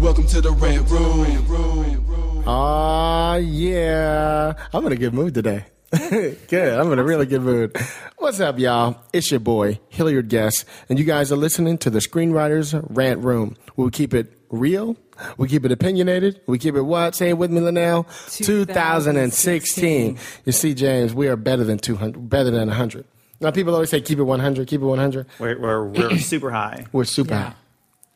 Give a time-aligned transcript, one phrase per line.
[0.00, 2.48] Welcome to the Red Room.
[2.48, 4.54] Aw, yeah.
[4.72, 5.66] I'm in a good mood today.
[6.48, 6.80] good.
[6.80, 7.76] I'm in a really good mood.
[8.16, 8.96] What's up, y'all?
[9.12, 13.58] It's your boy, Hilliard Guess, and you guys are listening to the Screenwriters Rant Room.
[13.76, 14.96] We keep it real.
[15.36, 16.40] We keep it opinionated.
[16.46, 17.14] We keep it what?
[17.14, 18.06] Say it with me, Linnell.
[18.28, 20.18] 2016.
[20.46, 23.04] You see, James, we are better than 200, better than 100.
[23.40, 25.26] Now, people always say keep it 100, keep it 100.
[25.38, 26.86] We're, we're, we're super high.
[26.90, 27.54] We're super high.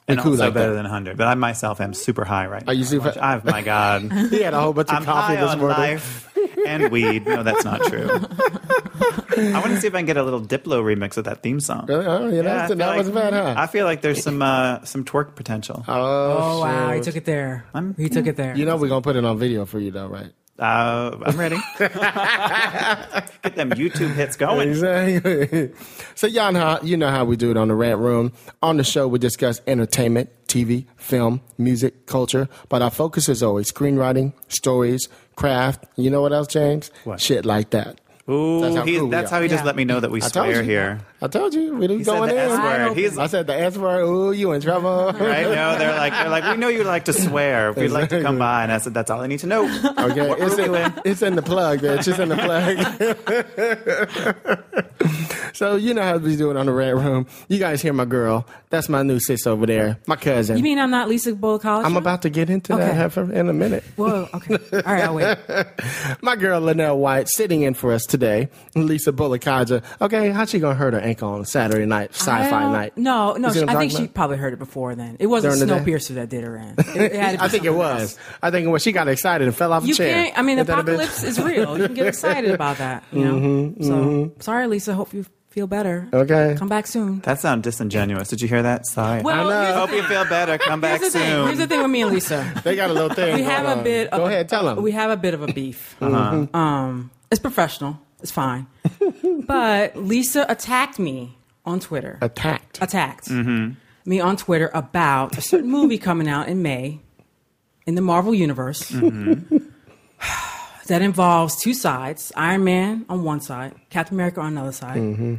[0.08, 0.76] And cool also like better that.
[0.76, 1.16] than 100.
[1.16, 2.70] But I myself am super high right now.
[2.72, 4.12] Are you super- Oh, my God.
[4.30, 5.78] He had a whole bunch of I'm coffee high this on morning.
[5.78, 7.26] life and weed.
[7.26, 8.08] No, that's not true.
[9.36, 11.58] I want to see if I can get a little Diplo remix of that theme
[11.60, 11.86] song.
[11.88, 12.06] Really?
[12.06, 13.54] Oh, yeah, I that's, feel that like- wasn't bad, huh?
[13.56, 15.84] I feel like there's some uh, some twerk potential.
[15.88, 15.92] oh,
[16.38, 17.64] Oh wow, he took it there.
[17.74, 18.56] I'm- he took it there.
[18.56, 20.30] You know we're gonna put it on video for you though, right?
[20.58, 21.56] Uh, I'm ready.
[21.78, 24.68] Get them YouTube hits going.
[24.68, 25.72] Exactly.
[26.14, 28.32] so y'all know how, you know how we do it on the Rant Room.
[28.62, 33.70] On the show, we discuss entertainment, TV, film, music, culture, but our focus is always
[33.72, 35.84] screenwriting, stories, craft.
[35.96, 36.90] You know what else, James?
[37.02, 37.20] What?
[37.20, 38.00] Shit like that.
[38.30, 39.66] Ooh, That's how cool that's how he just Yeah.
[39.66, 41.00] let me know that we I swear here.
[41.24, 42.50] I told you we He was said going the in.
[42.50, 42.58] S
[42.88, 42.96] word.
[42.98, 44.02] He's I said the S word.
[44.04, 45.06] Ooh, you in trouble?
[45.18, 45.44] right.
[45.46, 47.70] No, they're like they're like we know you like to swear.
[47.70, 49.64] If you'd like to come by, and I said that's all I need to know.
[50.04, 52.06] Okay, it's in, it's in the plug, bitch.
[52.06, 52.76] It's in the plug.
[55.54, 57.26] so you know how we do it on the Red Room.
[57.48, 58.46] You guys hear my girl?
[58.70, 60.56] That's my new sis over there, my cousin.
[60.58, 61.84] You mean I'm not Lisa Bolekaja?
[61.84, 62.96] I'm about to get into that Okay.
[62.96, 63.82] heifer in a minute.
[63.96, 64.28] Whoa.
[64.34, 64.58] Okay.
[64.72, 65.04] All right.
[65.04, 65.38] I'll wait.
[66.20, 68.48] My girl Linnell White sitting in for us today.
[68.74, 69.82] Lisa Bolekaja.
[70.00, 72.96] Okay, how's she gonna hurt her ankle on Saturday night, sci-fi night?
[72.96, 73.48] No, no.
[73.48, 74.94] You see what I'm think talking she probably heard it before.
[74.94, 75.92] Then it wasn't During the day?
[75.92, 76.74] Snowpiercer that did her in.
[76.78, 78.02] It, it had to be I think it was.
[78.02, 78.18] else.
[78.42, 78.82] I think it was.
[78.82, 80.24] She got excited and fell off a chair.
[80.26, 80.38] can't.
[80.38, 80.94] I mean, the Ain't that a bitch?
[80.94, 81.78] apocalypse is real.
[81.78, 83.04] You can get excited about that.
[83.12, 83.34] You know.
[83.34, 84.94] Mm-hmm, so sorry, Lisa.
[84.94, 86.08] Hope you feel better.
[86.12, 86.56] Okay.
[86.58, 87.20] Come back soon.
[87.20, 88.28] That sounds disingenuous.
[88.28, 88.86] Did you hear that?
[88.86, 89.22] Sorry.
[89.22, 89.74] Well, know.
[89.74, 90.58] Hope you feel better.
[90.58, 91.30] Come back Here's the thing.
[91.30, 91.46] soon.
[91.46, 92.52] Here's the thing with me and Lisa.
[92.64, 93.36] They got a little thing.
[93.36, 94.08] We have going a bit.
[94.08, 94.82] Of, Go ahead, tell them.
[94.82, 95.96] We have a bit of a beef.
[96.00, 96.54] Mm-hmm.
[96.56, 98.00] Um, it's professional.
[98.24, 98.66] It's fine.
[99.46, 101.36] but Lisa attacked me
[101.66, 102.16] on Twitter.
[102.22, 102.78] attacked.
[102.80, 103.74] attacked mm-hmm.
[104.08, 107.00] me on Twitter about a certain movie coming out in May
[107.86, 109.58] in the Marvel Universe mm-hmm.
[110.86, 114.96] that involves two sides Iron Man on one side, Captain America on another side.
[114.96, 115.34] Mm-hmm.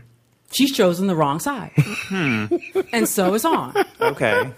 [0.52, 1.72] She's chosen the wrong side.
[1.76, 2.46] Hmm.
[2.94, 3.74] and so is on.
[4.00, 4.54] Okay.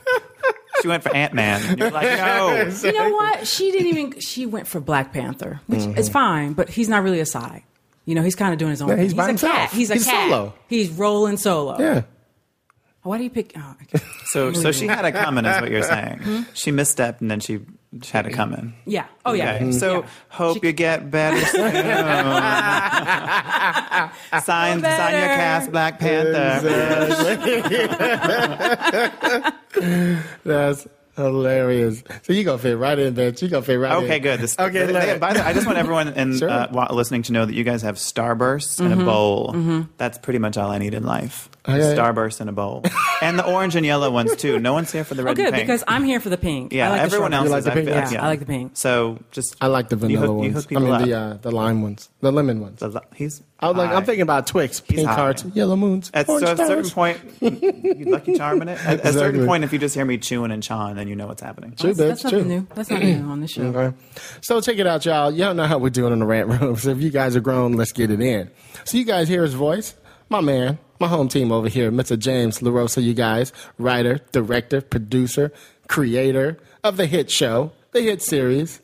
[0.81, 1.77] She went for Ant Man.
[1.77, 2.69] You're like, no.
[2.83, 3.47] You know what?
[3.47, 7.21] She didn't even, she went for Black Panther, which is fine, but he's not really
[7.21, 7.63] a side.
[8.07, 9.03] You know, he's kind of doing his own Yeah, thing.
[9.03, 9.53] he's by a himself.
[9.53, 9.69] cat.
[9.72, 10.29] He's a He's cat.
[10.29, 10.53] solo.
[10.68, 11.78] He's rolling solo.
[11.79, 12.01] yeah.
[13.03, 13.53] Why do you pick?
[13.56, 14.03] Oh, okay.
[14.28, 16.19] So, so she had a coming, is what you're saying.
[16.19, 16.41] Hmm?
[16.53, 17.59] She misstepped and then she
[18.12, 18.73] had it coming.
[18.85, 19.06] yeah.
[19.25, 19.53] Oh, yeah.
[19.56, 19.72] Okay.
[19.72, 20.07] So Yeah.
[20.29, 21.72] hope She- you get better soon.
[24.41, 26.59] sign, sign your cast, Black Panther.
[30.44, 32.03] That's hilarious.
[32.23, 33.41] So you gonna fit right in, bitch.
[33.41, 34.03] You gonna fit right in.
[34.05, 34.39] Okay, good.
[34.39, 35.01] This, Okay, they- look.
[35.03, 36.50] they- by the way, I just want everyone in, Sure.
[36.50, 39.53] uh, listening to know that you guys have Starburst and a bowl.
[39.97, 41.50] That's pretty much all I need in life.
[41.69, 41.79] Okay.
[41.97, 42.81] Starburst and a bowl,
[43.22, 44.57] and the orange and yellow ones too.
[44.57, 45.67] No one's here for the red Oh, good and pink.
[45.67, 46.72] because I'm here for the pink.
[46.72, 47.66] yeah, I like everyone else You like is.
[47.66, 48.11] the I pink feel- ones?
[48.13, 48.72] Yeah, I like the pink.
[48.75, 50.63] So just I like the you vanilla hook, you ones.
[50.63, 51.03] hook I mean up.
[51.03, 52.79] the uh, the lime ones, the lemon ones.
[52.79, 53.44] The- he's.
[53.59, 55.16] I was like, I'm thinking about Twix, pink high.
[55.16, 56.11] hearts, yellow moons.
[56.13, 58.79] At, so at a certain point, you lucky charming it.
[58.85, 61.15] At, at a certain point, if you just hear me chewing and chawing, then you
[61.15, 61.73] know what's happening.
[61.75, 62.07] True, That's, bitch.
[62.07, 62.31] that's true.
[62.43, 62.67] nothing new.
[62.75, 63.63] That's not new on the show.
[63.63, 63.95] Okay.
[64.41, 65.31] So check it out, y'all.
[65.31, 66.75] Y'all know how we're doing in the rant room.
[66.87, 68.49] So if you guys are grown, let's get it in.
[68.85, 69.95] So you guys hear his voice?
[70.29, 72.17] My man, my home team over here, Mr.
[72.19, 75.51] James LaRosa, you guys, writer, director, producer,
[75.87, 78.81] creator of the hit show, the hit series.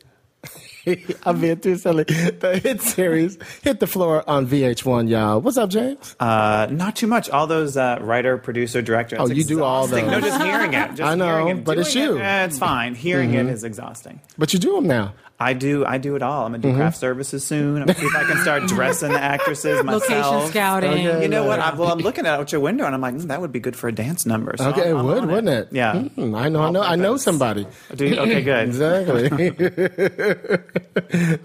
[1.24, 2.04] I'm being too silly.
[2.04, 5.40] The hit series hit the floor on VH1, y'all.
[5.40, 6.16] What's up, James?
[6.20, 7.30] Uh, not too much.
[7.30, 9.16] All those uh, writer, producer, director.
[9.18, 10.10] Oh, you do all exhausting.
[10.10, 10.22] those.
[10.22, 10.88] No, just hearing it.
[10.94, 12.10] Just I know, but it's you.
[12.10, 12.18] Mm-hmm.
[12.18, 12.94] It, eh, it's fine.
[12.94, 14.20] Hearing it is exhausting.
[14.36, 15.14] But you do them now.
[15.44, 15.84] I do.
[15.84, 16.46] I do it all.
[16.46, 17.82] I'm gonna do craft services soon.
[17.82, 20.08] I'm gonna see if I can start dressing the actresses myself.
[20.10, 20.90] Location scouting.
[21.06, 21.22] Okay.
[21.22, 21.58] You know what?
[21.60, 23.76] I, well, I'm looking out your window and I'm like, mm, that would be good
[23.76, 24.54] for a dance number.
[24.56, 25.68] So Okay, it I'm- I'm would, wouldn't it?
[25.70, 26.00] Yeah.
[26.00, 27.66] Hmm, I know, I All know, I know somebody.
[27.94, 28.16] Do you?
[28.16, 28.68] Okay, good.
[28.74, 29.28] Exactly.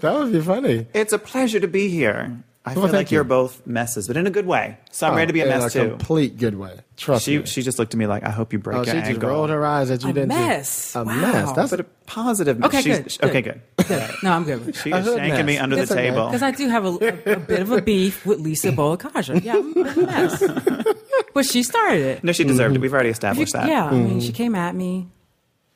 [0.18, 0.86] would be funny.
[0.94, 2.42] It's a pleasure to be here.
[2.62, 4.76] I feel Well, thank like you're both messes, but in a good way.
[4.90, 5.88] So I'm ready to be a in mess a too.
[5.90, 6.78] complete good way.
[6.98, 7.46] Trust She me.
[7.46, 9.48] she just looked at me like, I hope you break oh, your she just rolled
[9.48, 10.10] her eyes at you.
[10.10, 10.36] A didn't she?
[10.38, 10.94] mess.
[10.94, 11.20] A Wow.
[11.20, 11.52] mess.
[11.52, 12.62] That's but a positive.
[12.62, 13.62] Okay, she's, good, Okay, good.
[13.88, 14.10] good.
[14.22, 14.76] No, I'm good.
[14.76, 16.10] She A is shanking me under It's the okay.
[16.10, 16.26] table.
[16.26, 19.42] Because I do have a, a, a bit of a beef with Lisa Bolekaja.
[19.42, 20.42] Yeah, I'm a mess.
[21.32, 22.24] But she started it.
[22.24, 22.76] No, she deserved Mm-hmm.
[22.76, 22.80] it.
[22.82, 23.68] We've already You- established that.
[23.68, 25.08] yeah, I mean, she came at me.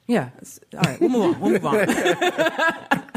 [0.06, 0.30] Yeah.
[0.74, 1.40] All right, we'll move on.
[1.40, 3.04] We'll move on.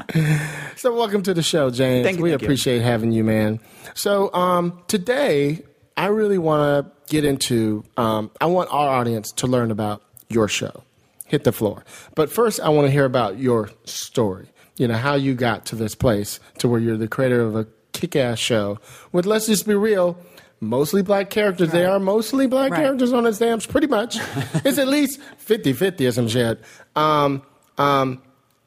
[0.77, 2.05] So, welcome to the show, James.
[2.05, 2.45] Thank you, we thank you.
[2.45, 3.59] appreciate having you, man.
[3.95, 5.63] So, um, today
[5.97, 7.83] I really want to get into.
[7.97, 10.83] Um, I want our audience to learn about your show.
[11.25, 11.83] Hit the floor.
[12.15, 14.49] But first, I want to hear about your story.
[14.77, 17.67] You know how you got to this place, to where you're the creator of a
[17.93, 18.79] kick-ass show
[19.11, 19.25] with.
[19.25, 20.17] Let's just be real.
[20.59, 21.69] Mostly black characters.
[21.71, 22.81] They are mostly black Right.
[22.81, 24.17] characters on the stamps, pretty much.
[24.65, 26.59] it's at least 50 50 or some shit.
[26.95, 27.43] Um,
[27.77, 28.21] um,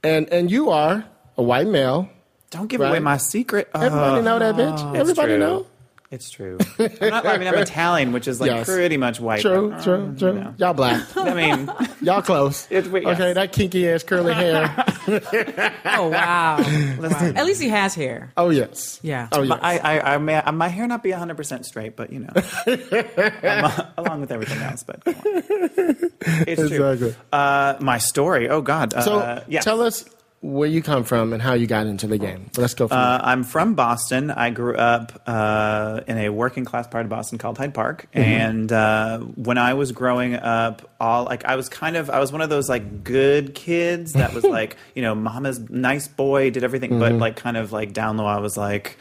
[0.04, 1.04] and, and you are
[1.36, 2.08] a white male.
[2.50, 2.90] Don't give Right.
[2.90, 3.68] away my secret.
[3.74, 4.90] Everybody Oh, know that bitch.
[4.90, 5.38] it's Everybody true.
[5.38, 5.66] know.
[6.10, 6.58] It's true.
[6.80, 8.66] I'm not, I mean, I'm Italian, which is like Yes.
[8.66, 9.42] pretty much white.
[9.42, 10.32] True, but, true, uh, true.
[10.32, 10.54] you know.
[10.58, 11.06] Y'all black.
[11.16, 11.70] I mean,
[12.02, 12.66] Y'all close.
[12.68, 13.14] It- we- yes.
[13.14, 14.74] Okay, that kinky ass curly hair.
[15.92, 16.58] Oh, wow.
[16.58, 17.32] wow.
[17.34, 18.32] At least he has hair.
[18.36, 19.00] Oh yes.
[19.02, 19.28] Yeah.
[19.32, 19.80] Oh my, yes.
[19.84, 23.64] I, I, I may, my hair not be 100 percent straight, but you know, I'm,
[23.64, 24.82] uh, along with everything else.
[24.84, 26.96] But it's Exactly.
[26.98, 27.14] true.
[27.32, 28.48] Uh, my story.
[28.48, 28.94] Oh God.
[28.94, 29.64] Uh, so yes.
[29.64, 30.04] tell us
[30.42, 32.50] where you come from and how you got into the game.
[32.56, 34.30] Let's go from Uh, I'm from Boston.
[34.30, 38.06] I grew up uh, in a working class part of Boston called Hyde Park.
[38.14, 38.18] Mm-hmm.
[38.26, 42.32] And uh, when I was growing up, all like I was kind of I was
[42.32, 46.64] one of those like good kids that was like you know mama's nice boy did
[46.64, 47.20] everything, but Mm-hmm.
[47.20, 48.96] like kind of like down low I was like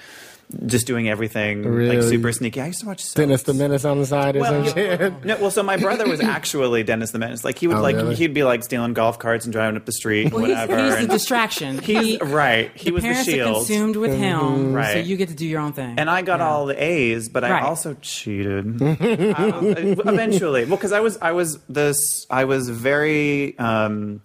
[0.65, 2.59] just doing everything like super sneaky.
[2.59, 3.13] I used to watch soaps.
[3.13, 5.23] Dennis the Menace on the side or Well, some shit.
[5.23, 7.43] no, well, so my brother was actually Dennis the Menace.
[7.43, 8.15] Like he would Oh, like really?
[8.15, 10.83] he'd be like stealing golf carts and driving up the street, Well, he's, whatever.
[10.83, 11.77] he's the and- distraction.
[11.83, 12.71] he's He- right.
[12.73, 13.55] He the was the parents are shield.
[13.57, 14.73] consumed with him, so Mm-hmm.
[14.73, 15.05] Right.
[15.05, 15.99] you get to do your own thing.
[15.99, 16.49] And I got Yeah.
[16.49, 17.63] all the A's, but I Right.
[17.63, 18.81] also cheated.
[18.81, 24.21] I was- eventually, well, because I was, I was this, I was very, um,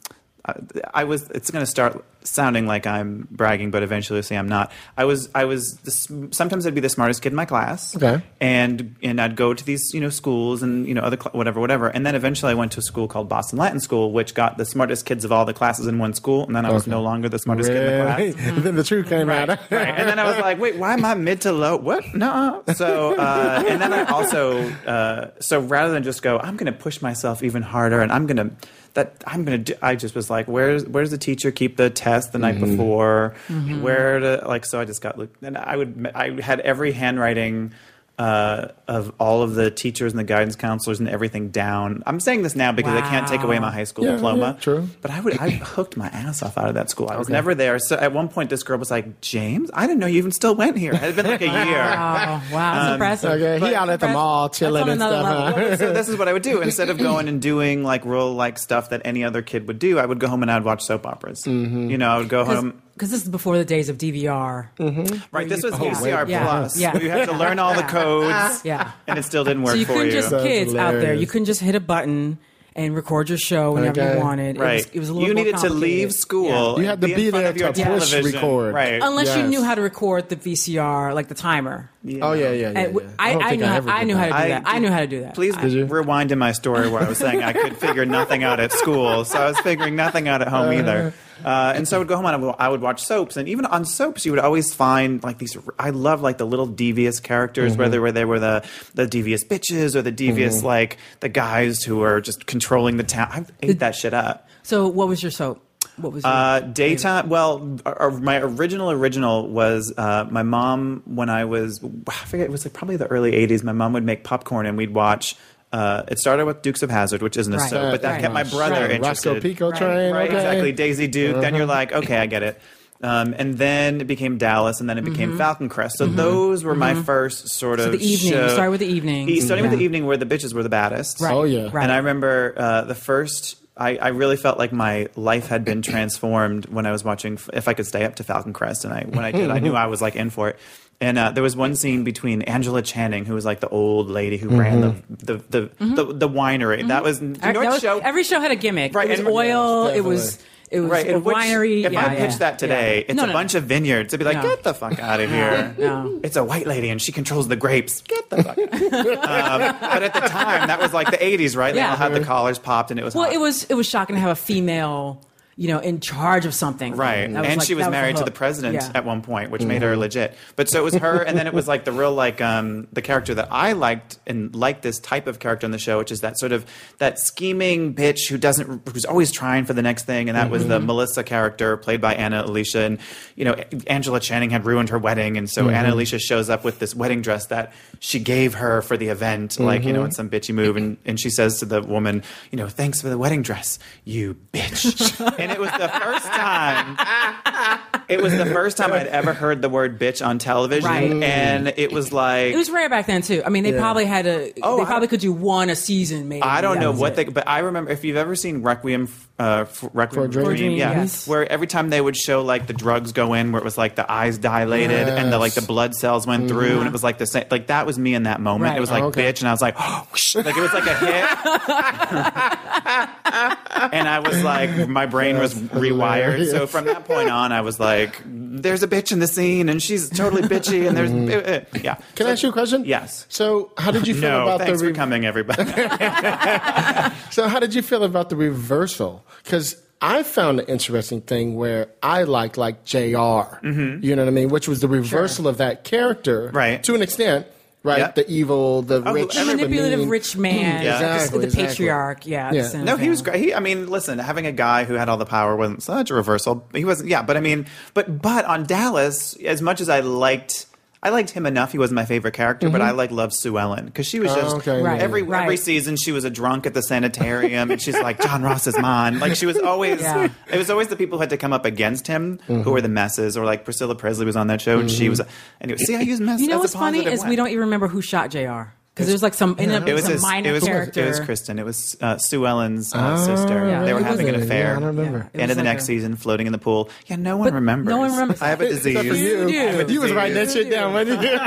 [0.46, 0.54] I,
[0.92, 1.28] I was.
[1.30, 4.72] It's going to start sounding like I'm bragging, but eventually, see, I'm not.
[4.96, 5.76] I was, I was.
[5.84, 7.94] The, sometimes I'd be the smartest kid in my class.
[7.96, 8.22] Okay.
[8.40, 11.60] And and I'd go to these, you know, schools and you know other cl- whatever,
[11.60, 11.88] whatever.
[11.88, 14.64] And then eventually, I went to a school called Boston Latin School, which got the
[14.64, 16.44] smartest kids of all the classes in one school.
[16.46, 16.90] And then I was Okay.
[16.90, 18.18] no longer the smartest kid in the class.
[18.44, 18.60] Really?
[18.60, 19.48] then the truth came out.
[19.48, 19.70] right.
[19.70, 21.76] And then I was like, wait, why am I mid to low?
[21.76, 22.14] What?
[22.14, 22.62] No.
[22.74, 26.78] So, uh, and then I also, uh, so rather than just go, I'm going to
[26.78, 28.50] push myself even harder and I'm going to,
[28.94, 31.90] that I'm going to do, I just was like, where's, where's the teacher keep the
[31.90, 32.76] test the night mm-hmm.
[32.76, 33.34] before?
[33.48, 33.82] Mm-hmm.
[33.82, 37.72] Where to, like, so I just got, and I would, I had every handwriting,
[38.16, 42.02] uh, of all of the teachers and the guidance counselors and everything down.
[42.06, 44.52] I'm saying this now because I can't take away my high school Yeah, diploma.
[44.54, 44.88] yeah, true.
[45.02, 47.08] But I would I hooked my ass off out of that school.
[47.08, 47.78] I was never there.
[47.80, 50.54] So at one point, this girl was like, "James, I didn't know you even still
[50.54, 51.54] went here." It had been like a year.
[51.54, 53.30] Oh, wow, that's impressive.
[53.32, 55.54] Okay, he out at the mall chilling and stuff.
[55.56, 55.76] huh?
[55.76, 58.58] so this is what I would do instead of going and doing like real like
[58.58, 59.98] stuff that any other kid would do.
[59.98, 61.42] I would go home and I'd watch soap operas.
[61.42, 61.90] Mm-hmm.
[61.90, 62.80] You know, I would go home.
[62.94, 64.68] Because this is before the days of DVR.
[64.78, 65.16] Mm-hmm.
[65.32, 66.28] Right, this was Oh, VCR wait.
[66.30, 66.78] Yeah, Plus.
[66.78, 66.92] yeah.
[66.92, 68.64] where you had to learn all the codes.
[68.64, 68.92] Yeah.
[69.06, 70.12] and it still didn't work So you for couldn't you.
[70.12, 71.12] just That's kids out there.
[71.14, 72.38] You couldn't just hit a button
[72.76, 74.14] and record your show whenever Okay.
[74.14, 74.56] you wanted.
[74.56, 76.74] It right, was, it was a little you needed to leave school.
[76.76, 76.76] Yeah.
[76.82, 78.24] You had to in be there to push television.
[78.32, 78.74] record.
[78.74, 79.00] Right.
[79.02, 81.88] Unless you knew how to record the VCR, like the timer.
[82.20, 82.70] Oh yeah, yeah, yeah.
[82.72, 82.86] Yeah.
[82.86, 84.62] w- I, don't I, knew how, I knew how to do I that.
[84.66, 85.34] I knew how to do that.
[85.34, 88.58] Please I- rewind in my story where I was saying I could figure nothing out
[88.60, 91.14] at school, so I was figuring nothing out at home uh, either.
[91.44, 93.48] Uh, and so I would go home and I would, I would watch soaps, and
[93.48, 95.56] even on soaps, you would always find like these.
[95.78, 97.80] I love like the little devious characters, Mm-hmm.
[97.80, 98.64] whether where they were the
[98.94, 100.66] the devious bitches or the devious Mm-hmm.
[100.66, 103.46] like the guys who are just controlling the town.
[103.62, 104.48] I ate that shit up.
[104.62, 105.60] So what was your soap?
[105.96, 106.74] What was your Uh, favorite?
[106.74, 107.28] daytime.
[107.28, 112.46] Well, uh, uh, my original original was uh, my mom when I was I forget
[112.46, 113.62] it was like probably the early '80s.
[113.62, 115.36] My mom would make popcorn and we'd watch.
[115.74, 117.68] Uh, it started with Dukes of Hazzard, which isn't a Right.
[117.70, 118.20] soap, but that Right.
[118.20, 118.90] kept my brother Right.
[118.92, 119.28] interested.
[119.30, 119.78] Roscoe Pico Right.
[119.78, 120.12] train.
[120.14, 120.36] Right, okay.
[120.36, 120.72] exactly.
[120.72, 121.40] Daisy Duke.
[121.40, 122.60] Then you're like, okay, I get it.
[123.02, 125.98] Um, and then it became Dallas, and then it became Falcon Crest.
[125.98, 127.88] So those were my first sort Mm-hmm.
[127.90, 128.32] So of the evening.
[128.32, 128.48] show.
[128.50, 129.28] Started with the evening.
[129.28, 131.20] E- Starting with the evening, where the bitches were the baddest.
[131.20, 131.34] Right.
[131.34, 131.68] Oh, yeah.
[131.72, 131.82] Right.
[131.82, 133.56] And I remember uh, the first.
[133.76, 137.38] I, I really felt like my life had been transformed when I was watching.
[137.52, 139.74] If I could stay up to Falcon Crest, and I when I did, I knew
[139.84, 140.58] I was like in for it.
[141.04, 144.36] And uh, there was one scene between Angela Channing, who was like the old lady
[144.38, 146.86] who ran the the the, the, the winery.
[146.88, 147.98] That was you know That was- show?
[147.98, 148.94] every show had a gimmick.
[148.94, 149.86] Right, It was and- oil.
[149.88, 150.38] Yes, it was
[150.70, 151.84] It was Right, a and which- winery.
[151.84, 153.04] If yeah, I pitched yeah, that today, yeah.
[153.08, 153.32] it's No, a no.
[153.34, 154.14] bunch of vineyards.
[154.14, 154.48] It'd be like, No.
[154.50, 155.74] get the fuck out of here.
[155.78, 156.20] No.
[156.24, 158.00] It's a white lady and she controls the grapes.
[158.02, 158.58] Get the fuck.
[158.58, 158.72] out.
[159.72, 161.74] um, but at the time, that was like the '80s, right?
[161.74, 161.90] They Yeah.
[161.90, 163.34] all had the collars popped, and it was Well, hot.
[163.34, 165.20] it was it was shocking to have a female,
[165.56, 166.96] you know, in charge of something.
[166.96, 167.24] Right.
[167.24, 168.90] And like- she was that married to the president Yeah.
[168.94, 170.00] at one point, which made her mm-hmm.
[170.00, 170.36] legit.
[170.56, 173.02] But so it was her, and then it was like the real, like, um, the
[173.02, 176.20] character that I liked and liked this type of character on the show, which is
[176.20, 176.66] that sort of,
[176.98, 180.28] that scheming bitch who doesn't, who's always trying for the next thing.
[180.28, 180.86] And that was the mm-hmm.
[180.86, 182.80] Melissa character played by Ana Alicia.
[182.80, 182.98] And,
[183.36, 183.54] you know,
[183.86, 185.36] Angela Channing had ruined her wedding.
[185.36, 185.74] And so mm-hmm.
[185.74, 189.58] Ana Alicia shows up with this wedding dress that she gave her for the event,
[189.60, 190.76] like, you know, in some bitchy move.
[190.76, 194.36] And, and she says to the woman, you know, thanks for the wedding dress, you
[194.52, 195.38] bitch.
[195.44, 196.96] and it was the first time
[198.08, 201.10] it was the first time I'd ever heard the word bitch on television, Right.
[201.22, 203.42] and it was like It was rare back then too.
[203.44, 203.80] I mean, they Yeah.
[203.80, 204.52] probably had a.
[204.62, 206.42] Oh, they I- probably could do one a season, maybe.
[206.42, 207.16] I don't know what it.
[207.16, 209.08] they, but I remember if you've ever seen Requiem,
[209.38, 210.44] uh, f- Requiem For a Dream?
[210.46, 211.26] For a Dream, yeah, yes.
[211.26, 213.96] where every time they would show like the drugs go in, where it was like
[213.96, 217.18] the eyes dilated and the like the blood cells went through, and it was like
[217.18, 218.64] the same, like that was me in that moment.
[218.64, 218.70] Mm-hmm.
[218.70, 218.76] Right.
[218.78, 219.32] It was like Oh, okay.
[219.32, 221.24] bitch, and I was like, oh, whoosh, like it was like a hit,
[223.92, 226.50] and I was like, my brain was rewired.
[226.50, 227.93] So from that point on, I was like,
[228.24, 231.94] there's a bitch in the scene, and she's totally bitchy, and there's uh, yeah.
[231.96, 232.14] Mm-hmm.
[232.14, 232.84] Can So- I ask you a question?
[232.84, 233.26] Yes.
[233.28, 235.62] So, how did you feel No, about thanks the for coming, everybody.
[237.30, 239.24] So, how did you feel about the reversal?
[239.42, 244.32] Because I found an interesting thing where I liked like junior You know what I
[244.32, 244.48] mean?
[244.50, 246.82] Which was the reversal of that character, Right.
[246.84, 247.46] To an extent,
[247.84, 247.98] right?
[247.98, 248.14] Yep.
[248.16, 250.08] The evil, the Oh, rich, The manipulative mean.
[250.08, 250.98] rich man, Yeah.
[250.98, 251.66] the- Exactly, the, exactly.
[251.68, 252.26] patriarch.
[252.26, 252.52] Yeah.
[252.52, 252.82] Yeah.
[252.82, 253.36] No, he was great.
[253.36, 256.14] He, I mean, listen, having a guy who had all the power wasn't such a
[256.14, 256.66] reversal.
[256.74, 260.66] He wasn't, yeah, but I mean, but but on Dallas, as much as I liked.
[261.04, 261.70] I liked him enough.
[261.72, 264.40] He wasn't my favorite character, but I like loved Sue Ellen because she was Mm-hmm.
[264.40, 265.00] Oh, just okay, Right.
[265.00, 265.42] every Right.
[265.42, 268.78] every season she was a drunk at the sanitarium, and she's like John Ross is
[268.78, 269.18] mine.
[269.20, 270.00] Like she was always.
[270.00, 270.28] Yeah.
[270.50, 272.62] It was always the people who had to come up against him Mm-hmm.
[272.62, 275.20] who were the messes, or like Priscilla Presley was on that show, and she was.
[275.60, 276.40] Anyway, see, I use mess.
[276.40, 277.30] You know as what's a funny positive is way.
[277.30, 278.62] we don't even remember who shot Jr.
[278.94, 281.02] Because there's like some, ended up It was some his, minor it was character.
[281.04, 281.58] it was Kristen.
[281.58, 283.66] It was uh, Sue Ellen's uh, Oh, sister.
[283.68, 283.82] Yeah.
[283.84, 284.66] They were It having an affair.
[284.68, 285.30] Yeah, I don't remember.
[285.34, 285.40] Yeah.
[285.40, 286.88] End of the like next a- season, floating in the pool.
[287.06, 287.90] Yeah, no one But remembers.
[287.90, 288.94] no one remembers I have a disease.
[288.94, 289.48] Except for you.
[289.48, 289.92] You do.
[289.92, 291.28] You was writing that shit down, wasn't you?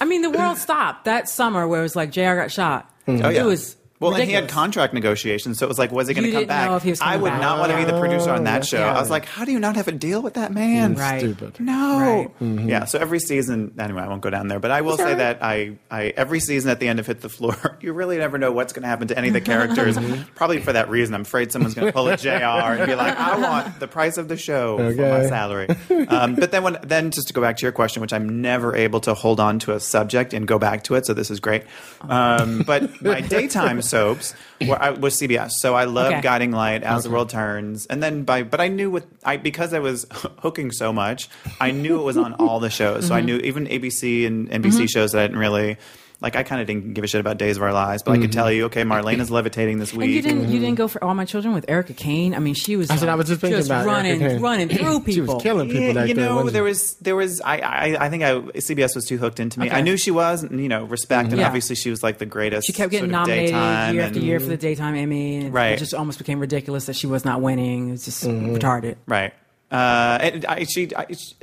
[0.00, 2.20] I mean, the world stopped that summer where it was like Jr.
[2.34, 2.94] got shot.
[3.08, 3.30] Oh yeah.
[3.30, 6.26] It was well, and he had contract negotiations, so it was like, was he going
[6.26, 6.68] to come back?
[6.70, 7.40] know if he was I would back.
[7.40, 8.78] not want to be the producer on that show.
[8.78, 8.94] yeah.
[8.96, 10.94] I was like, how do you not have a deal with that man?
[10.94, 11.20] Right.
[11.20, 11.58] Stupid.
[11.60, 12.30] No.
[12.40, 12.66] Right.
[12.68, 12.84] Yeah.
[12.84, 15.78] So every season, anyway, I won't go down there, but I will say that I,
[15.90, 18.72] I, every season at the end of Hit the Floor, you really never know what's
[18.72, 19.98] going to happen to any of the characters.
[20.34, 21.14] Probably for that reason.
[21.14, 24.16] I'm afraid someone's going to pull a JR and be like, I want the price
[24.18, 25.68] of the show for my salary.
[26.08, 28.76] Um, but then when, then just to go back to your question, which I'm never
[28.76, 31.06] able to hold on to a subject and go back to it.
[31.06, 31.64] So this is great.
[32.02, 35.50] Um, but my daytime soaps was CBS.
[35.58, 36.20] So I love Okay.
[36.20, 37.86] Guiding Light, As the World Turns.
[37.86, 40.06] And then by, but I knew with, I, because I was
[40.38, 41.28] hooking so much,
[41.60, 43.04] I knew it was on all the shows.
[43.04, 43.08] Mm-hmm.
[43.08, 45.76] So I knew even ABC and NBC shows that I didn't really,
[46.20, 48.18] like I kind of didn't give a shit about Days of Our Lives, but I
[48.18, 50.24] could tell you, okay, Marlena is levitating this And you week.
[50.24, 52.34] didn't you didn't go for All My Children with Erica Kane?
[52.34, 55.12] I mean, she was I said I was just thinking about running running through people.
[55.12, 58.06] She was killing people Yeah, back you know, wasn't there was there was I, I
[58.06, 59.68] I think I CBS was too hooked into me.
[59.68, 59.76] Okay.
[59.76, 61.46] I knew she was, and, you know, respect, and Yeah.
[61.46, 62.66] obviously she was like the greatest.
[62.66, 65.36] She kept getting sort of nominated daytime year after and- year for the daytime Emmy,
[65.36, 65.72] and Right.
[65.72, 67.90] it just almost became ridiculous that she was not winning.
[67.90, 68.56] It's just Mm-hmm.
[68.56, 68.96] retarded.
[69.06, 69.32] Right.
[69.70, 71.34] Uh, and I, she, I, she,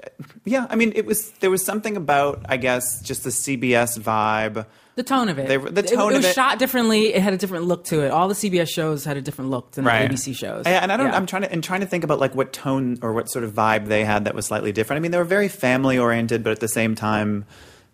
[0.45, 0.65] yeah.
[0.69, 4.65] I mean, it was there was something about I guess just the CBS vibe.
[4.95, 5.47] The tone of it.
[5.47, 7.13] They the tone it, of was it- shot differently.
[7.13, 8.09] It had a different look to it.
[8.11, 10.07] All the CBS shows had a different look than Right.
[10.09, 10.65] the ABC shows.
[10.65, 11.07] And, and I don't.
[11.07, 11.15] Yeah.
[11.17, 13.51] I'm trying to and trying to think about like what tone or what sort of
[13.53, 14.99] vibe they had that was slightly different.
[14.99, 17.45] I mean, they were very family oriented, but at the same time.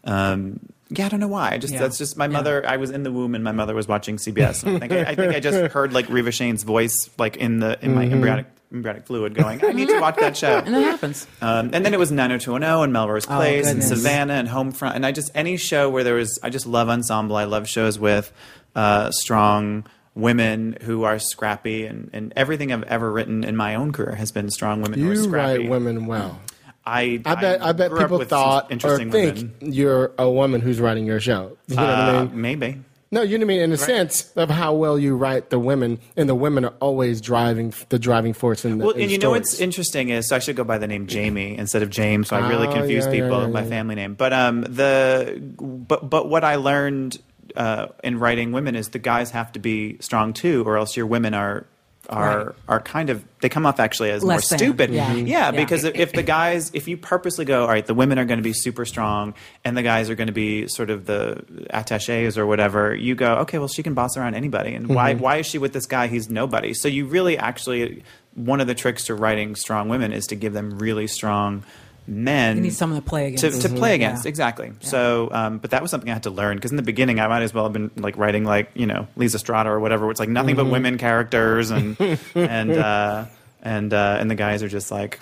[0.03, 0.59] Um,
[0.89, 1.51] yeah, I don't know why.
[1.51, 1.79] I just Yeah.
[1.79, 2.31] that's just my Yeah.
[2.31, 2.63] mother.
[2.67, 4.63] I was in the womb and my mother was watching CBS.
[4.63, 7.59] And I think I, I think I just heard like Reva Shayne's voice like in
[7.59, 9.63] the in my embryonic embryonic fluid going.
[9.63, 10.57] I need to watch that show.
[10.59, 11.27] and that happens.
[11.41, 14.01] Um, and then it was 90210 and Melrose Place and goodness.
[14.01, 14.95] Savannah and Homefront.
[14.95, 17.35] And I just, any show where there was, I just love ensemble.
[17.35, 18.31] I love shows with
[18.75, 19.85] uh, strong
[20.15, 21.85] women who are scrappy.
[21.85, 25.09] And, and everything I've ever written in my own career has been strong women who
[25.09, 26.39] are You write women well.
[26.85, 27.61] I, I bet.
[27.61, 29.55] I, bet people with some thought or interesting think women.
[29.73, 31.55] you're a woman who's writing your show.
[31.67, 32.41] You know what I Uh, mean?
[32.41, 32.81] maybe.
[33.13, 33.61] No, you know what I mean.
[33.63, 37.19] In the sense of how well you write the women, and the women are always
[37.19, 38.85] driving the driving force in the.
[38.85, 41.07] Well, in and you know what's interesting is so I should go by the name
[41.07, 42.29] Jamie instead of James.
[42.29, 43.69] So I really Oh, confuse yeah, yeah, people yeah, with my yeah.
[43.69, 44.13] family name.
[44.13, 47.17] But um, the but but what I learned
[47.55, 51.05] uh, in writing women is the guys have to be strong too, or else your
[51.05, 51.65] women are
[52.11, 52.55] are Right.
[52.67, 54.91] are kind of they come off actually as more Less than, stupid.
[54.91, 55.11] yeah.
[55.13, 55.27] Mhm.
[55.27, 55.51] yeah, Yeah.
[55.51, 58.37] because if, if the guys if you purposely go all right, the women are going
[58.39, 59.33] to be super strong
[59.65, 62.93] and the guys are going to be sort of the attaches or whatever.
[62.95, 65.21] You go okay, well she can boss around anybody, and why Mm-hmm.
[65.23, 66.07] why is she with this guy?
[66.07, 66.73] He's nobody.
[66.73, 68.03] So you really actually
[68.35, 71.63] one of the tricks to writing strong women is to give them really strong
[72.07, 72.57] men.
[72.57, 73.61] You need someone to play against.
[73.61, 74.29] to play against Yeah.
[74.29, 74.71] exactly.
[74.81, 77.27] So, um, but that was something I had to learn because in the beginning I
[77.27, 80.09] might as well have been like writing like you know Lysistrata or whatever.
[80.11, 81.95] It's like nothing but women characters and
[82.35, 83.25] and uh,
[83.61, 85.19] and uh, and the guys are just like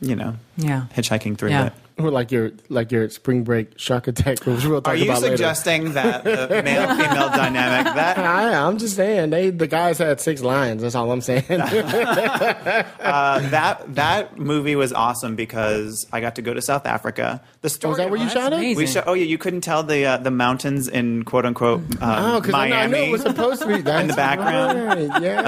[0.00, 0.86] you know Yeah.
[0.94, 1.66] hitchhiking through Yeah.
[1.66, 1.72] it.
[1.98, 5.22] Or like your like your spring break shark attack, which we'll talk Are you about
[5.22, 5.34] later.
[5.38, 10.20] suggesting that the male female dynamic that I, I'm just saying they the guys had
[10.20, 10.82] six lines.
[10.82, 11.44] That's all I'm saying.
[11.50, 17.40] uh, that that movie was awesome because I got to go to South Africa.
[17.62, 18.76] The story Was that where you shot it?
[18.76, 22.34] We shot, oh yeah, you couldn't tell the uh, the mountains in quote unquote um,
[22.36, 22.98] Oh, because I, know- I Miami.
[22.98, 24.86] knew it was supposed to be that's In the background.
[25.12, 25.40] right, Yeah.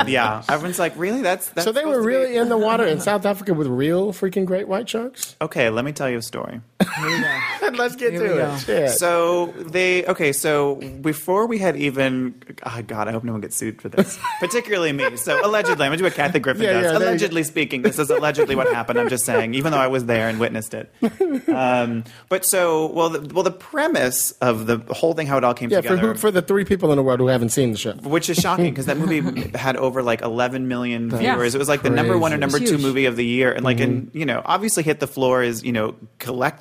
[0.00, 1.22] um, yeah, everyone's like, really?
[1.22, 3.66] That's, that's so they were supposed be- really in the water in South Africa with
[3.68, 5.36] real freaking great white sharks.
[5.40, 6.62] Okay, let me tell you a story.
[7.76, 8.54] Let's get Here we to go.
[8.54, 8.68] it.
[8.68, 8.88] Yeah.
[8.88, 10.32] So they okay.
[10.32, 14.18] So before we had even, oh God, I hope no one gets sued for this,
[14.40, 15.16] particularly me.
[15.16, 16.92] So allegedly, I'm gonna do what Kathy Griffin Yeah, does.
[16.92, 18.98] yeah, allegedly speaking, this is allegedly what happened.
[18.98, 20.92] I'm just saying, even though I was there and witnessed it.
[21.56, 25.54] Um, but so, well, the, well, the premise of the whole thing, how it all
[25.54, 26.08] came yeah, for together.
[26.12, 27.92] who, for the three people in the world who haven't seen the show.
[27.94, 31.34] which is shocking because that movie had over like 11 million Yeah.
[31.34, 31.54] viewers.
[31.54, 33.80] It was like the number one or number two movie of the year, and like,
[33.80, 35.94] and you know, obviously, hit the floor is you know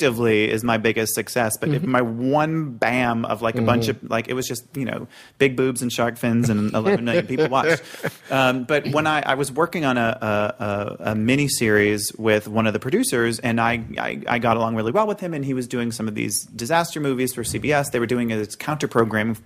[0.06, 1.92] collectively is my biggest success, but if mm-hmm.
[1.92, 3.66] my one bam of like a mm-hmm.
[3.66, 5.08] bunch of like it was just you know
[5.38, 7.82] big boobs and shark fins and 11 million people watched.
[8.30, 12.48] Um, but when I, I was working on a, a, a, a mini series with
[12.48, 15.44] one of the producers, and I, I I got along really well with him, and
[15.44, 17.92] he was doing some of these disaster movies for CBS.
[17.92, 19.38] They were doing it as counter programming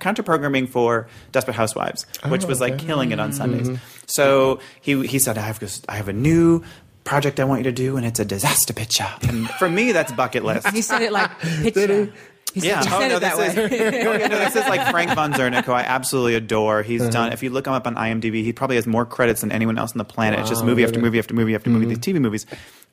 [0.00, 3.68] counter programming for Desperate Housewives, which oh, was like killing it on Sundays.
[3.68, 3.82] Mm-hmm.
[4.06, 6.64] So he he said, I have I have a new
[7.08, 9.08] project I want you to do, and it's a disaster picture.
[9.22, 10.68] And for me, that's bucket list.
[10.68, 12.12] He said it like picture.
[12.52, 12.84] He Yeah.
[12.84, 16.34] he Oh, no, this is, no, this is like Frank von Zerneck, who I absolutely
[16.34, 16.82] adore.
[16.82, 17.10] He's uh-huh.
[17.10, 17.32] done.
[17.32, 19.92] If you look him up on IMDb, he probably has more credits than anyone else
[19.92, 20.40] on the planet.
[20.40, 21.86] it's just movie after movie after movie after movie.
[21.86, 22.18] These mm-hmm.
[22.18, 22.46] TV movies,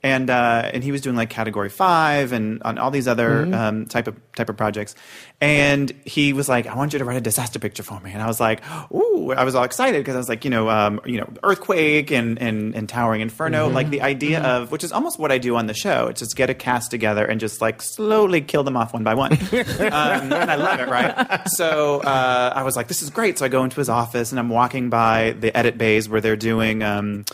[0.05, 3.87] and uh, and he was doing like Category Five and on all these other um,
[3.87, 4.93] type of type of projects.
[5.41, 8.21] And he was like, "I want you to write a disaster picture for me." And
[8.21, 8.61] I was like,
[8.93, 12.11] "Ooh!" I was all excited because I was like, you know, um, you know, earthquake
[12.11, 15.55] and and, and towering inferno, like the idea of which is almost what I do
[15.55, 16.05] on the show.
[16.05, 19.15] It's just get a cast together and just like slowly kill them off one by
[19.15, 19.33] one.
[19.51, 21.49] um, and I love it, right?
[21.49, 23.39] So uh, I was like, this is great.
[23.39, 26.35] So I go into his office and I'm walking by the edit bays where they're
[26.35, 26.83] doing.
[26.83, 27.25] Um,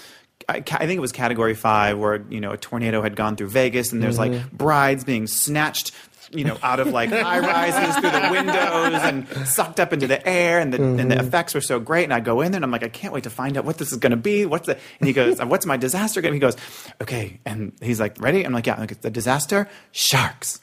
[0.50, 3.50] I, I think it was category five where you know a tornado had gone through
[3.50, 4.56] Vegas and there's like mm-hmm.
[4.56, 5.92] brides being snatched
[6.34, 10.26] you know out of like high rises through the windows and sucked up into the
[10.28, 11.28] air and the and the mm-hmm.
[11.28, 12.06] effects were so great.
[12.06, 13.78] And I go in there and I'm like I can't wait to find out what
[13.78, 14.46] this is going to be.
[14.46, 16.46] What's the and he goes what's my disaster going to be?
[16.46, 16.58] He goes
[17.02, 17.40] okay.
[17.46, 18.44] And he's like ready?
[18.44, 18.76] I'm like yeah.
[18.76, 19.68] I'm like, the disaster?
[19.92, 20.62] Sharks.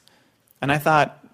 [0.61, 1.25] And I thought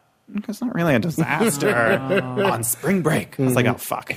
[0.49, 1.99] it's not really a disaster.
[2.01, 3.39] On spring break.
[3.39, 3.75] I was like, mm.
[3.75, 4.13] oh fuck.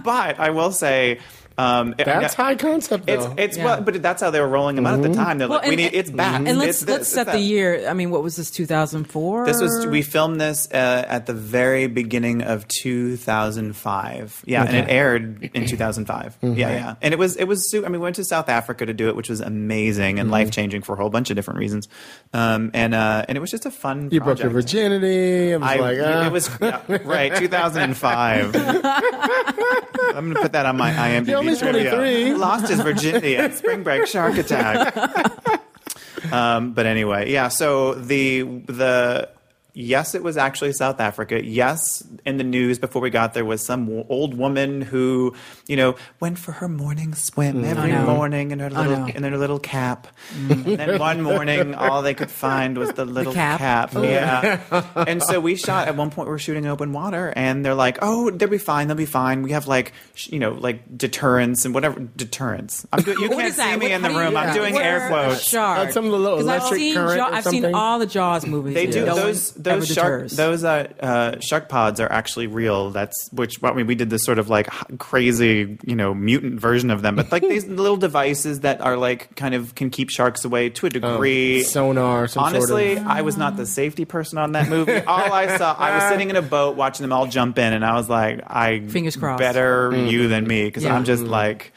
[0.04, 1.20] but I will say,
[1.58, 3.12] um, it- That's high concept, though.
[3.14, 3.64] It's it's Yeah.
[3.64, 5.38] well, but that's how they were rolling them out at the time.
[5.38, 6.42] They're Well, like, we and- need it's back.
[6.46, 7.88] And let's this, let's it's set the year.
[7.88, 8.50] I mean, what was this?
[8.50, 9.46] Two thousand four.
[9.46, 14.42] This was we filmed this uh, at the very beginning of 2005.
[14.46, 16.38] Yeah, and it aired in 2005.
[16.42, 16.58] Mm-hmm.
[16.58, 17.70] Yeah, yeah, and it was it was.
[17.70, 20.18] su- I mean, we went to South Africa to do it, which was amazing Mm-hmm.
[20.20, 21.88] and life changing for a whole bunch of different reasons.
[22.32, 24.08] Um, and uh, and it was just a fun.
[24.12, 25.52] you broke your virginity.
[25.52, 28.54] It was I, like, uh, it was yeah, right 2005.
[28.56, 31.26] I'm going to put that on my IMDb.
[31.46, 32.34] Only 23.
[32.34, 34.96] Lost his virginity at spring break shark attack.
[36.32, 37.48] um, but anyway, yeah.
[37.48, 39.28] So the the
[39.76, 41.44] yes, it was actually South Africa.
[41.44, 45.34] Yes, in the news before we got there was some w- old woman who
[45.68, 48.06] you know went for her morning swim every know.
[48.06, 49.06] morning in her I little know.
[49.06, 50.08] in her little cap.
[50.34, 53.92] And then one morning, all they could find was the little cap.
[53.94, 54.60] Yeah.
[55.06, 57.98] and so we shot at one point we were shooting open water and they're like,
[58.02, 58.88] "Oh, they'll be fine.
[58.88, 59.42] They'll be fine.
[59.42, 63.38] We have like, sh- you know, like deterrence and whatever deterrence." I'm doing, you What
[63.38, 63.72] can't is that?
[63.74, 64.36] see me What- in the how do room.
[64.36, 65.42] I'm doing air quotes.
[65.42, 65.88] Shark.
[65.88, 68.06] Uh, some of the little 'Cause I've electric seen current Jaw- I've seen all the
[68.06, 68.74] Jaws movies.
[68.74, 72.90] They do No those ever those shark those uh, uh, shark pods are actually real.
[72.90, 76.90] That's which I mean we did this sort of like crazy you know mutant version
[76.90, 80.44] of them, but like these little devices that are like kind of can keep sharks
[80.44, 81.62] away to a degree.
[81.62, 83.10] sonar, some Honestly, sort of.
[83.12, 85.00] I was not the safety person on that movie.
[85.06, 87.84] All I saw, I was sitting in a boat watching them all jump in, and
[87.84, 89.38] I was like, I Fingers crossed.
[89.38, 90.94] better you than me because Yeah.
[90.94, 91.72] I'm just like.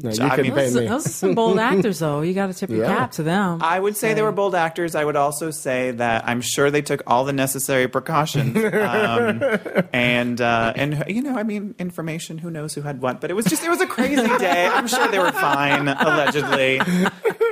[0.00, 0.86] No, you I couldn't mean, pay Those, me.
[0.86, 2.20] those are some bold actors, though.
[2.20, 2.96] You got to tip your Yeah.
[2.96, 3.60] cap to them.
[3.62, 4.94] I would say they were bold actors.
[4.94, 8.56] I would also say that I'm sure they took all the necessary precautions.
[8.56, 9.42] Um,
[9.92, 12.38] and uh, and you know, I mean, information.
[12.38, 13.20] Who knows who had what?
[13.20, 14.66] But it was just it was a crazy day.
[14.66, 15.88] I'm sure they were fine.
[15.88, 16.80] Allegedly,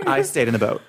[0.07, 0.83] I stayed in the boat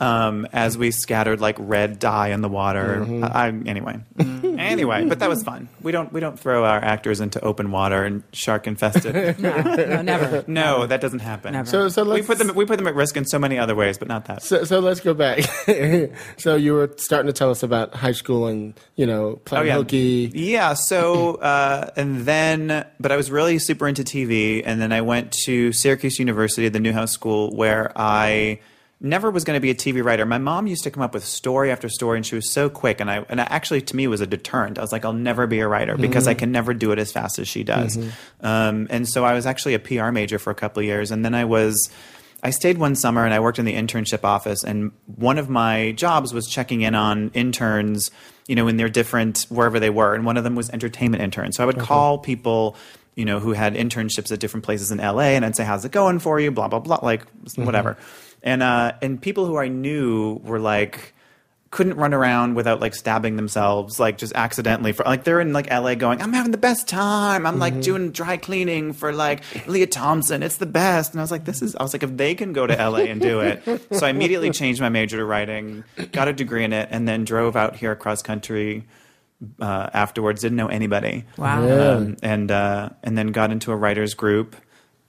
[0.00, 3.04] um, as we scattered like red dye in the water.
[3.24, 4.56] I, I- anyway, anyway.
[4.58, 5.68] anyway, but that was fun.
[5.82, 9.38] We don't we don't throw our actors into open water and shark infested.
[9.40, 10.44] No, no, never.
[10.52, 11.52] No, that doesn't happen.
[11.52, 11.68] Never.
[11.68, 13.74] So, so we let's put them we put them at risk in so many other
[13.74, 14.42] ways, but not that.
[14.42, 15.40] So, so let's go back.
[16.38, 19.66] so you were starting to tell us about high school and you know playing Oh,
[19.66, 19.74] yeah.
[19.76, 20.30] hooky.
[20.34, 20.74] Yeah.
[20.74, 25.32] So, uh, and then, but I was really super into TV, and then I went
[25.44, 28.60] to Syracuse University, the Newhouse School, where I
[29.00, 30.26] never was going to be a TV writer.
[30.26, 33.00] My mom used to come up with story after story, and she was so quick,
[33.00, 34.78] and I and I actually to me was a deterrent.
[34.78, 36.38] I was like, I'll never be a writer because I mm-hmm.
[36.40, 37.96] can never do it as fast as she does.
[37.96, 38.46] Mm-hmm.
[38.46, 41.24] Um, and so I was actually a PR major for a couple of years, and
[41.24, 41.90] then I was.
[42.42, 45.92] I stayed one summer and I worked in the internship office, and one of my
[45.92, 48.10] jobs was checking in on interns,
[48.46, 51.56] you know, in their different wherever they were, and one of them was entertainment interns.
[51.58, 52.76] So I would call people,
[53.14, 55.92] you know, who had internships at different places in LA, and I'd say, "How's it
[55.92, 57.66] going for you?" Blah blah blah, like mm-hmm.
[57.66, 57.98] whatever,
[58.42, 61.14] and uh, and people who I knew were like
[61.70, 65.70] couldn't run around without like stabbing themselves like just accidentally for like they're in like
[65.70, 69.86] LA going I'm having the best time I'm like doing dry cleaning for like Lea
[69.86, 72.34] Thompson it's the best and I was like this is I was like if they
[72.34, 75.84] can go to LA and do it so I immediately changed my major to writing
[76.10, 78.88] got a degree in it and then drove out here across country
[79.60, 81.64] uh, afterwards didn't know anybody Wow.
[81.68, 81.90] Yeah.
[81.92, 84.56] um, and uh, and then got into a writers group.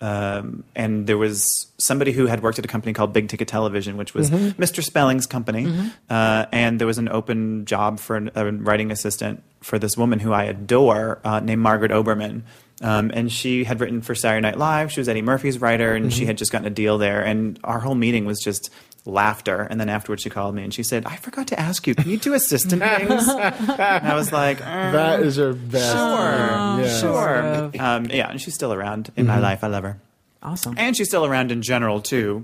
[0.02, 3.98] Um, and there was somebody who had worked at a company called Big Ticket Television,
[3.98, 4.84] which was Mr.
[4.84, 5.66] Spelling's company.
[6.10, 10.20] Uh, and there was an open job for an, a writing assistant for this woman
[10.20, 12.42] who I adore uh, named Margaret Oberman.
[12.82, 14.92] Um, and she had written for Saturday Night Live.
[14.92, 17.24] She was Eddie Murphy's writer, and she had just gotten a deal there.
[17.24, 18.72] And our whole meeting was just
[19.06, 19.62] laughter.
[19.70, 22.10] And then afterwards, she called me and she said, "I forgot to ask you, can
[22.10, 25.92] you do assistant things?" and I was like, "Uh, That is her best.
[25.94, 27.00] Sure, Yeah.
[27.00, 27.72] sure.
[27.80, 29.64] Um, yeah, and she's still around in my life.
[29.64, 30.00] I love her,
[30.44, 30.76] Awesome.
[30.78, 32.44] and she's still around in general too.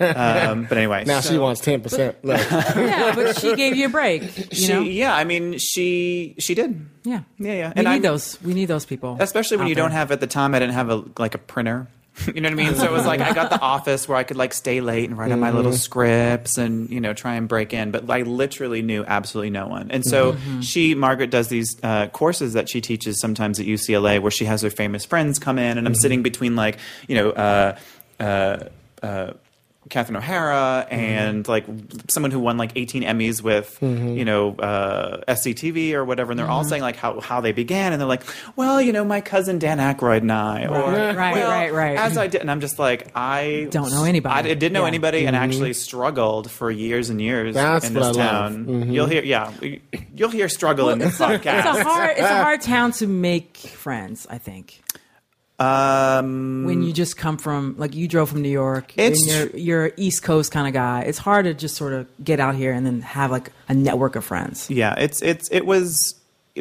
[0.00, 2.16] um, but anyway, Now so- she wants ten percent.
[2.24, 4.22] yeah, but she gave you a break.
[4.52, 4.80] You She, know?
[4.80, 6.86] yeah, I mean, she she did.
[7.04, 7.20] Yeah.
[7.38, 7.68] Yeah, yeah.
[7.68, 8.40] We And need I'm- those.
[8.42, 9.16] We need those people.
[9.20, 10.54] especially when out you don't have at the time.
[10.54, 11.86] I didn't have a like a printer.
[12.32, 12.74] You know what I mean?
[12.76, 15.18] So it was like I got the office where I could like stay late and
[15.18, 17.90] write on my little scripts and you know try and break in.
[17.90, 19.90] But I literally knew absolutely no one.
[19.90, 24.30] And so she, Margaret, does these uh, courses that she teaches sometimes at UCLA where
[24.30, 27.30] she has her famous friends come in, and I'm sitting between like you know.
[27.30, 27.78] Uh,
[28.20, 28.64] uh,
[29.02, 29.32] uh,
[29.94, 30.92] Catherine O'Hara mm-hmm.
[30.92, 31.64] and like
[32.08, 34.16] someone who won like 18 Emmys with mm-hmm.
[34.16, 36.68] you know uh, SCTV or whatever, and they're all mm-hmm.
[36.68, 38.24] saying like how, how they began, and they're like,
[38.56, 41.96] well, you know, my cousin Dan Aykroyd and I, or Right, right, "Well, right, right.
[41.96, 44.34] as I did, and I'm just like I Don't know anybody.
[44.34, 44.88] I didn't know Yeah.
[44.88, 48.90] anybody, and actually struggled for years and years That's in this town.
[48.90, 49.52] You'll hear, yeah,
[50.12, 51.58] you'll hear struggle in this podcast.
[51.58, 52.10] It's a hard.
[52.10, 54.26] It's a hard town to make friends.
[54.28, 54.82] I think
[55.64, 58.94] Um, when you just come from like you drove from New York.
[58.96, 61.02] It's and you're, you're East Coast kind of guy.
[61.02, 64.16] It's hard to just sort of get out here and then have like a network
[64.16, 64.70] of friends.
[64.70, 66.14] Yeah, it's it's it was.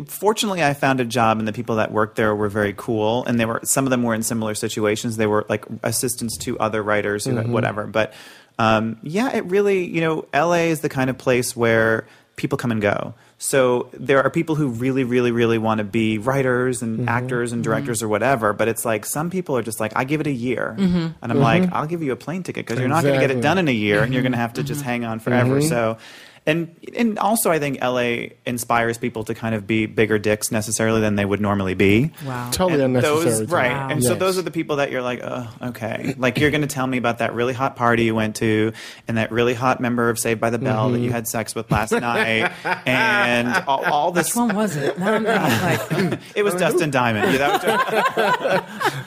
[0.08, 3.40] Fortunately, I found a job, and the people that worked there were very cool, and
[3.40, 5.18] they were some of them were in similar situations.
[5.18, 7.86] They were like assistants to other writers, who whatever.
[7.86, 8.14] But
[8.58, 12.72] um, yeah, it really, you know, LA is the kind of place where people come
[12.72, 13.14] and go.
[13.44, 17.10] So there are people who really, really, really want to be writers and mm-hmm.
[17.10, 18.06] actors and directors mm-hmm.
[18.06, 18.54] or whatever.
[18.54, 21.08] But it's like some people are just like, I give it a year, mm-hmm.
[21.22, 23.36] and I'm like, I'll give you a plane ticket because you're not going to get
[23.36, 25.62] it done in a year, and you're going to have to just hang on forever.
[25.62, 25.98] So.
[26.46, 31.00] And and also, I think LA inspires people to kind of be bigger dicks necessarily
[31.00, 32.12] than they would normally be.
[32.26, 32.50] Wow.
[32.52, 33.24] Totally And unnecessary.
[33.24, 33.56] those, too.
[33.56, 33.72] right?
[33.72, 33.88] Wow.
[33.90, 36.16] And so those are the people that you're like, oh, okay.
[36.18, 38.74] Like you're going to tell me about that really hot party you went to,
[39.08, 41.14] and that really hot member of Saved by the Bell that you Mm-hmm.
[41.16, 42.52] had sex with last night,
[42.86, 44.28] and all, all this.
[44.28, 45.00] Which one was it?
[45.00, 47.32] Now I'm thinking, like, It was Dustin Diamond.
[47.32, 48.64] Yeah, that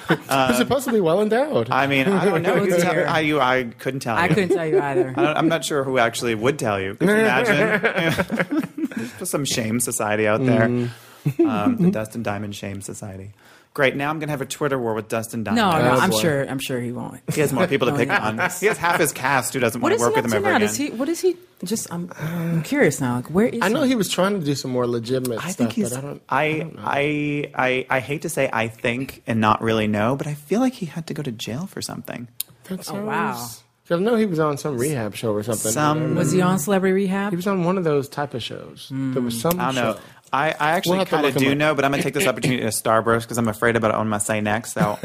[0.09, 1.71] was- He's supposed to be well endowed.
[1.71, 2.55] I mean, I don't know.
[2.55, 3.03] Oh, You.
[3.03, 4.23] I, you, I couldn't tell you.
[4.23, 5.13] I couldn't tell you either.
[5.17, 6.97] I don't, I'm not sure who actually would tell you.
[7.27, 8.73] Could you imagine?
[9.19, 10.65] There's some shame society out there.
[10.65, 13.33] Um, the Dustin Diamond Shame Society.
[13.75, 13.95] Great.
[13.95, 15.85] Now I'm going to have a Twitter war with Dustin No, Diamond.
[15.85, 16.21] no, Oh, I'm boy.
[16.21, 16.49] sure.
[16.49, 17.21] I'm sure he won't.
[17.35, 18.35] He has more people to Oh, pick on.
[18.59, 20.31] He has half his cast who doesn't What want is to he work up with
[20.33, 20.57] to him ever now?
[20.57, 20.67] again.
[20.69, 20.91] Does he?
[20.91, 21.37] What is he?
[21.65, 23.17] Just I'm, I'm curious now.
[23.17, 23.61] Like, where is?
[23.61, 23.89] I know he?
[23.91, 25.91] he was trying to do some more legitimate I stuff, think he's.
[25.91, 26.23] but I don't.
[26.29, 30.35] I, I, I, I hate to say I think and not really know, but I
[30.35, 32.29] feel like he had to go to jail for something.
[32.65, 33.49] That sounds, Oh, wow.
[33.89, 35.71] 'Cause I know he was on some rehab show or something.
[35.73, 37.31] Some- Was he on Celebrity Rehab?
[37.33, 38.89] He was on one of those type of shows.
[38.91, 39.93] There was some I don't know.
[39.95, 40.01] show.
[40.33, 41.57] I, I actually We'll have to kind of look do up.
[41.59, 43.97] know, but I'm going to take this opportunity to Starburst because I'm afraid about it
[43.97, 44.73] on my say next.
[44.73, 44.99] So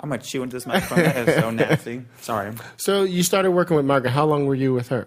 [0.00, 0.98] I'm going to chew into this microphone.
[1.04, 2.02] That is so nasty.
[2.20, 2.52] Sorry.
[2.76, 4.10] So you started working with Margaret.
[4.10, 5.06] How long were you with her?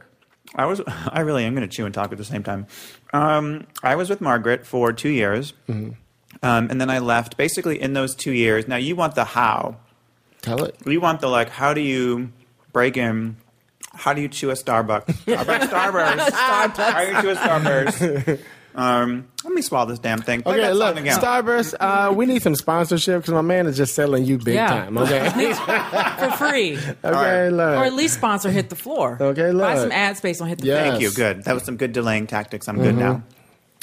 [0.56, 0.82] I was.
[0.88, 2.65] I really am going to chew and talk at the same time.
[3.13, 5.89] Um, I was with Margaret for two years, Mm-hmm.
[6.41, 7.36] um, and then I left.
[7.38, 8.67] Basically, in those two years.
[8.67, 9.76] Now, you want the how.
[10.48, 10.76] Tell it.
[10.86, 11.50] You want the like.
[11.50, 12.32] How do you
[12.72, 13.36] break in
[13.94, 15.06] How do you chew a Starbucks?
[15.26, 16.30] Starbucks, Starburst.
[16.32, 18.40] How do you chew a Starburst?
[18.78, 20.44] Um, let me swallow this damn thing.
[20.46, 20.96] Okay, look.
[20.98, 24.68] Starburst, uh, we need some sponsorship because my man is just selling you big Yeah.
[24.68, 24.98] time.
[25.00, 25.30] Okay,
[26.20, 27.48] for free, okay, right.
[27.50, 27.80] look.
[27.80, 29.18] or at least sponsor hit the floor.
[29.20, 29.64] Okay, look.
[29.64, 29.82] buy look.
[29.82, 30.76] some ad space on hit the Yeah.
[30.84, 30.92] floor.
[30.92, 31.12] Thank you.
[31.12, 31.44] Good.
[31.46, 32.68] That was some good delaying tactics.
[32.68, 33.24] I'm good now.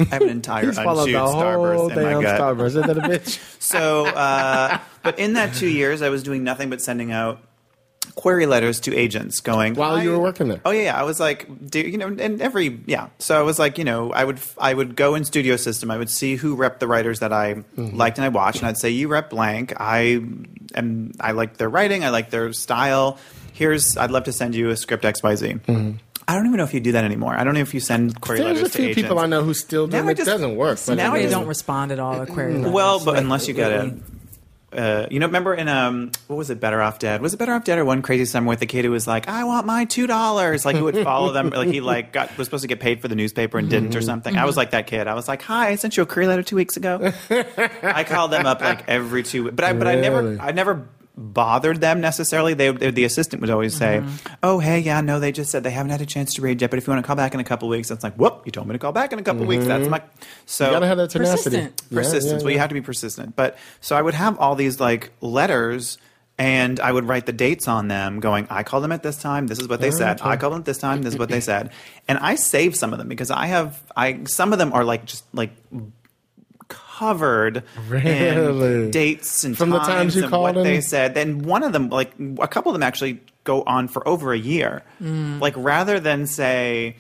[0.01, 0.89] I have an entire Mm-hmm.
[0.89, 2.41] Unchewed the whole Starburst in my gut.
[2.41, 2.67] Starburst.
[2.67, 3.39] Isn't that a bitch?
[3.65, 7.41] So, uh, but in that two years, I was doing nothing but sending out
[8.15, 10.61] query letters to agents going While you were working there?
[10.65, 11.01] Oh yeah, yeah.
[11.01, 13.09] I was like, do, you know, and every yeah.
[13.19, 15.91] So I was like, you know, I would I would go in Studio System.
[15.91, 17.97] I would see who rep the writers that I Mm-hmm.
[17.97, 19.73] liked and I watched, and I'd say, you rep blank.
[19.81, 20.23] I
[20.75, 22.05] am I like their writing.
[22.05, 23.19] I like their style.
[23.53, 25.55] Here's I'd love to send you a script X Y Z.
[26.27, 27.35] I don't even know if you do that anymore.
[27.35, 28.47] I don't know if you send query Mm-hmm.
[28.49, 30.13] There's letters a few to people I know who still do Now it.
[30.13, 30.79] It just- doesn't work.
[30.87, 32.73] But now it I They don't respond at all to query letters.
[32.73, 33.95] Well, but Like, unless you get a,
[34.73, 37.21] uh, you know, remember in um, what was it, Better Off Dead?
[37.23, 39.29] Was it Better Off Dead or One Crazy Summer with the kid who was like,
[39.29, 42.49] I want my two dollars, like who would follow them, like he like got was
[42.49, 44.37] supposed to get paid for the newspaper and didn't or something.
[44.37, 45.07] I was like that kid.
[45.07, 47.13] I was like, Hi, I sent you a query letter two weeks ago.
[47.31, 51.81] I called them up like every two, but I but I never I never bothered
[51.81, 52.55] them necessarily.
[52.55, 54.35] They, they the assistant would always say, mm-hmm.
[54.43, 56.71] "Oh, hey, yeah, no, they just said they haven't had a chance to read yet,
[56.71, 58.53] but if you want to call back in a couple weeks, it's like, whoop, you
[58.53, 59.67] told me to call back in a couple weeks.
[59.67, 59.91] That's mm-hmm.
[59.91, 60.03] my
[60.47, 61.57] so You gotta have that tenacity.
[61.57, 61.83] Persistent.
[61.91, 62.43] Yeah, persistence.
[62.43, 63.37] yeah, Well, you have to be persistent.
[63.37, 65.99] But so I would have all these like letters.
[66.37, 69.47] And I would write the dates on them, going, I called them at this time.
[69.47, 70.21] This is what they oh, said.
[70.21, 71.03] I called them at this time.
[71.03, 71.71] This is what they said.
[72.09, 75.05] And I save some of them because I have, I some of them are like
[75.05, 75.53] just like
[76.99, 78.85] covered Really?
[78.87, 80.65] in dates and From the times you and called what them?
[80.65, 81.15] they said.
[81.15, 84.39] Then one of them, like a couple of them, actually go on for over a
[84.39, 84.83] year.
[85.03, 85.41] Mm.
[85.41, 86.97] Like rather than say,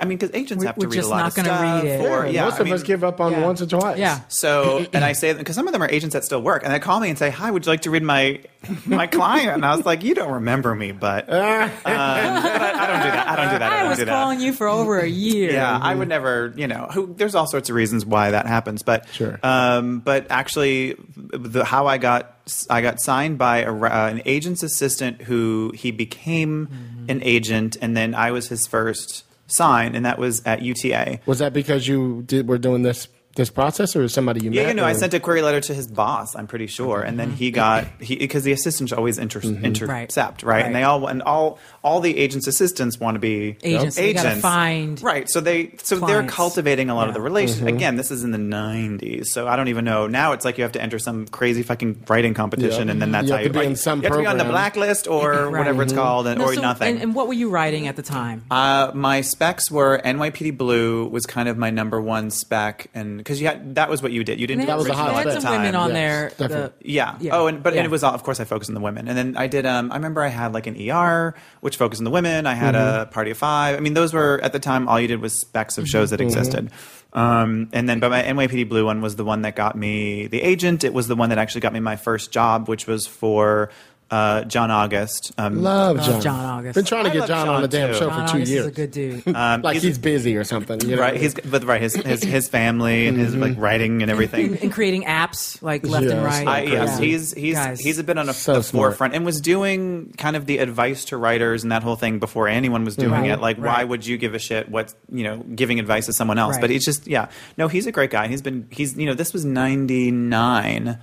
[0.00, 1.48] I mean, because agents We- have to we're read just a lot not of gonna
[1.48, 1.82] stuff.
[1.84, 2.00] read it.
[2.10, 3.44] Or, Yeah, yeah, most I of mean, us give up on Yeah.
[3.44, 3.98] once or twice.
[3.98, 4.18] Yeah.
[4.28, 6.80] so, and I say because some of them are agents that still work, and they
[6.80, 8.40] call me and say, "Hi, would you like to read my
[8.84, 12.86] my client?" And I was like, "You don't remember me, but, um, but I, I
[12.86, 13.28] don't do that.
[13.28, 13.62] I don't do that.
[13.72, 15.52] I, I don't was do that." calling you for over a year.
[15.52, 16.52] Yeah, I would never.
[16.56, 19.38] You know, who, there's all sorts of reasons why that happens, but Sure.
[19.44, 22.32] Um, but actually, the, how I got
[22.68, 27.10] I got signed by a, uh, an agent's assistant who he became Mm-hmm.
[27.10, 31.20] an agent, and then I was his first sign, and that was at UTA.
[31.26, 34.62] Was that because you did were doing this this process, or is somebody you Yeah,
[34.64, 34.68] met?
[34.70, 36.34] you know, I sent a query letter to his boss.
[36.34, 39.64] I'm pretty sure, and then he got he because the assistants always inter- mm-hmm.
[39.64, 40.64] intercept, right.
[40.64, 40.80] And Right.
[40.80, 45.00] they all and all all the agents' assistants want to be Agents, they gotta find
[45.02, 45.28] right.
[45.28, 47.24] So they so they're cultivating a lot of the Yeah.
[47.24, 47.58] relations.
[47.60, 47.76] Mm-hmm.
[47.76, 50.06] Again, this is in the 90s, so I don't even know.
[50.06, 52.92] Now it's like you have to enter some crazy fucking writing competition, Yeah.
[52.92, 53.12] and then mm-hmm.
[53.12, 54.38] that's You how have you, to be right, in some you have to be on
[54.38, 55.58] the blacklist or Right.
[55.58, 56.94] whatever it's called, and, No, or so- nothing.
[56.94, 58.44] And, and what were you writing at the time?
[58.50, 63.40] Uh, my specs were NYPD Blue was kind of my number one spec, and because
[63.40, 64.38] you had that was what you did.
[64.38, 64.60] You didn't.
[64.62, 65.60] Do That was a original hot at had the some time.
[65.62, 66.32] women on Yeah, there.
[66.38, 67.16] the- Yeah.
[67.18, 67.34] Yeah.
[67.34, 67.80] Oh, and but Yeah.
[67.80, 69.66] and it was all, of course I focused on the women, and then I did.
[69.66, 72.46] Um, I remember I had like an ER which focused on the women.
[72.46, 73.00] I had Mm-hmm.
[73.02, 73.76] a Party of Five.
[73.76, 76.20] I mean, those were at the time all you did was specs of shows that
[76.20, 76.28] Mm-hmm.
[76.38, 76.70] existed.
[77.12, 80.42] Um, and then, but my NYPD Blue one was the one that got me the
[80.42, 80.84] agent.
[80.84, 83.70] It was the one that actually got me my first job, which was for
[84.10, 85.32] uh, John August.
[85.36, 86.20] Um, Love John.
[86.22, 86.74] John August.
[86.76, 87.94] Been trying to I get love John, on the damn too.
[87.98, 88.60] show John for two August years.
[88.62, 89.28] is a good dude.
[89.34, 90.80] um, like he's- he's, busy or something.
[90.82, 91.02] You know?
[91.02, 91.16] right.
[91.20, 93.42] He's but right his his his family and his Mm-hmm.
[93.42, 94.56] like writing and everything.
[94.58, 96.12] and creating apps like left Yes.
[96.12, 96.46] and right.
[96.46, 96.72] I, Crazy.
[96.76, 97.80] yes, he's he's Guys.
[97.80, 98.90] he's been on a, So the smart.
[98.92, 102.46] forefront and was doing kind of the advice to writers and that whole thing before
[102.48, 103.40] anyone was doing Right, it.
[103.40, 104.68] Like, why would you give a shit?
[104.68, 106.54] What you know, giving advice to someone else?
[106.54, 106.60] Right.
[106.60, 108.28] But it's just yeah, no, he's a great guy.
[108.28, 110.98] He's been he's you know this was ninety nine.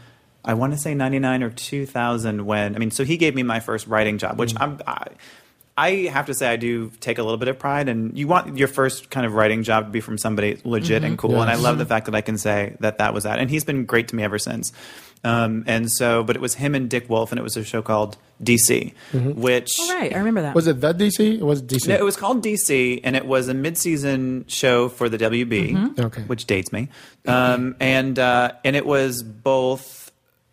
[0.45, 3.33] I want to say ninety nine or two thousand when I mean so he gave
[3.35, 4.39] me my first writing job, Mm.
[4.39, 4.79] which I'm.
[4.87, 5.07] I,
[5.75, 8.59] I have to say I do take a little bit of pride, and you want
[8.59, 11.41] your first kind of writing job to be from somebody legit and cool.
[11.41, 13.63] And I love the fact that I can say that that was that, and he's
[13.63, 14.71] been great to me ever since.
[15.23, 17.81] Um, and so, but it was him and Dick Wolf, and it was a show
[17.81, 20.53] called DC, which All right, I remember that.
[20.53, 21.41] Was it that DC?
[21.41, 21.87] Or was it DC?
[21.87, 26.21] no, it was called DC, and it was a mid-season show for the WB, Okay.
[26.23, 26.89] which dates me.
[27.25, 30.02] Um, and uh, and it was both.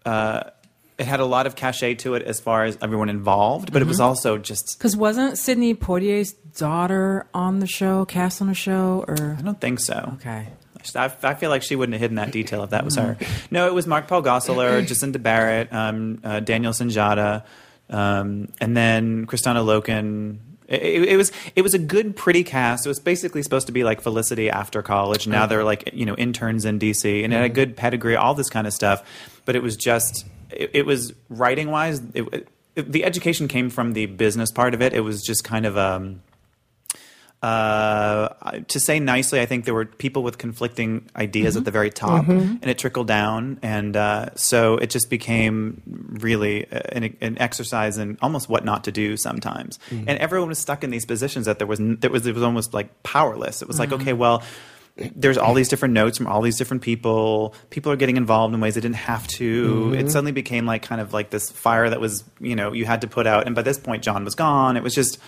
[0.05, 0.51] Uh,
[0.99, 3.89] it had a lot of cachet to it as far as everyone involved, but it
[3.89, 4.77] was also just.
[4.79, 9.61] Because wasn't Sidney Poitier's daughter on the show, cast on the show, or I don't
[9.61, 10.13] think so.
[10.17, 10.49] okay?
[10.95, 13.17] I, I feel like she wouldn't have hidden that detail if that was her.
[13.51, 17.45] No, it was Mark Paul Gosselaar, Jacinda Barrett, um, uh, Daniel Sunjata,
[17.89, 20.39] um, and then Kristanna Loken.
[20.69, 22.87] It, it, it was it was a good, pretty cast.
[22.87, 25.27] It was basically supposed to be like Felicity after college.
[25.27, 28.35] Now they're like you know interns in DC, and it had a good pedigree, all
[28.35, 29.03] this kind of stuff.
[29.45, 32.01] But it was just it, it was writing wise.
[32.15, 34.95] It, it, the education came from the business part of it.
[34.95, 36.23] It was just kind of um,
[37.43, 41.89] Uh, to say nicely, I think there were people with conflicting ideas at the very
[41.89, 45.81] top, and it trickled down, and uh, so it just became
[46.21, 49.79] really an, an exercise in almost what not to do sometimes.
[49.91, 52.75] And everyone was stuck in these positions that there was there was it was almost
[52.75, 53.63] like powerless.
[53.63, 54.43] It was like, okay, well,
[55.15, 57.55] there's all these different notes from all these different people.
[57.71, 59.69] People are getting involved in ways they didn't have to.
[59.69, 59.95] Mm-hmm.
[59.95, 63.01] It suddenly became like kind of like this fire that was, you know, you had
[63.03, 63.47] to put out.
[63.47, 64.77] And by this point, John was gone.
[64.77, 65.19] It was just,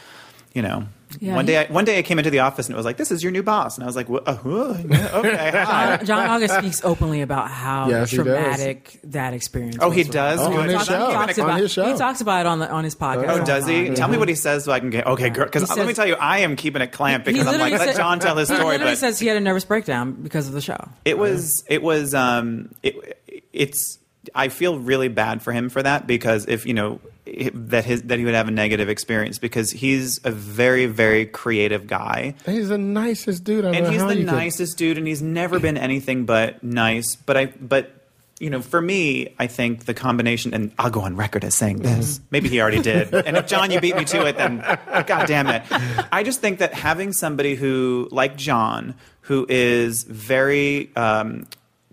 [0.54, 0.84] you know,
[1.18, 2.84] Yeah, one he- day, I, one day I came into the office and it was
[2.84, 4.26] like, "This is your new boss," and I was like, "What?
[4.28, 4.48] Uh, huh,
[5.18, 9.76] "Okay, hi." John, John August speaks openly about how Yes, traumatic that experience.
[9.80, 10.40] Oh, was he does?
[10.40, 11.06] Oh, on He his talks- show.
[11.08, 11.84] He talks, On about, his show.
[11.92, 13.28] he talks about it on the on his podcast.
[13.28, 13.86] Oh, does he?
[13.86, 13.94] time.
[13.94, 15.44] Tell me what he says so I can get okay, girl.
[15.46, 17.96] Because let me tell you, I am keeping it clamped because I'm like, literally let
[17.96, 18.64] John tell his story.
[18.64, 20.88] literally But says he had a nervous breakdown because of the show.
[21.04, 23.18] It was it was um it
[23.52, 23.98] it's
[24.34, 28.02] I feel really bad for him for that because if you know i- that his
[28.02, 32.34] that he would have a negative experience because he's a very very creative guy.
[32.46, 33.64] He's the nicest dude.
[33.64, 37.14] I and he's the you could- nicest dude and he's never been anything but nice.
[37.14, 37.92] But I but
[38.40, 41.78] you know for me I think the combination and I'll go on record as saying
[41.78, 42.20] this.
[42.32, 43.14] Maybe he already did.
[43.26, 44.58] And if John you beat me to it then
[45.06, 45.62] god damn it.
[46.10, 48.94] I just think that having somebody who like John
[49.26, 51.46] who is very um,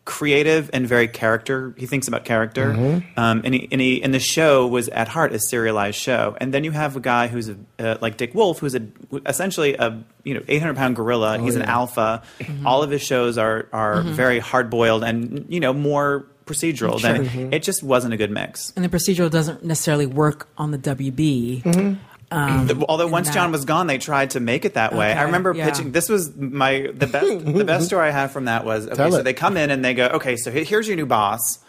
[0.10, 1.76] creative and very character.
[1.78, 3.20] He thinks about character, mm-hmm.
[3.20, 6.36] um, and he and he and the show was at heart a serialized show.
[6.42, 8.88] And then you have a guy who's a, uh, like Dick Wolf, who's a
[9.28, 11.38] essentially a you know eight hundred pound gorilla.
[11.38, 12.24] Oh, He's an alpha.
[12.40, 12.66] Mm-hmm.
[12.66, 14.14] All of his shows are are mm-hmm.
[14.14, 17.00] very hard boiled and you know more procedural.
[17.00, 18.74] Than it just wasn't a good mix.
[18.76, 21.98] And the procedural doesn't necessarily work on the WB.
[22.32, 22.70] Mm-hmm.
[22.72, 25.12] Um, Although once that- John was gone, they tried to make it that way.
[25.12, 25.70] Okay, I remember yeah.
[25.70, 25.92] pitching.
[25.92, 27.46] This was my the best.
[27.46, 28.96] the best story I have from that was okay.
[28.96, 29.24] Tell so it.
[29.24, 31.60] they come in and they go, okay, so here's your new boss.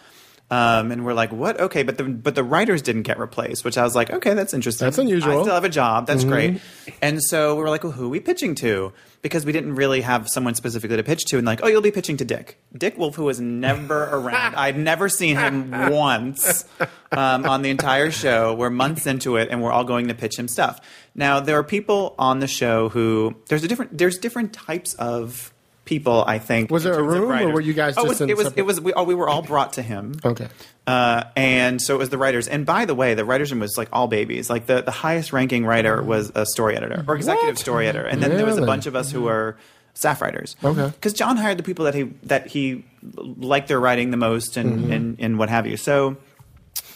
[0.53, 1.61] Um, and we're like, what?
[1.61, 4.53] Okay, but the but the writers didn't get replaced, which I was like, okay, that's
[4.53, 4.87] interesting.
[4.87, 5.31] That's unusual.
[5.31, 5.40] Mm-hmm.
[5.40, 6.07] I still have a job.
[6.09, 6.61] That's great.
[7.01, 8.92] And so we were like, well, who are we pitching to?
[9.23, 11.91] Because we didn't really have someone specifically to pitch to, and like, oh, you'll be
[11.91, 12.59] pitching to Dick.
[12.77, 14.55] Dick Wolf, who was never around.
[14.57, 16.65] I'd never seen him once
[17.13, 18.55] um, on the entire show.
[18.55, 20.81] We're months into it, and we're all going to pitch him stuff.
[21.15, 25.53] Now, there are people on the show who there's a different there's different types of
[25.90, 26.24] people.
[26.26, 26.70] I think.
[26.70, 28.31] Was there a room, or were you guys Oh, just it in was.
[28.31, 28.46] It was.
[28.46, 30.14] separate- It was we, oh, we were all brought to him.
[30.24, 30.48] Okay.
[30.87, 32.48] Uh, and so it was the writers.
[32.48, 34.48] And by the way, the writers room was like all babies.
[34.48, 38.07] Like the, the highest ranking writer was a story editor or executive story editor.
[38.07, 39.57] And then there was a bunch of us who were
[39.94, 40.57] staff writers.
[40.64, 40.87] Okay.
[40.87, 42.85] Because John hired the people that he that he
[43.16, 45.76] liked their writing the most and, and, and what have you.
[45.76, 46.16] So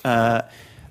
[0.05, 0.43] uh,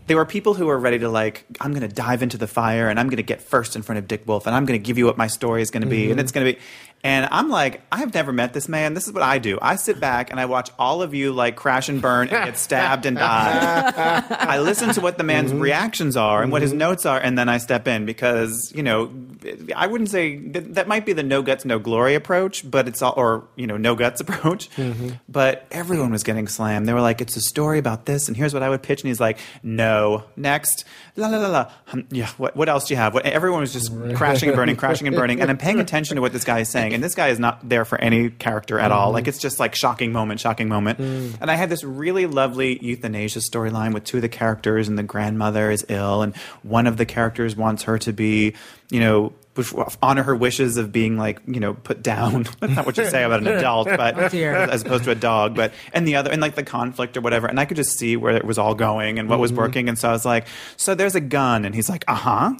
[0.07, 2.89] there were people who were ready to like, I'm going to dive into the fire
[2.89, 4.83] and I'm going to get first in front of Dick Wolf and I'm going to
[4.85, 6.59] give you what my story is going to be and it's going to be.
[7.05, 8.93] And I'm like, I've never met this man.
[8.93, 9.59] This is what I do.
[9.61, 12.57] I sit back and I watch all of you like crash and burn and get
[12.57, 14.23] stabbed and die.
[14.29, 15.59] I listen to what the man's mm-hmm.
[15.59, 16.79] reactions are and what his mm-hmm.
[16.79, 19.11] notes are, and then I step in because you know,
[19.75, 23.01] I wouldn't say that, that might be the no guts, no glory approach, but it's
[23.01, 24.69] all or you know, no guts approach.
[24.71, 25.09] Mm-hmm.
[25.27, 26.87] But everyone was getting slammed.
[26.87, 29.09] They were like, "It's a story about this, and here's what I would pitch." And
[29.09, 30.85] he's like, "No, next,
[31.15, 32.27] la la la la, Hum, yeah.
[32.37, 35.15] What what else do you have?" What, everyone was just crashing and burning, crashing and
[35.15, 37.39] burning, and I'm paying attention to what this guy is saying, and this guy is
[37.39, 39.07] not there for any character at all.
[39.07, 39.13] Mm-hmm.
[39.13, 40.99] Like it's just like shocking moment, shocking moment.
[40.99, 41.37] Mm.
[41.39, 45.03] And I had this really lovely euthanasia storyline with two of the characters, and the
[45.03, 48.55] grandmother is ill, and one of the characters wants her to be,
[48.89, 49.33] you know.
[50.01, 52.43] Honor her wishes of being like you know put down.
[52.59, 54.55] That's not what you say about an adult, but dear.
[54.55, 55.55] as opposed to a dog.
[55.55, 57.47] But and the other and like the conflict or whatever.
[57.47, 59.89] And I could just see where it was all going and what was working.
[59.89, 62.53] And so I was like, so there's a gun, and he's like, uh huh.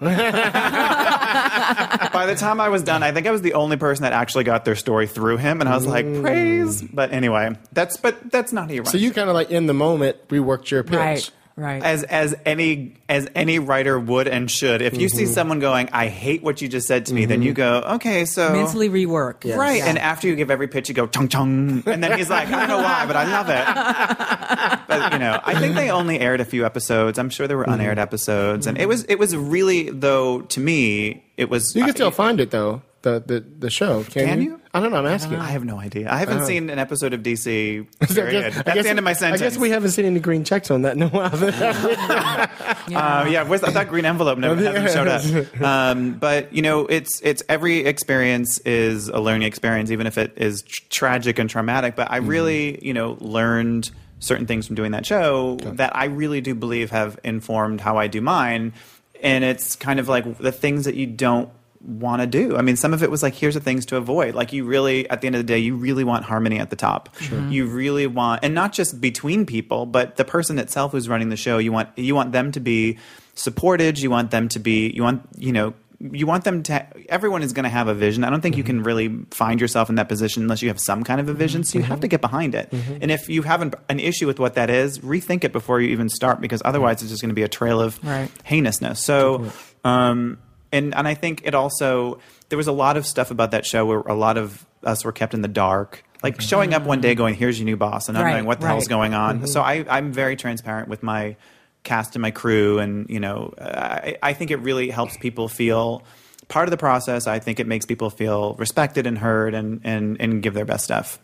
[2.13, 4.43] By the time I was done, I think I was the only person that actually
[4.43, 6.81] got their story through him, and I was like, praise.
[6.81, 8.85] But anyway, that's but that's not how you.
[8.85, 10.93] So you kind of like in the moment reworked your pitch.
[10.93, 11.83] right, right.
[11.83, 14.81] as as any as any writer would and should.
[14.81, 15.33] If you see mm-hmm.
[15.33, 17.87] someone going, I hate what you just said to me, then you mm-hmm.
[17.87, 19.43] go, okay, so Mentally rework.
[19.55, 19.87] Right, Yeah.
[19.87, 22.59] and after you give every pitch, you go chung chung, and then he's like, I
[22.59, 24.87] don't know why, but I love it.
[24.87, 27.19] but you know, I think they only aired a few episodes.
[27.19, 28.03] I'm sure there were unaired mm-hmm.
[28.03, 31.75] episodes, and it was it was really though to me it was.
[31.75, 32.81] You can still find it though.
[33.03, 34.03] The the, the show.
[34.05, 34.51] Can, Can you?
[34.51, 34.61] you?
[34.73, 34.97] I don't know.
[34.97, 35.35] I'm asking.
[35.35, 36.11] I have no idea.
[36.11, 37.85] I haven't seen an episode of DC.
[38.15, 38.53] Period.
[38.53, 39.41] That's the end of my sentence.
[39.41, 41.29] I guess we haven't seen any green checks on that while.
[42.93, 45.61] Uh, yeah, where's that, that green envelope never hasn't showed up.
[45.61, 50.33] Um, but you know, it's it's every experience is a learning experience, even if it
[50.37, 51.95] is tr- tragic and traumatic.
[51.95, 53.89] But I really, you know, learned
[54.19, 58.07] certain things from doing that show that I really do believe have informed how I
[58.07, 58.73] do mine.
[59.21, 61.49] And it's kind of like the things that you don't
[61.85, 62.57] want to do.
[62.57, 64.35] I mean, some of it was like, here's the things to avoid.
[64.35, 66.75] Like, you really, at the end of the day, you really want harmony at the
[66.75, 67.09] top.
[67.51, 71.37] You really want, and not just between people, but the person itself who's running the
[71.37, 71.57] show.
[71.57, 72.97] You want you want them to be
[73.35, 73.99] supported.
[73.99, 74.89] You want them to be.
[74.89, 75.73] You want you know
[76.11, 76.85] you want them to.
[77.09, 78.23] Everyone is going to have a vision.
[78.23, 78.79] I don't think you mm-hmm.
[78.79, 81.61] can really find yourself in that position unless you have some kind of a vision.
[81.61, 81.65] Mm-hmm.
[81.65, 82.11] So you have to mm-hmm.
[82.11, 82.73] get behind it.
[83.01, 85.89] And if you have an, an issue with what that is, rethink it before you
[85.89, 88.29] even start, because otherwise it's just going to be a trail of Right.
[88.43, 88.99] heinousness.
[88.99, 89.51] So,
[89.83, 90.39] um,
[90.73, 92.19] and and I think it also
[92.49, 95.13] there was a lot of stuff about that show where a lot of us were
[95.13, 96.03] kept in the dark.
[96.21, 97.17] Like showing up one day mm-hmm.
[97.17, 99.37] going, "Here's your new boss," and not Right, knowing what the hell's going on.
[99.37, 99.45] Mm-hmm.
[99.47, 101.35] So I, I'm very transparent with my
[101.83, 106.03] cast and my crew, and you know, I, I think it really helps people feel
[106.47, 107.27] part of the process.
[107.27, 110.85] I think it makes people feel respected and heard, and and and give their best
[110.85, 111.19] stuff.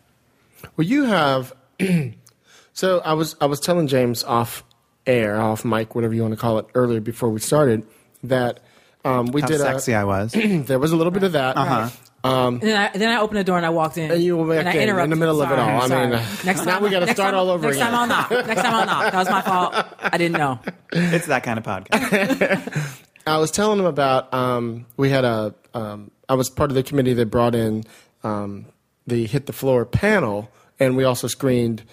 [0.76, 1.54] Well, you have.
[2.74, 4.66] so I was I was telling James off
[5.08, 7.86] air, off mic, whatever you want to call it, earlier before we started
[8.24, 8.60] that
[9.06, 10.32] um, we How did sexy a, I was.
[10.34, 11.58] there was a little bit of that.
[11.58, 11.89] Uh-huh.
[12.22, 14.12] And then I, then I opened the door and I walked in.
[14.12, 15.82] And you were and back I in, in the middle of it Sorry, all.
[15.82, 16.08] I sorry.
[16.08, 17.91] mean, uh, next now time, we got to start time- all over next again.
[17.91, 18.47] Next time I'll knock.
[18.47, 19.12] Next time I'll knock.
[19.12, 19.86] That was my fault.
[20.00, 20.60] I didn't know.
[20.91, 23.00] it's that kind of podcast.
[23.26, 26.84] I was telling him about um, we had a um, I was part of the
[26.84, 27.84] committee that brought in
[28.24, 28.66] um,
[29.08, 31.84] the hit the floor panel, and we also screened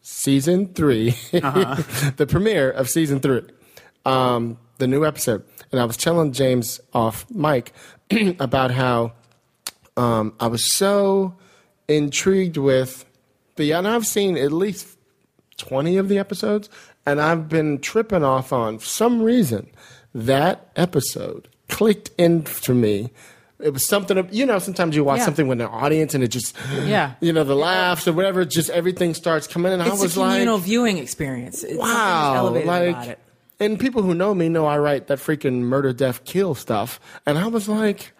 [0.00, 3.42] season 3 the premiere of season three,
[4.04, 5.44] um, the new episode.
[5.72, 7.72] And I was telling James off mic
[8.40, 9.12] about how
[9.96, 11.34] um, I was so
[11.88, 13.04] intrigued with
[13.56, 14.88] the, and I've seen at least
[15.58, 16.68] 20 of the episodes,
[17.06, 19.70] and I've been tripping off on for some reason
[20.14, 23.10] that episode clicked into me.
[23.60, 25.24] It was something, of- you know, sometimes you watch Yeah.
[25.26, 27.12] something with an audience and it just, Yeah.
[27.20, 29.80] you know, the laughs or whatever, just everything starts coming in.
[29.80, 31.62] And I was a communal like, viewing experience.
[31.62, 32.34] It's wow.
[32.36, 33.18] elevated Like, about it.
[33.64, 37.00] And people who know me know I write that freaking murder, death, kill stuff.
[37.26, 38.12] And I was like,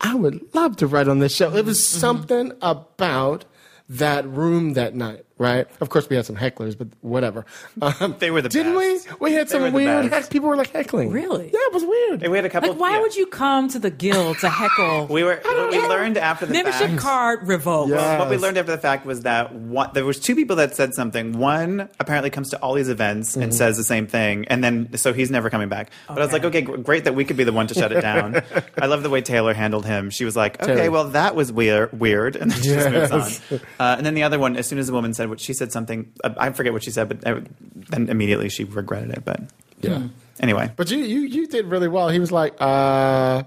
[0.00, 1.54] I would love to write on this show.
[1.54, 1.98] It was Mm-hmm.
[2.00, 3.44] something about
[3.88, 5.66] that room that night, right?
[5.80, 7.44] Of course, we had some hecklers, but whatever.
[7.82, 9.20] Um, They were the didn't best.
[9.20, 9.30] we?
[9.30, 10.30] We had They some weird heck.
[10.30, 11.10] People were like heckling.
[11.10, 11.46] Really?
[11.46, 12.22] Yeah, it was weird.
[12.22, 12.70] And we had a couple.
[12.70, 13.00] Like, why yeah.
[13.00, 15.06] would you come to the guild to heckle?
[15.10, 15.40] We were.
[15.44, 17.00] What we learned after the membership fact.
[17.02, 17.90] card revoked.
[17.90, 18.18] Yeah.
[18.18, 20.94] What we learned after the fact was that one, there was two people that said
[20.94, 21.38] something.
[21.38, 23.42] One apparently comes to all these events Mm-hmm.
[23.42, 25.90] and says the same thing, and then so he's never coming back.
[26.08, 26.64] But I was like, Okay.
[26.64, 28.42] okay, great that we could be the one to shut it down.
[28.80, 30.10] I love the way Taylor handled him.
[30.10, 30.90] She was like, okay, Taylor.
[30.90, 33.60] well that was weird, weird, and then she just moves on.
[33.80, 35.72] Uh, and then the other one, as soon as the woman said what she said
[35.72, 39.24] something, uh, I forget what she said, but then immediately she regretted it.
[39.24, 39.40] But
[39.80, 40.08] Yeah.
[40.40, 42.08] anyway, But you, you, you did really well.
[42.10, 43.42] He was like, uh,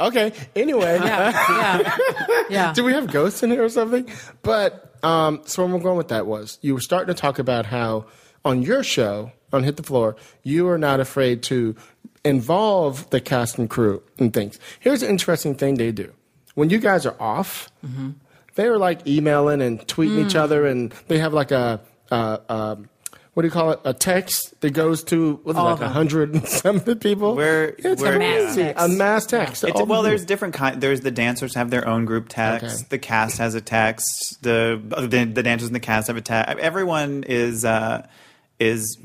[0.00, 0.32] okay.
[0.54, 0.98] Anyway.
[1.02, 1.96] Yeah, yeah,
[2.50, 2.72] yeah.
[2.76, 4.08] Do we have ghosts in here or something?
[4.42, 7.66] But um, so where I'm going with that was you were starting to talk about
[7.66, 8.06] how
[8.44, 11.74] on your show on Hit the Floor you are not afraid to
[12.24, 14.58] involve the cast and crew and things.
[14.80, 16.12] Here's an interesting thing they do
[16.54, 17.70] when you guys are off.
[18.58, 21.80] They are like emailing and tweeting each other, and they have like a.
[22.10, 22.88] Uh, um,
[23.34, 23.78] what do you call it?
[23.84, 27.36] A text that goes to what is like a hundred and something people.
[27.36, 28.18] We're- it's we're- crazy.
[28.18, 28.84] Mass text.
[28.84, 29.62] A mass text.
[29.64, 30.80] It's, well, the- there's different kind.
[30.80, 32.64] There's the dancers have their own group text.
[32.64, 32.84] Okay.
[32.88, 34.42] The cast has a text.
[34.42, 36.58] The, the the dancers and the cast have a text.
[36.58, 38.08] Everyone is uh,
[38.60, 38.98] is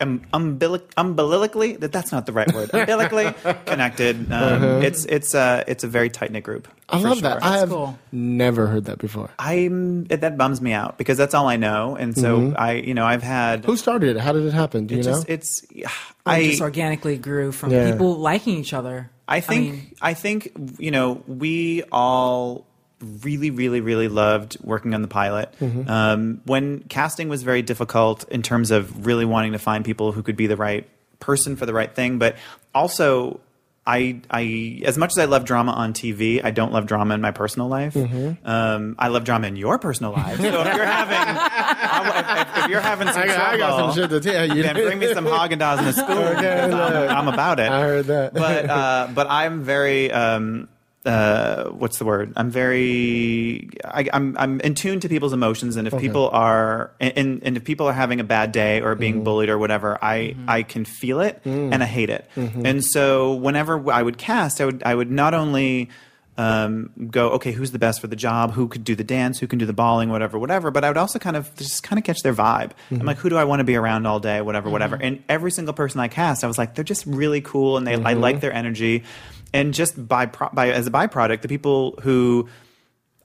[0.00, 2.70] um, umbilic, umbilically that that's not the right word.
[2.72, 3.32] Umbilically
[3.66, 4.30] connected.
[4.32, 6.68] Um, It's it's uh, it's a very tight knit group.
[6.88, 6.98] Uh-huh.
[6.98, 7.42] I for love that.
[7.42, 7.52] sure.
[7.52, 7.98] I have cool.
[8.12, 9.30] never heard that before.
[9.38, 12.94] I'm it, that bums me out because that's all I know, and so I you
[12.94, 13.70] know I've had Mm-hmm.
[13.70, 14.20] Who started it?
[14.20, 14.86] How did it happen?
[14.86, 15.34] Do it you just know?
[15.34, 15.86] it's It
[16.24, 17.90] I just organically grew from Yeah.
[17.90, 19.10] people liking each other.
[19.26, 22.66] I think mean, I, think you know we all
[23.22, 25.54] really really really loved working on the pilot.
[25.60, 25.90] Mm-hmm.
[25.90, 30.22] Um, when casting was very difficult in terms of really wanting to find people who
[30.22, 30.88] could be the right
[31.18, 32.36] person for the right thing, but
[32.74, 33.40] also.
[33.86, 37.22] I, I, as much as I love drama on TV, I don't love drama in
[37.22, 37.94] my personal life.
[37.94, 38.46] Mm-hmm.
[38.46, 40.36] Um, I love drama in your personal life.
[40.36, 41.16] So if you're having,
[42.56, 44.62] if, if- you're having some I got, I got trouble, some shit to tell you.
[44.62, 46.18] then bring me some Haagen Dazs in the school.
[46.36, 47.26] Okay, I'm.
[47.26, 47.70] I'm about it.
[47.70, 48.34] I heard that.
[48.34, 50.68] But uh, but I'm very um,
[51.04, 52.32] uh, what's the word?
[52.36, 57.42] I'm very I, I'm I'm in tune to people's emotions, and if people are and,
[57.42, 59.24] and if people are having a bad day or being mm.
[59.24, 60.50] bullied or whatever, I mm-hmm.
[60.50, 61.72] I can feel it mm.
[61.72, 62.28] and I hate it.
[62.36, 62.66] Mm-hmm.
[62.66, 65.88] And so whenever I would cast, I would I would not only
[66.40, 68.52] um, go, okay, who's the best for the job?
[68.52, 69.38] Who could do the dance?
[69.38, 70.08] Who can do the balling?
[70.08, 70.70] Whatever, whatever.
[70.70, 72.70] But I would also kind of just kind of catch their vibe.
[72.90, 73.06] I'm mm-hmm.
[73.06, 74.40] like, who do I want to be around all day?
[74.40, 74.72] Whatever, mm-hmm.
[74.72, 74.96] whatever.
[74.96, 77.94] And every single person I cast, I was like, they're just really cool, and they
[77.94, 78.40] I like mm-hmm.
[78.40, 79.04] their energy.
[79.52, 82.48] And just by, pro- by as a byproduct, the people who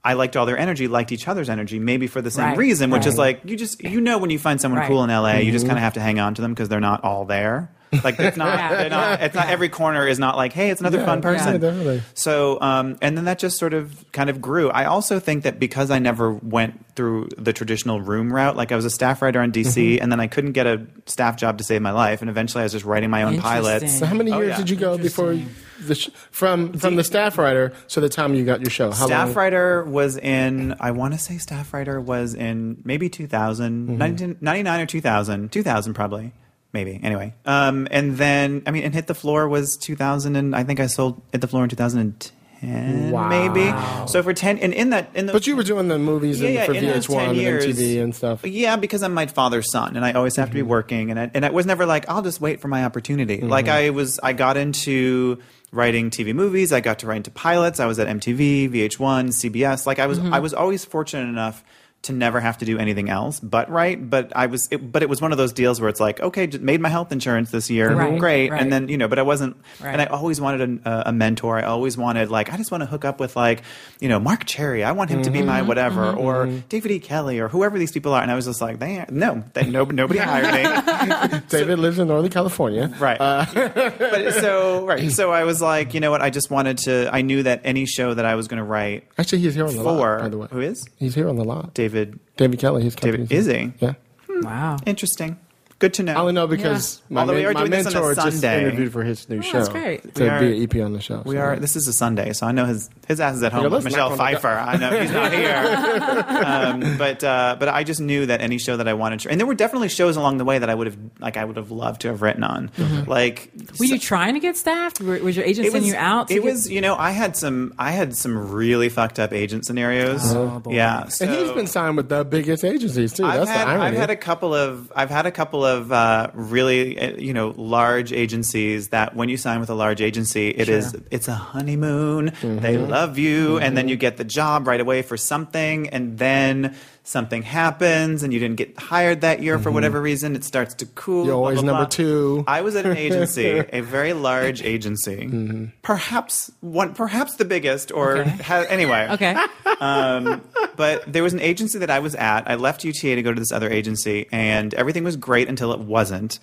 [0.04, 2.90] I liked all their energy, liked each other's energy, maybe for the same Right, reason,
[2.90, 4.88] which is like you just you know when you find someone Right.
[4.88, 6.80] cool in LA, you just kind of have to hang on to them because they're
[6.80, 7.72] not all there.
[8.04, 8.76] Like it's not, Yeah.
[8.76, 11.54] they're not it's not every corner is not like, hey, it's another fun person.
[11.54, 12.02] yeah, definitely.
[12.14, 14.70] So, um, and then that just sort of kind of grew.
[14.70, 18.76] I also think that because I never went through the traditional room route, like I
[18.76, 19.66] was a staff writer on DC,
[19.96, 20.04] Mm-hmm.
[20.04, 22.66] and then I couldn't get a staff job to save my life, and eventually I
[22.66, 24.00] was just writing my own pilots.
[24.00, 24.58] So how many Oh, years yeah.
[24.58, 25.38] did you go before
[25.80, 28.92] the sh- from from the staff writer to the time you got your show?
[28.92, 29.36] How Staff long?
[29.36, 33.98] writer was in, I want to say staff writer was in maybe 2000, Mm-hmm.
[33.98, 36.32] 19 99 or 2000, 2000 probably,
[36.76, 37.00] maybe.
[37.02, 40.80] Anyway, um, and then, I mean, and Hit the Floor was 2000, and I think
[40.80, 43.28] I sold Hit the Floor in 2010, Wow.
[43.30, 43.74] maybe.
[44.08, 46.48] So for 10, and in that, in the, But you were doing the movies Yeah,
[46.48, 48.46] and yeah, for 10 VH1 and years, MTV and stuff.
[48.46, 50.70] Yeah, because I'm my father's son, and I always have to be Mm-hmm.
[50.70, 53.42] working, and I, and I was never like, I'll just wait for my opportunity.
[53.42, 55.40] Like I was, I got into
[55.72, 56.72] writing TV movies.
[56.72, 57.80] I got to write into pilots.
[57.80, 59.86] I was at MTV, VH1, CBS.
[59.86, 60.34] Like I was, Mm-hmm.
[60.34, 61.64] I was always fortunate enough
[62.06, 64.10] to never have to do anything else but write.
[64.10, 66.48] But I was, it, but it was one of those deals where it's like, okay,
[66.48, 68.62] just made my health insurance this year, Right, great, right.
[68.62, 69.92] and then you know, but I wasn't, Right.
[69.94, 71.58] and I always wanted a, a mentor.
[71.60, 73.62] I always wanted like, I just want to hook up with like,
[74.00, 74.84] you know, Marc Cherry.
[74.84, 75.68] I want him to be my Mm-hmm.
[75.68, 76.60] whatever, mm-hmm, or mm-hmm.
[76.70, 77.00] David E.
[77.00, 78.22] Kelley, or whoever these people are.
[78.22, 81.40] And I was just like, they no, they, no, nobody hired me.
[81.50, 82.94] David lives in Northern California.
[83.00, 83.20] right.
[83.20, 85.12] Uh, but so right.
[85.12, 86.22] So I was like, you know what?
[86.22, 87.10] I just wanted to.
[87.12, 89.76] I knew that any show that I was going to write Actually, he's here on
[89.76, 90.48] the for lot, by the way.
[90.52, 91.74] who is He's here on the lot.
[91.74, 91.95] David.
[91.96, 93.26] David David Kelley, his company.
[93.26, 93.74] David is he?
[93.80, 93.94] Yeah.
[94.28, 94.42] Hmm.
[94.46, 94.78] Wow.
[94.86, 95.38] Interesting.
[95.78, 96.14] Good to know.
[96.14, 98.16] I only know because my, Although we men- are my doing this on a mentor
[98.16, 98.62] just Sunday.
[98.64, 99.58] interviewed for his new show.
[99.58, 100.16] that's great.
[100.16, 101.22] To We are- be an EP on the show.
[101.26, 101.56] We so- are.
[101.58, 103.74] This is a Sunday, so I know his his ass is at home Yeah, with
[103.84, 104.48] let's Michelle knock on the Pfeiffer.
[104.48, 106.26] I know he's not here.
[106.46, 109.38] um, but uh, but I just knew that any show that I wanted to, and
[109.40, 111.72] there were definitely shows along the way that I would have like I would have
[111.72, 112.72] loved to have written on.
[113.06, 115.02] Like Were you trying to get staffed?
[115.02, 116.30] Were- Was your agent it was sending you out?
[116.30, 119.34] to it get- was you know I had some I had some really fucked up
[119.34, 120.34] agent scenarios.
[120.34, 120.72] Oh, boy.
[120.74, 123.26] Yeah, so, And he's been signed with the biggest agencies too.
[123.26, 123.86] I've That's had, the irony.
[123.88, 127.54] I've had a couple of I've had a couple of uh, really uh, you know
[127.58, 131.02] large agencies that when you sign with a large agency it is Sure.
[131.12, 132.60] it's a honeymoon Mm-hmm.
[132.60, 136.76] they love you and then you get the job right away for something and then
[137.08, 140.86] something happens and you didn't get hired that year for whatever reason it starts to
[140.88, 141.28] cool Mm-hmm.
[141.28, 141.90] You're always blah, number blah.
[141.90, 142.44] two.
[142.48, 145.66] I was at an agency a very large agency Mm-hmm.
[145.84, 148.30] perhaps one perhaps the biggest or Okay.
[148.44, 149.36] ha- anyway Okay.
[149.80, 150.42] um,
[150.76, 152.50] but there was an agency that I was at.
[152.50, 155.80] I left UTA to go to this other agency, and everything was great until it
[155.80, 156.40] wasn't.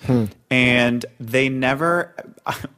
[0.50, 2.14] And they never,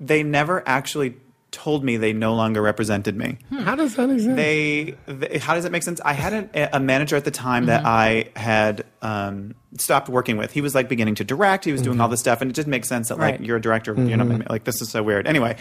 [0.01, 1.15] they never actually
[1.55, 3.39] told me they no longer represented me.
[3.51, 4.37] How does that exist?
[4.37, 6.01] They, they, how does that make sense?
[6.05, 10.53] I had a, a manager at the time that I had um, stopped working with.
[10.53, 11.65] He was like beginning to direct.
[11.65, 12.13] He was doing all mm-hmm.
[12.13, 13.41] this stuff, and it just makes sense that like Right.
[13.41, 13.95] you're a director.
[13.95, 14.51] You're not mm-hmm.
[14.51, 15.27] like this is so weird.
[15.27, 15.57] Anyway,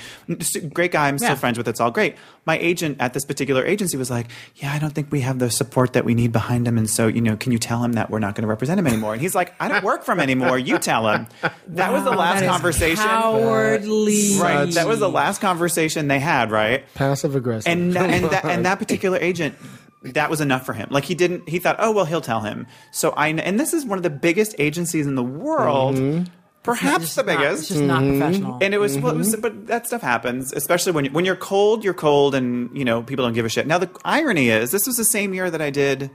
[0.74, 1.07] great guy.
[1.07, 1.36] I'm still Yeah.
[1.36, 1.68] friends with.
[1.68, 2.16] It's all great.
[2.45, 5.49] My agent at this particular agency was like, "Yeah, I don't think we have the
[5.49, 8.09] support that we need behind him, and so you know, can you tell him that
[8.09, 10.20] we're not going to represent him anymore?" And he's like, "I don't work for him
[10.20, 10.57] anymore.
[10.57, 11.28] You tell him."
[11.68, 13.03] That was the last conversation.
[13.03, 14.38] Cowardly.
[14.39, 14.72] Right.
[14.74, 16.51] That was the last conversation they had.
[16.51, 17.72] Right Passive aggressive.
[17.72, 19.55] and and that and that particular agent
[20.04, 20.88] that was enough for him.
[20.91, 22.68] Like he didn't he thought oh well he'll tell him.
[22.91, 25.95] So i and this is one of the biggest agencies in the world.
[25.95, 26.32] Mm-hmm.
[26.64, 27.60] Perhaps the just not- biggest.
[27.60, 28.20] It's just not mm-hmm.
[28.20, 28.58] professional.
[28.62, 29.41] and it was, well, it was mm-hmm.
[29.41, 33.04] but that stuff happens especially when you, when you're cold you're cold and you know
[33.04, 33.68] people don't give a shit.
[33.68, 36.12] Now the irony is this was the same year that i did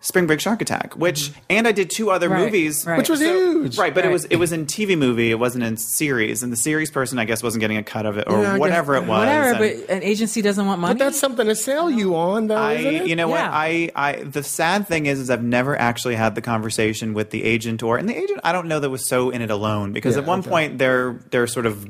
[0.00, 1.40] spring break shark attack which mm-hmm.
[1.50, 2.98] and i did two other Right, movies right.
[2.98, 3.76] Which was huge.
[3.78, 6.56] right but it was it was in tv movie it wasn't in series and the
[6.56, 8.94] series person i guess wasn't getting a cut of it or Yeah, I guess- whatever
[8.94, 10.94] it was Whatever, and- but an agency doesn't want money.
[10.94, 13.06] but that's something to sell you on, though, I, isn't it?
[13.08, 13.40] you know what?
[13.40, 17.42] I, I, the sad thing is, is I've never actually had the conversation with the
[17.44, 20.14] agent or, and the agent, I don't know that was so in it alone because
[20.14, 20.48] Yeah, at one okay.
[20.50, 21.86] point they're sort of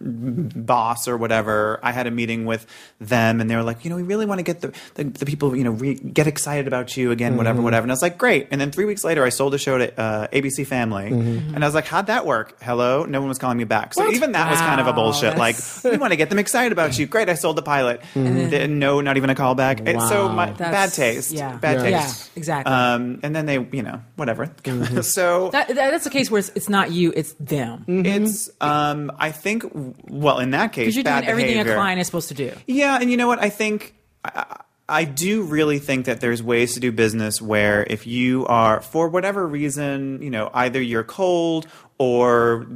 [0.00, 2.66] boss or whatever, I had a meeting with
[3.00, 5.26] them and they were like, you know, we really want to get the, the, the
[5.26, 7.64] people, you know, re- get excited about you again, whatever, Mm-hmm.
[7.64, 7.84] whatever.
[7.84, 8.48] And I was like, great.
[8.50, 11.54] And then three weeks later, I sold a show to uh, ABC Family Mm-hmm.
[11.54, 12.56] and I was like, how'd that work?
[12.62, 13.04] Hello?
[13.04, 13.94] No one was calling me back.
[13.94, 15.36] So even that was kind of a Wow, bullshit.
[15.36, 17.06] Like, we want to get them excited about you.
[17.06, 17.28] Great.
[17.28, 18.00] I sold the pilot.
[18.14, 19.86] Then No, not even a callback.
[19.86, 21.32] And So my, bad taste.
[21.32, 21.56] Yeah.
[21.56, 22.00] Bad Yeah.
[22.02, 22.30] taste.
[22.34, 22.72] Yeah, exactly.
[22.72, 24.50] Um, and then they, you know, whatever.
[25.02, 27.84] so that, that- that's the case where it's, it's not you, it's them.
[27.88, 31.72] it's, um, I think, well, in that case, Because you're doing everything behavior.
[31.72, 32.52] a client is supposed to do.
[32.66, 33.38] Yeah, and you know what?
[33.42, 33.94] I think
[34.24, 38.80] I, I do really think that there's ways to do business where if you are,
[38.82, 41.66] for whatever reason, you know, either you're cold
[41.98, 42.66] or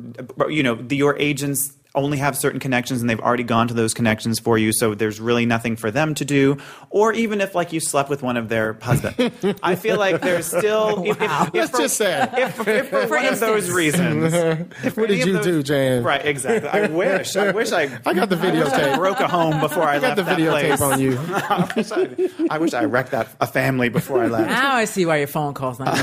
[0.48, 3.94] you know the, your agents only have certain connections and they've already gone to those
[3.94, 6.56] connections for you so there's really nothing for them to do
[6.90, 10.46] or even if like you slept with one of their husbands i feel like there's
[10.46, 12.28] still if, if, if Let's for- just say.
[12.36, 14.32] if, if for, one of those reasons
[14.84, 16.02] if What did of you do, Jan?
[16.04, 18.96] right exactly i wish i wish i I got the I I videotape.
[18.98, 21.16] broke a home before I, I got left the videotape on you.
[21.28, 24.50] I, wish I, I wish I wrecked that a family before I left.
[24.50, 25.96] Now I see why your phone calls not.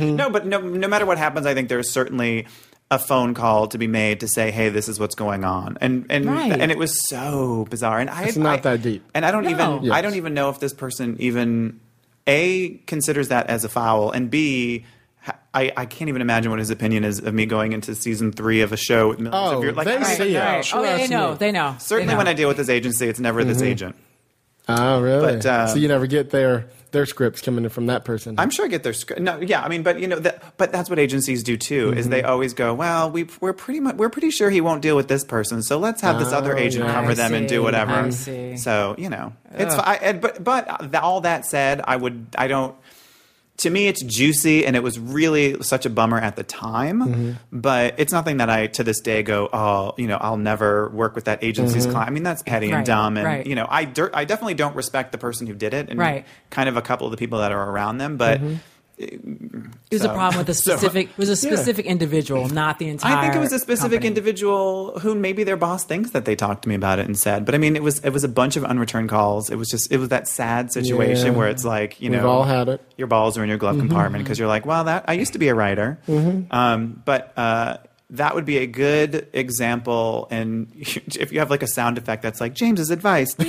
[0.00, 2.46] no, but no, no matter what happens, I think there's certainly
[2.90, 6.06] a phone call to be made to say, "Hey, this is what's going on," and
[6.10, 6.52] and Right.
[6.60, 7.98] and it was so bizarre.
[8.00, 9.02] And I, It's not I- that deep.
[9.14, 9.50] And I don't No.
[9.50, 9.92] even Yes.
[9.94, 11.78] I don't even know if this person even
[12.26, 14.84] a considers that as a foul, and b
[15.22, 18.32] ha- I, I can't even imagine what his opinion is of me going into season
[18.32, 19.76] three of a show with millions Oh, of viewers.
[19.76, 20.32] Like, they I see even it.
[20.34, 20.40] know.
[20.44, 20.70] Right.
[20.74, 21.30] Oh, yeah, they know.
[21.32, 21.36] me.
[21.38, 21.74] They know.
[21.78, 22.18] Certainly, They know.
[22.18, 23.94] when I deal with this agency, it's never this agent.
[24.68, 25.36] Oh, really?
[25.36, 28.34] But, uh, so you never get their their scripts coming in from that person.
[28.38, 29.22] I'm sure I get their script.
[29.22, 31.92] No, yeah, I mean, but you know, that, but that's what agencies do too.
[31.92, 32.10] Is Mm-hmm.
[32.10, 35.08] they always go, well, we we're pretty much we're pretty sure he won't deal with
[35.08, 36.94] this person, so let's have this other Oh, agent yeah.
[36.94, 37.92] cover I them and do whatever.
[37.92, 38.56] I see.
[38.56, 42.48] So you know, it's fi- I, but but th- all that said, I would I
[42.48, 42.74] don't.
[43.60, 47.00] To me, it's juicy, and it was really such a bummer at the time.
[47.00, 47.32] Mm-hmm.
[47.52, 51.14] But it's nothing that I to this day go, oh, you know, I'll never work
[51.14, 51.92] with that agency's Mm-hmm.
[51.92, 52.08] client.
[52.08, 53.46] I mean, that's petty and dumb, and right.
[53.46, 56.24] you know, I dir- I definitely don't respect the person who did it, and Right.
[56.50, 58.40] kind of a couple of the people that are around them, but.
[58.40, 58.54] Mm-hmm.
[59.02, 59.20] It
[59.94, 61.08] was So- a problem with a so- specific.
[61.08, 63.16] it was a specific individual, not the entire.
[63.16, 64.08] I think it was a specific company.
[64.08, 67.44] individual who maybe their boss thinks that they talked to me about it and said.
[67.46, 69.48] But I mean, it was it was a bunch of unreturned calls.
[69.48, 71.38] It was just it was that sad situation Yeah.
[71.38, 72.80] where it's like you We've know all had it.
[72.98, 75.38] Your balls are in your glove compartment because you're like, well, that I used to
[75.38, 75.98] be a writer,
[76.50, 77.32] um, but.
[77.36, 77.76] Uh,
[78.10, 82.40] that would be a good example, and if you have like a sound effect that's
[82.40, 83.44] like James's advice, oh,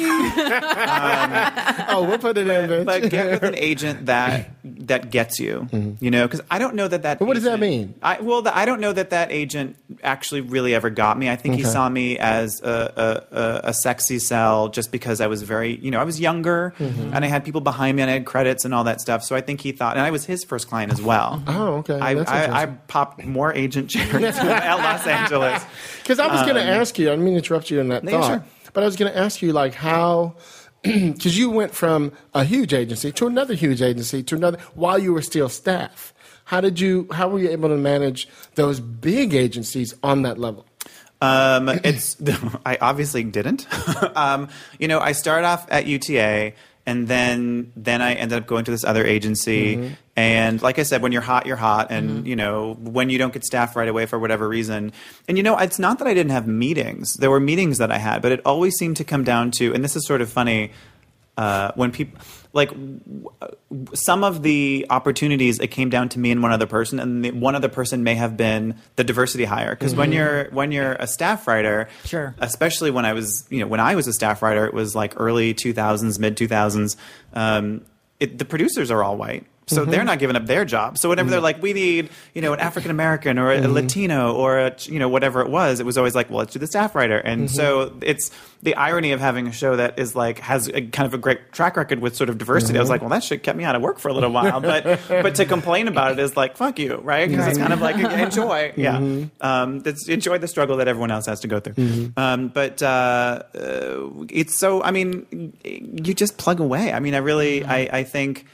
[2.07, 2.69] we'll put it in.
[2.69, 2.85] Bitch.
[2.85, 5.67] but get with an agent that that gets you.
[5.99, 7.19] You know, because I don't know that that.
[7.19, 7.95] But what does that mean?
[8.01, 11.29] I, well, the, I don't know that that agent actually really ever got me.
[11.29, 15.43] I think he saw me as a, a, a, sexy sell just because I was
[15.43, 17.13] very, you know, I was younger Mm-hmm.
[17.13, 19.23] and I had people behind me and I had credits and all that stuff.
[19.23, 21.41] So I think he thought, and I was his first client as well.
[21.47, 21.99] Oh, okay.
[21.99, 25.63] I, I, I popped more agent chairs at Los Angeles.
[26.01, 28.03] Because I was going to ask you, I didn't mean to interrupt you in that
[28.03, 28.45] Um, No, thought, sure.
[28.73, 30.35] but I was going to ask you, like, how,
[30.83, 35.13] because you went from a huge agency to another huge agency to another while you
[35.13, 36.13] were still staff.
[36.45, 40.65] How did you, how were you able to manage those big agencies on that level?
[41.21, 42.17] Um, it's
[42.65, 43.67] I obviously didn't.
[44.17, 44.49] um,
[44.79, 46.53] you know, I started off at UTA,
[46.85, 49.95] and then then I ended up going to this other agency.
[50.15, 53.33] And like I said, when you're hot, you're hot, and you know when you don't
[53.33, 54.91] get staff right away for whatever reason.
[55.27, 57.15] And you know, it's not that I didn't have meetings.
[57.15, 59.83] There were meetings that I had, but it always seemed to come down to, and
[59.83, 60.71] this is sort of funny.
[61.37, 62.19] Uh, when people
[62.53, 63.29] like w-
[63.93, 67.31] some of the opportunities it came down to me and one other person and the,
[67.31, 69.71] one other person may have been the diversity hire.
[69.71, 72.35] Because when you're when you're a staff writer Sure.
[72.39, 75.13] especially when i was you know when i was a staff writer it was like
[75.17, 76.95] early 2000s mid 2000s
[77.33, 77.85] um,
[78.19, 79.45] the producers are all white
[79.75, 80.97] so they're not giving up their job.
[80.97, 84.59] So whenever they're like, we need, you know, an African American or a Latino or
[84.59, 86.95] a, you know, whatever it was, it was always like, well, let's do the staff
[86.95, 87.17] writer.
[87.17, 88.31] And so it's
[88.63, 91.51] the irony of having a show that is like has a, kind of a great
[91.51, 92.77] track record with sort of diversity.
[92.77, 94.61] I was like, well, that shit kept me out of work for a little while,
[94.61, 97.27] but but to complain about it is like, fuck you, right?
[97.29, 101.25] Because it's kind of like enjoy, yeah, um, that's, enjoy the struggle that everyone else
[101.25, 102.11] has to go through.
[102.17, 106.93] Um, but uh, uh, it's so, I mean, you just plug away.
[106.93, 108.45] I mean, I really, I, I think.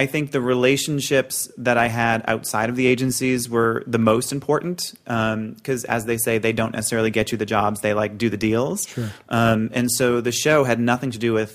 [0.00, 4.94] I think the relationships that I had outside of the agencies were the most important
[5.04, 8.36] because, as they say, they don't necessarily get you the jobs; they like do the
[8.38, 8.88] deals.
[9.28, 11.52] Um, and so the show had nothing to do with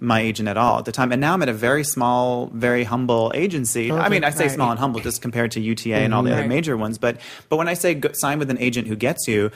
[0.00, 1.10] my agent at all at the time.
[1.10, 3.90] And now I'm at a very small, very humble agency.
[3.90, 4.54] I mean, I say Right.
[4.54, 6.98] small and humble just compared to UTA and all the other major ones.
[6.98, 7.16] But
[7.48, 9.50] but when I say go, sign with an agent who gets you.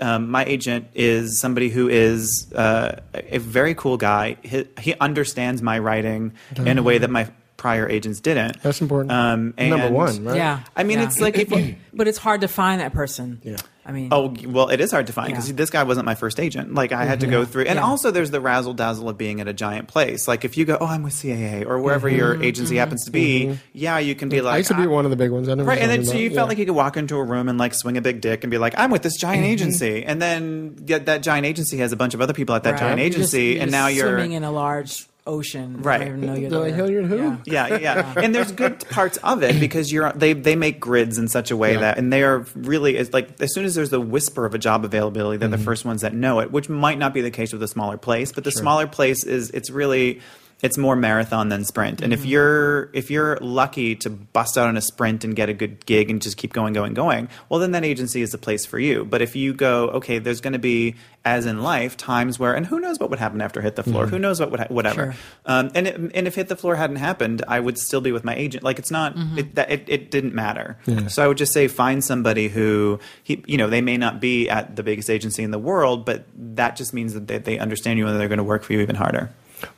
[0.00, 4.36] Um, my agent is somebody who is uh, a very cool guy.
[4.42, 6.32] He, he understands my writing
[6.64, 7.24] in a way that my
[7.60, 8.62] prior agents didn't.
[8.62, 9.12] That's important.
[9.12, 10.34] Um, Number one, right?
[10.34, 10.60] Yeah.
[10.74, 11.04] I mean, yeah.
[11.04, 13.38] it's like if you, but it's hard to find that person.
[13.44, 13.58] Yeah.
[13.84, 15.56] I mean, oh well, it is hard to find because Yeah.
[15.56, 16.72] this guy wasn't my first agent.
[16.74, 17.32] Like I had to mm-hmm.
[17.32, 17.84] go through, and Yeah.
[17.84, 20.26] also there's the razzle dazzle of being at a giant place.
[20.26, 22.16] Like if you go, oh, I'm with CAA or wherever mm-hmm.
[22.18, 22.78] your agency mm-hmm.
[22.78, 25.16] happens to be, yeah, you can be like, I used to be one of the
[25.16, 25.46] big ones.
[25.48, 26.36] I never Right, and then so you yeah.
[26.36, 28.50] felt like you could walk into a room and like swing a big dick and
[28.50, 31.96] be like, "I'm with this giant agency," and then get that giant agency has a
[31.96, 32.80] bunch of other people at that right.
[32.80, 35.82] giant You're just- agency, you're and now you're swimming in a large ocean.
[35.82, 36.00] Right.
[36.00, 36.74] I don't even know you're They're there.
[36.74, 37.16] Hilliard who?
[37.18, 37.36] Yeah.
[37.44, 38.14] yeah, yeah, yeah.
[38.22, 41.56] and there's good parts of it because you're they they make grids in such a
[41.56, 41.80] way Yeah.
[41.80, 44.58] that and they are really it's like as soon as there's the whisper of a
[44.58, 45.58] job availability, they're Mm-hmm.
[45.58, 47.96] the first ones that know it, which might not be the case with a smaller
[47.96, 50.20] place, but the smaller place is it's really
[50.62, 52.00] it's more marathon than sprint.
[52.02, 52.28] And if mm-hmm.
[52.28, 56.10] you're if you're lucky to bust out on a sprint and get a good gig
[56.10, 59.04] and just keep going, going, going, well then that agency is the place for you.
[59.04, 62.66] But if you go, okay, there's going to be as in life times where and
[62.66, 64.04] who knows what would happen after hit the floor?
[64.04, 64.14] Mm-hmm.
[64.14, 65.12] Who knows what would ha- whatever.
[65.12, 65.14] Sure.
[65.46, 68.24] Um, and it, and if hit the floor hadn't happened, I would still be with
[68.24, 68.62] my agent.
[68.62, 69.38] Like it's not mm-hmm.
[69.38, 70.78] it, that it, it didn't matter.
[71.08, 74.48] So I would just say find somebody who he you know they may not be
[74.48, 77.98] at the biggest agency in the world, but that just means that they, they understand
[77.98, 79.30] you and they're going to work for you even harder.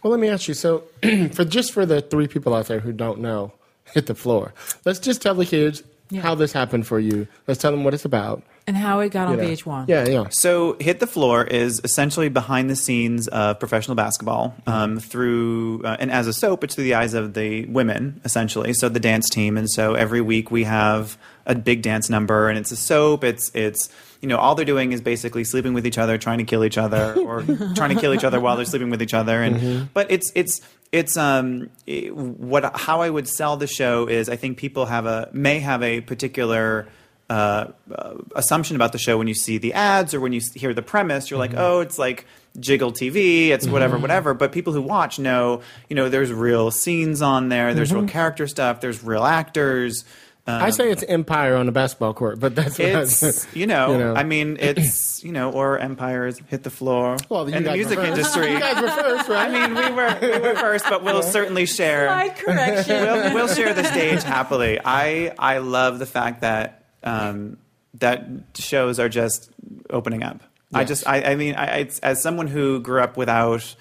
[0.02, 0.54] Well, let me ask you.
[0.54, 0.84] So,
[1.32, 3.52] for just for the three people out there who don't know,
[3.92, 4.54] hit the floor.
[4.84, 5.82] Let's just tell the kids
[6.20, 7.26] how this happened for you.
[7.46, 8.42] Let's tell them what it's about.
[8.66, 9.44] And how it got you on know.
[9.44, 9.88] VH1.
[9.88, 10.28] Yeah, yeah.
[10.30, 15.96] So, Hit the Floor is essentially behind the scenes of professional basketball um, through, uh,
[15.98, 18.72] and as a soap, it's through the eyes of the women, essentially.
[18.72, 19.56] So, the dance team.
[19.56, 23.24] And so, every week we have a big dance number, and it's a soap.
[23.24, 23.88] It's, it's,
[24.22, 26.78] you know, all they're doing is basically sleeping with each other, trying to kill each
[26.78, 27.42] other, or
[27.74, 29.42] trying to kill each other while they're sleeping with each other.
[29.42, 30.60] And, but it's, it's,
[30.92, 35.06] it's um it- what how I would sell the show is I think people have
[35.06, 36.86] a may have a particular
[37.30, 40.74] uh, uh, assumption about the show when you see the ads or when you hear
[40.74, 41.30] the premise.
[41.30, 42.26] You're like, oh, it's like
[42.60, 44.34] Jiggle TV, it's whatever, whatever.
[44.34, 48.46] But people who watch know, you know, there's real scenes on there, there's real character
[48.46, 50.04] stuff, there's real actors.
[50.44, 53.66] Um, I say it's Empire on the basketball court, but that's what I it's you
[53.68, 54.14] know, You know.
[54.16, 57.98] I mean it's you know or empires hit the floor Well, you and the music
[58.00, 58.52] industry.
[58.52, 59.48] You guys were first, right?
[59.48, 62.08] I mean, we were we were first, but we'll certainly share.
[62.08, 63.02] Slight correction.
[63.02, 64.80] We'll, we'll share the stage happily.
[64.84, 67.56] I I love the fact that um,
[68.00, 68.26] that
[68.56, 69.48] shows are just
[69.90, 70.40] opening up.
[70.74, 73.76] I just I, I mean I, it's, as someone who grew up without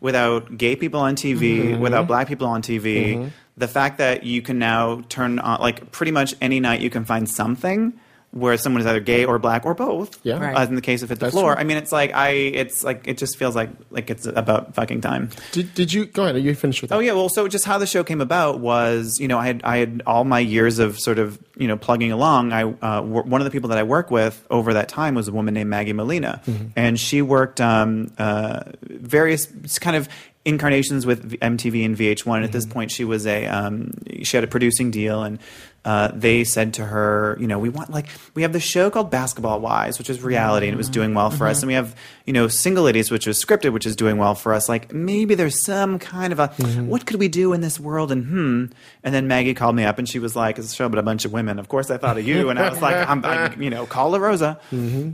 [0.00, 1.80] without gay people on TV, Mm-hmm.
[1.80, 6.12] without black people on TV, the fact that you can now turn on like pretty
[6.12, 7.98] much any night you can find something
[8.32, 10.18] where someone is either gay or black or both.
[10.22, 10.38] Yeah.
[10.38, 10.54] Right.
[10.54, 11.54] As in the case of Hit the That's Floor.
[11.54, 11.60] true.
[11.60, 15.00] I mean, it's like I, it's like it just feels like like it's about fucking
[15.00, 15.30] time.
[15.52, 16.34] Did, did you go ahead?
[16.36, 16.96] Are you finished with that?
[16.96, 19.62] Oh yeah, well, so just how the show came about was, you know, I had
[19.64, 22.52] I had all my years of sort of you know plugging along.
[22.52, 25.28] I uh, wor- one of the people that I work with over that time was
[25.28, 26.42] a woman named Maggie Malina,
[26.76, 29.46] and she worked um, uh, various
[29.78, 30.10] kind of
[30.46, 32.44] incarnations with MTV and VH1.
[32.44, 33.92] At this point, she was a um,
[34.22, 35.38] she had a producing deal, and
[35.84, 39.10] uh, they said to her, you know, we want like we have the show called
[39.10, 41.94] Basketball Wives, which is reality, and it was doing well for us, and we have
[42.24, 44.68] you know Single Ladies, which was scripted, which is doing well for us.
[44.68, 46.48] Like maybe there's some kind of a
[46.82, 48.64] what could we do in this world, and hmm.
[49.02, 51.02] And then Maggie called me up, and she was like, "It's a show about a
[51.02, 53.54] bunch of women." Of course, I thought of you, and I was like, I'm, I,
[53.58, 54.58] you know, call LaRosa.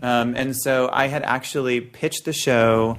[0.03, 2.99] Um, and so I had actually pitched the show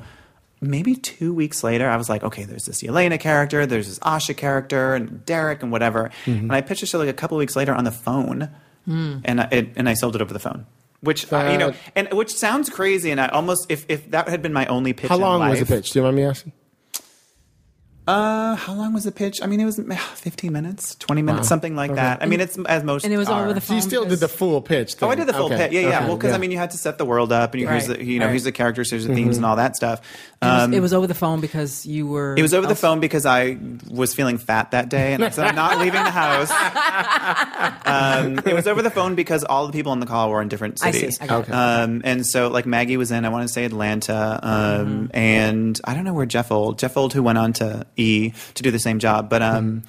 [0.63, 4.35] maybe two weeks later, I was like, okay, there's this Elena character, there's this Ahsha
[4.35, 6.09] character, and Derek, and whatever.
[6.25, 8.49] And I pitched the show like a couple weeks later on the phone,
[8.87, 10.65] and I, it, and I sold it over the phone.
[11.01, 14.41] Which uh, you know, and which sounds crazy, and I almost if, if that had
[14.41, 15.09] been my only pitch.
[15.09, 15.91] How long was the life- pitch?
[15.91, 16.53] Do you mind me asking?
[18.05, 19.39] Uh, how long was the pitch?
[19.41, 22.21] I mean, it was uh, fifteen minutes, twenty minutes, something like that.
[22.21, 23.05] I mean, it's as most.
[23.05, 23.43] And it was are.
[23.45, 23.75] over the So phone.
[23.77, 24.95] you still did the full pitch.
[25.01, 25.71] Oh, I did the full Okay, pitch.
[25.71, 25.97] Yeah, yeah.
[25.99, 27.87] okay, well, because I mean, you had to set the world up, and you, here's
[27.87, 28.31] Right, the, you know, right.
[28.31, 30.01] here's the characters, here's the themes, and all that stuff.
[30.41, 32.35] It was, Um, it was over the phone because you were.
[32.37, 33.57] It was over the phone because I
[33.89, 36.51] was feeling fat that day, and I said I'm not leaving the house.
[37.85, 40.47] Um, it was over the phone because all the people on the call were in
[40.47, 40.99] different I see.
[40.99, 41.17] cities.
[41.21, 41.51] I got it.
[41.51, 45.93] Um, and so, like Maggie was in, I want to say Atlanta, um, and I
[45.93, 48.79] don't know where Jeff Olde, Jeff Olde, who went on to E to do the
[48.79, 49.83] same job, but um,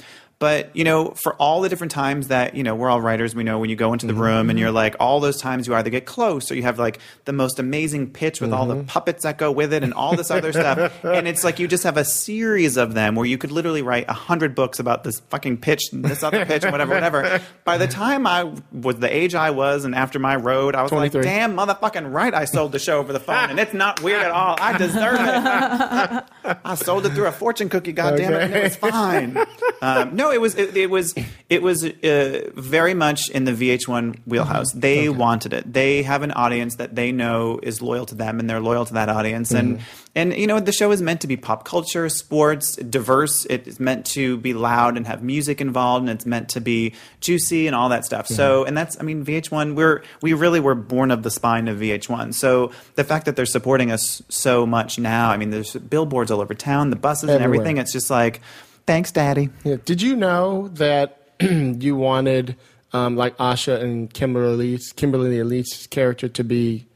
[0.45, 3.35] but you know, for all the different times that you know, we're all writers.
[3.35, 4.21] We know when you go into the mm-hmm.
[4.21, 4.59] room and mm-hmm.
[4.59, 7.59] you're like, all those times you either get close or you have like the most
[7.59, 8.85] amazing pitch with all the mm-hmm.
[8.85, 11.85] puppets that go with it and all this other stuff, and it's like you just
[11.85, 15.21] have a series of them where you could literally write a hundred books about this
[15.31, 17.41] fucking pitch, and this other pitch, and whatever, whatever.
[17.65, 20.93] By the time I was the age I was and after my road, I was
[20.93, 24.21] like, damn, motherfucking right, I sold the show over the phone, and it's not weird
[24.21, 24.57] at all.
[24.61, 26.59] I deserve it.
[26.67, 29.39] I sold it through a fortune cookie, goddamn it, and it was fine.
[29.81, 31.15] Um, no, it was it, it was
[31.49, 34.71] it was uh, very much in the VH1 wheelhouse.
[34.71, 34.81] Mm-hmm.
[34.81, 35.73] They wanted it.
[35.73, 38.95] They have an audience that they know is loyal to them, and they're loyal to
[38.95, 39.53] that audience.
[39.53, 40.09] And mm-hmm.
[40.15, 43.47] and you know the show is meant to be pop culture, sports, diverse.
[43.47, 47.67] It's meant to be loud and have music involved, and it's meant to be juicy
[47.67, 48.27] and all that stuff.
[48.27, 48.69] So mm-hmm.
[48.69, 49.75] and that's I mean VH1.
[49.75, 52.35] We're we really were born of the spine of VH1.
[52.35, 55.31] So the fact that they're supporting us so much now.
[55.31, 57.79] I mean, there's billboards all over town, the buses and everything.
[57.79, 58.41] It's just like,
[58.87, 59.51] thanks, Daddy.
[59.65, 59.77] Yeah.
[59.85, 62.57] Did you know that you wanted
[62.93, 66.87] um, like Ahsha and Kimberly Kimberly Elise's character to be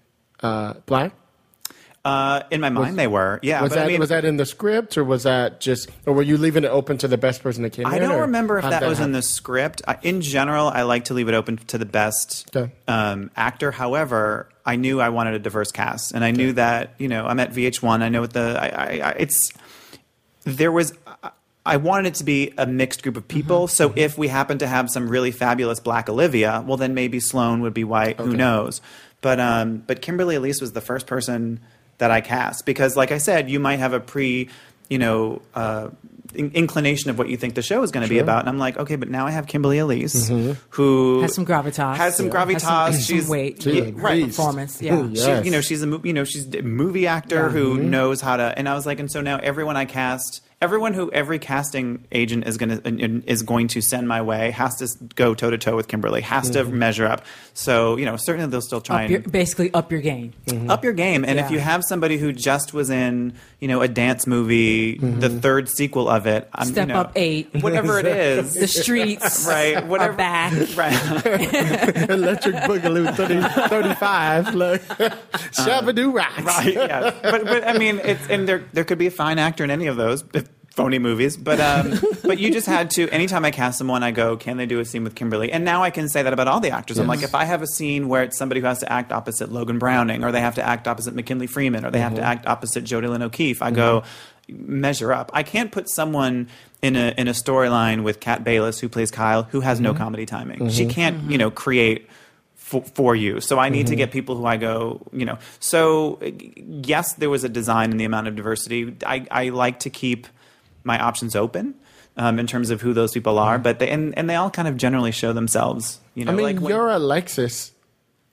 [0.41, 1.13] uh, black?
[2.05, 3.39] Uh, in my mind, they were.
[3.43, 5.91] Yeah, was but that I mean, was that in the script or was that just
[6.07, 8.03] or were you leaving it open to the best person that came I in?
[8.03, 9.83] don't or remember if how'd that, was in the script.
[9.87, 12.73] I, in general, I like to leave it open to the best Okay.
[12.87, 13.73] um, actor.
[13.73, 17.41] However, I knew I wanted a diverse cast, and I knew that you know I'm
[17.41, 18.01] at VH1.
[18.01, 19.53] I know what the I, I, I, it's
[20.45, 20.95] there was.
[21.69, 23.67] I- I wanted it to be a mixed group of people.
[23.67, 23.71] Mm-hmm.
[23.75, 27.61] So if we happen to have some really fabulous Black Olivia, well, then maybe Sloane
[27.63, 28.19] would be white.
[28.19, 28.81] Who knows?
[29.21, 31.61] But um, but Kimberly Elise was the first person
[31.99, 34.49] that I cast because, like I said, you might have a pre,
[34.89, 35.89] you know, uh,
[36.35, 38.59] in- inclination of what you think the show is going to be about, and I'm
[38.59, 40.29] like, okay, but now I have Kimberly Elise
[40.71, 41.97] who Has some gravitas.
[41.97, 42.33] has some Yeah.
[42.33, 42.53] gravitas.
[42.53, 43.63] Has some- some she's weight.
[43.63, 44.25] She's Yeah, right.
[44.27, 44.95] Performance, yeah.
[44.97, 48.21] Ooh, She, you know, she's a mo- you know she's a movie actor who knows
[48.21, 48.57] how to.
[48.57, 52.47] And I was like, and so now everyone I cast everyone who every casting agent
[52.47, 55.77] is going to is going to send my way has to go toe to toe
[55.77, 56.79] with Kimberly, has to mm-hmm.
[56.79, 57.25] measure up.
[57.55, 60.33] So you know, certainly they'll still try Up your, and basically up your game.
[60.47, 60.71] Mm-hmm.
[60.71, 61.25] up your game.
[61.25, 65.07] And if you have somebody who just was in, you know, a dance movie, the
[65.29, 65.39] mm-hmm.
[65.39, 67.51] third sequel of it, I'm, Step you know, Up Eight.
[67.61, 69.87] whatever it is, The streets right?
[69.87, 70.53] Whatever, are back.
[70.77, 72.11] right?
[72.11, 74.55] Electric Boogaloo 30, 35.
[74.55, 75.17] Look, uh-huh.
[75.53, 76.43] Shabadoo rocks.
[76.43, 79.65] right yeah but but i mean it's and there there could be a fine actor
[79.65, 80.48] in any of those if-
[80.79, 84.37] phony movies but um but you just had to anytime i cast someone i go
[84.37, 85.51] can they do a scene with kimberly?
[85.51, 86.99] And now i can say that about all the actors.
[86.99, 89.51] I'm like if i have a scene where it's somebody who has to act opposite
[89.51, 92.31] logan browning or they have to act opposite mckinley freeman or they have to mm-hmm.
[92.31, 94.81] act opposite jodi lyn o'keefe i go mm-hmm.
[94.81, 95.33] measure up.
[95.35, 96.49] I can't put someone
[96.81, 99.99] in a in a storyline with Kat Bailess, who plays Kyle, who has no mm-hmm.
[99.99, 100.69] comedy timing.
[100.71, 102.09] She can't, you know, create
[102.69, 103.41] for, for you.
[103.41, 105.39] So I need to get people who I go, you know.
[105.59, 108.95] So uh, yes, there was a design in the amount of diversity.
[109.07, 110.27] I, I like to keep
[110.89, 111.75] my options open
[112.17, 114.67] um, in terms of who those people are, but they and, and they all kind
[114.67, 116.01] of generally show themselves.
[116.17, 117.71] You know, I mean, like when- your Alexis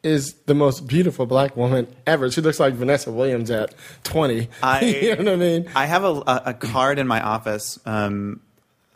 [0.02, 2.30] is the most beautiful black woman ever.
[2.30, 4.48] She looks like Vanessa Williams at 20.
[4.64, 5.70] I- you know what I mean?
[5.76, 8.40] I have a, a, a card in my office um,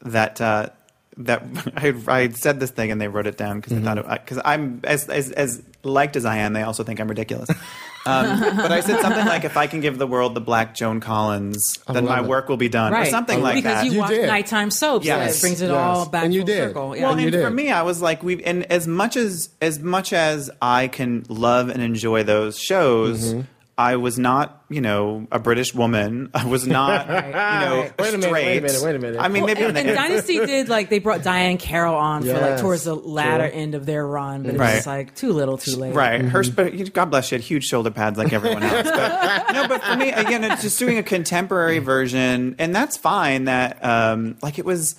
[0.04, 0.70] that uh,
[1.18, 1.44] that
[1.76, 3.96] I, I said this thing and they wrote it down because Mm-hmm.
[3.96, 7.08] they thought because I'm as, as as liked as I am, they also think I'm
[7.08, 7.50] ridiculous.
[8.10, 11.00] Um, but I said something like, "If I can give the world the black Joan
[11.00, 12.26] Collins, then my it.
[12.28, 13.86] work will be done," or something like because that.
[13.86, 14.28] you, You watch did.
[14.28, 15.06] nighttime soaps.
[15.06, 15.20] Yes.
[15.20, 15.76] and it brings it Yes.
[15.76, 16.58] all back And you full did.
[16.70, 16.96] circle.
[16.96, 17.04] Yeah.
[17.04, 19.80] Well, And you and for me, I was like, we and as much as as
[19.80, 23.34] much as I can love and enjoy those shows.
[23.34, 23.42] Mm-hmm.
[23.80, 26.32] I was not, you know, a British woman.
[26.34, 27.94] I was not, you know, Right.
[27.98, 28.46] Wait a minute, straight.
[28.46, 29.20] wait a minute, wait a minute.
[29.22, 32.60] I mean, maybe and, and Dynasty did like they brought Diahann Carroll on for like
[32.60, 33.58] towards the latter true.
[33.58, 34.76] end of their run, but it Right.
[34.76, 35.96] was like too little, too late.
[35.96, 36.22] Right.
[36.22, 36.84] Mm-hmm.
[36.84, 38.84] sp- God bless, she had huge shoulder pads like everyone else.
[38.90, 43.46] But, no, but for me, again, it's just doing a contemporary version, and that's fine.
[43.46, 44.96] That um, like it was.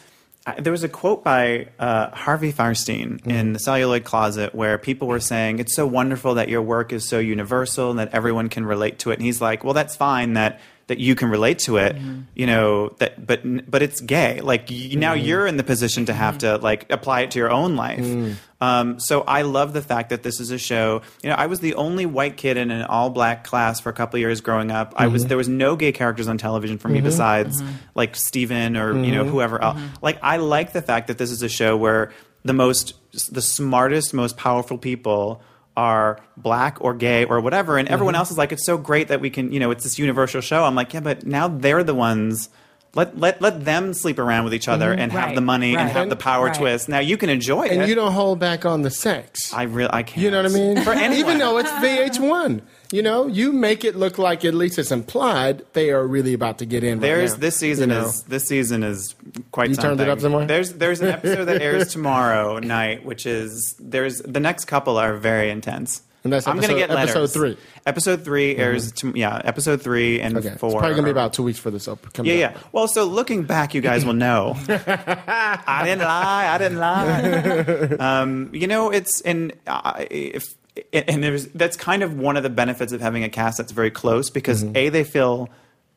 [0.59, 3.31] There was a quote by uh, Harvey Fierstein mm-hmm.
[3.31, 7.09] in the Celluloid Closet where people were saying, "It's so wonderful that your work is
[7.09, 10.35] so universal and that everyone can relate to it." And he's like, "Well, that's fine
[10.35, 12.23] that that you can relate to it, mm-hmm.
[12.35, 12.95] you know.
[12.99, 14.41] That but but it's gay.
[14.41, 15.25] Like you, now mm-hmm.
[15.25, 18.35] you're in the position to have to like apply it to your own life." Mm.
[18.61, 21.03] Um, so I love the fact that this is a show.
[21.23, 23.93] You know, I was the only white kid in an all black class for a
[23.93, 24.93] couple of years growing up.
[24.97, 25.29] I was mm-hmm.
[25.29, 27.07] there was no gay characters on television for me mm-hmm.
[27.07, 27.73] besides mm-hmm.
[27.95, 29.81] like Steven or you know whoever else.
[30.03, 32.13] Like I like the fact that this is a show where
[32.45, 32.95] the most
[33.33, 35.43] the smartest, most powerful people
[35.77, 39.21] are black or gay or whatever and everyone else is like it's so great that
[39.21, 41.95] we can you know it's this universal show i'm like yeah but now they're the
[41.95, 42.51] ones
[42.95, 44.73] let let let them sleep around with each mm-hmm.
[44.73, 46.55] other and have the money and have the power Right.
[46.55, 49.53] twist now you can enjoy it and you don't hold back on the sex.
[49.53, 50.23] I really, I can't.
[50.23, 50.83] You know what I mean?
[50.83, 51.19] For anyone.
[51.19, 52.63] Even though it's VH1,
[52.93, 56.59] you know, you make it look like at least it's implied they are really about
[56.59, 56.95] to get in.
[56.95, 58.07] right there's now, this season you know?
[58.07, 59.15] is this season is
[59.53, 59.71] quite.
[59.71, 60.45] You turned it up some more?
[60.45, 65.17] There's there's an episode that airs tomorrow night, which is there's the next couple are
[65.17, 66.03] very intense.
[66.23, 67.11] And that's I'm gonna get letters.
[67.17, 67.53] episode three.
[67.55, 67.79] Mm-hmm.
[67.87, 68.93] Episode three airs.
[68.93, 70.73] To, yeah, episode three and Okay, it's four.
[70.73, 71.99] probably gonna be about two weeks for this up.
[72.17, 72.39] Yeah, out.
[72.39, 72.59] yeah.
[72.73, 74.55] Well, so looking back, you guys will know.
[74.69, 76.49] I didn't lie.
[76.49, 78.21] I didn't lie.
[78.21, 80.45] um, you know, it's and I if
[80.93, 83.91] and there's that's kind of one of the benefits of having a cast that's very
[83.91, 85.49] close because a they feel.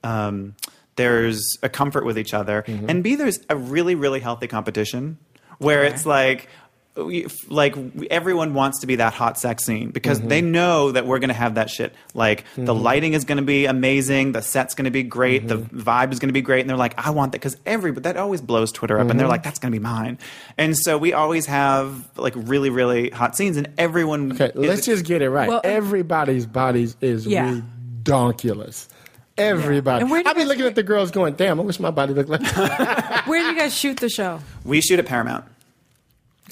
[0.04, 0.56] Um,
[0.96, 5.18] there's a comfort with each other, and B there's a really really healthy competition
[5.58, 6.50] where it's like
[6.96, 7.76] we- like
[8.12, 10.52] everyone wants to be that hot sex scene because they mm-hmm.
[10.52, 11.94] know that we're going to have that shit.
[12.14, 12.84] Like the mm-hmm.
[12.84, 15.80] lighting is going to be amazing, the set's going to be great, the mm-hmm.
[15.80, 18.04] vibe is going to be great, and they're like, I want that because every but
[18.04, 20.20] that always blows Twitter up, and they're like, that's going to be mine.
[20.58, 24.34] And so we always have like really really hot scenes, and everyone.
[24.34, 25.50] Okay, is- let's just get it right.
[25.50, 27.62] Well- Everybody's bodies is Yeah.
[28.04, 28.88] redonkulous.
[29.36, 30.02] Everybody.
[30.02, 31.90] And where do you I've been looking at the girls going, damn, I wish my
[31.90, 33.24] body looked like that.
[33.26, 34.40] Where do you guys shoot the show?
[34.64, 35.46] We shoot at Paramount.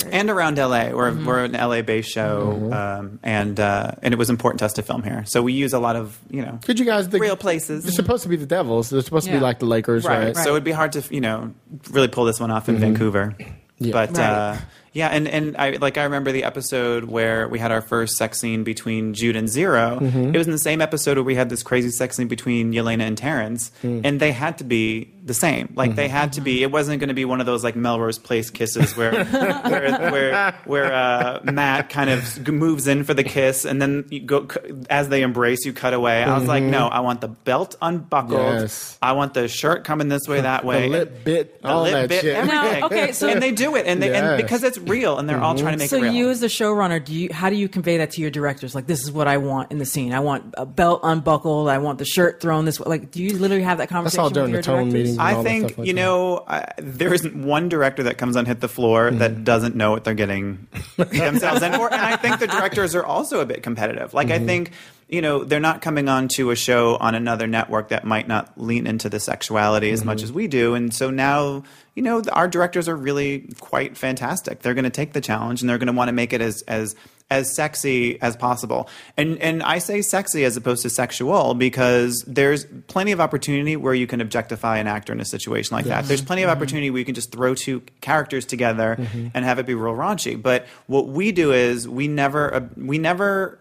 [0.10, 4.60] And around LA, we're, we're an LA-based show, um, and uh, and it was important
[4.60, 5.26] to us to film here.
[5.28, 7.84] So we use a lot of you know Could you guys the, real places.
[7.84, 8.90] They're supposed to be the Devils.
[8.90, 10.28] They're supposed to be like the Lakers, right?
[10.28, 10.38] right.
[10.38, 11.54] So it'd be hard to you know
[11.92, 13.36] really pull this one off in Vancouver.
[13.78, 13.92] Yeah.
[13.92, 14.20] But Right.
[14.20, 14.58] uh,
[14.94, 18.40] yeah, and and I like I remember the episode where we had our first sex
[18.40, 20.36] scene between Jude and Zero mm-hmm.
[20.36, 23.02] It was in the same episode where we had this crazy sex scene between Jelena
[23.02, 24.02] and Terrence, mm.
[24.04, 25.72] and they had to be the same.
[25.76, 26.64] Like they had to be.
[26.64, 30.56] It wasn't going to be one of those like Melrose Place kisses where where where,
[30.66, 34.48] where uh, Matt kind of moves in for the kiss, and then you go
[34.90, 36.24] as they embrace, you cut away.
[36.24, 36.72] I was like, mm-hmm.
[36.72, 38.62] no, I want the belt unbuckled.
[38.62, 38.98] Yes.
[39.02, 40.84] I want the shirt coming this way, that way.
[40.84, 42.36] the lip bit, The all lip that bit, shit.
[42.36, 42.80] everything.
[42.80, 44.24] Now, okay, so- and they do it, and they Yes.
[44.24, 46.14] and because it's real, and they're all trying to make so it real.
[46.14, 48.74] you, as the showrunner, do you how do you convey that to your directors?
[48.76, 50.14] Like, this is what I want in the scene.
[50.14, 51.70] I want a belt unbuckled.
[51.70, 52.86] I want the shirt thrown this way.
[52.88, 54.22] Like, do you literally have that conversation?
[54.24, 54.94] all during with the your tone directors?
[54.94, 55.18] meetings.
[55.20, 58.68] I think like you know I, there isn't one director that comes on hit the
[58.68, 59.18] floor Mm-hmm.
[59.20, 60.68] that doesn't know what they're getting
[60.98, 64.14] themselves in for, and I think the directors are also a bit competitive.
[64.14, 64.44] Like Mm-hmm.
[64.44, 64.72] I think
[65.12, 68.60] you know they're not coming on to a show on another network that might not
[68.60, 70.08] lean into the sexuality as Mm-hmm.
[70.08, 74.62] much as we do, and so now you know our directors are really quite fantastic.
[74.62, 76.64] They're going to take the challenge and they're going to want to make it as
[76.64, 76.96] as
[77.30, 78.90] as sexy as possible.
[79.16, 83.94] And and I say sexy as opposed to sexual because there's plenty of opportunity where
[83.94, 86.04] you can objectify an actor in a situation like that.
[86.06, 88.98] There's plenty of opportunity where you can just throw two characters together
[89.34, 90.42] and have it be real raunchy.
[90.42, 93.60] But what we do is we never uh, we never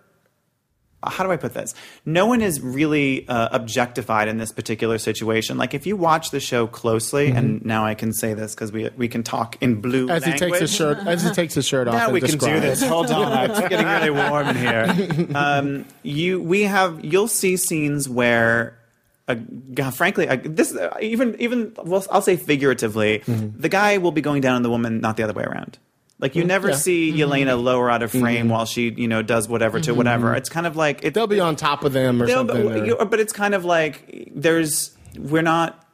[1.05, 1.74] how do I put this?
[2.05, 5.57] No one is really uh, objectified in this particular situation.
[5.57, 8.90] Like if you watch the show closely, and now I can say this because we
[8.96, 11.88] we can talk in blue As he takes his shirt, as he takes his shirt
[11.88, 12.82] off, Now we can do this.
[12.82, 15.26] Hold on, it's getting really warm in here.
[15.40, 18.76] Um, you, we have, you'll see scenes where,
[19.28, 19.36] uh,
[19.92, 24.40] frankly, uh, this uh, even even well, I'll say figuratively, the guy will be going
[24.40, 25.78] down on the woman, not the other way around.
[26.21, 26.75] Like you never yeah.
[26.77, 30.35] see Jelena lower out of frame while she, you know, does whatever to whatever.
[30.35, 32.68] It's kind of like it, They'll be on top of them or something.
[32.68, 35.85] But, or- but it's kind of like there's we're not,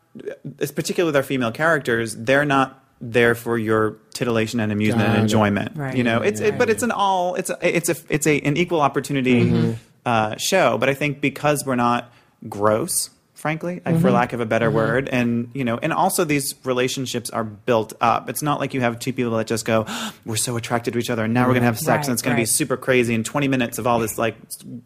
[0.59, 2.17] it's particularly with our female characters.
[2.17, 5.77] They're not there for your titillation and amusement Got and enjoyment.
[5.77, 5.97] Right.
[5.97, 8.57] You know, it's it, but it's an all it's a, it's a it's a an
[8.57, 9.73] equal opportunity Mm-hmm.
[10.07, 10.77] uh, show.
[10.79, 12.11] But I think because we're not
[12.49, 13.11] gross.
[13.47, 14.03] Frankly, like, Mm-hmm.
[14.03, 17.93] for lack of a better word, and you know, and also these relationships are built
[18.01, 18.29] up.
[18.29, 19.87] It's not like you have two people that just go,
[20.25, 22.23] "We're so attracted to each other, and now we're gonna have sex, Right, and it's
[22.23, 24.35] gonna be super crazy in 20 minutes of all this like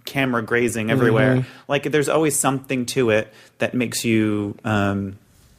[0.04, 1.36] camera grazing everywhere.
[1.36, 1.48] Mm-hmm.
[1.68, 5.16] Like there's always something to it that makes you um,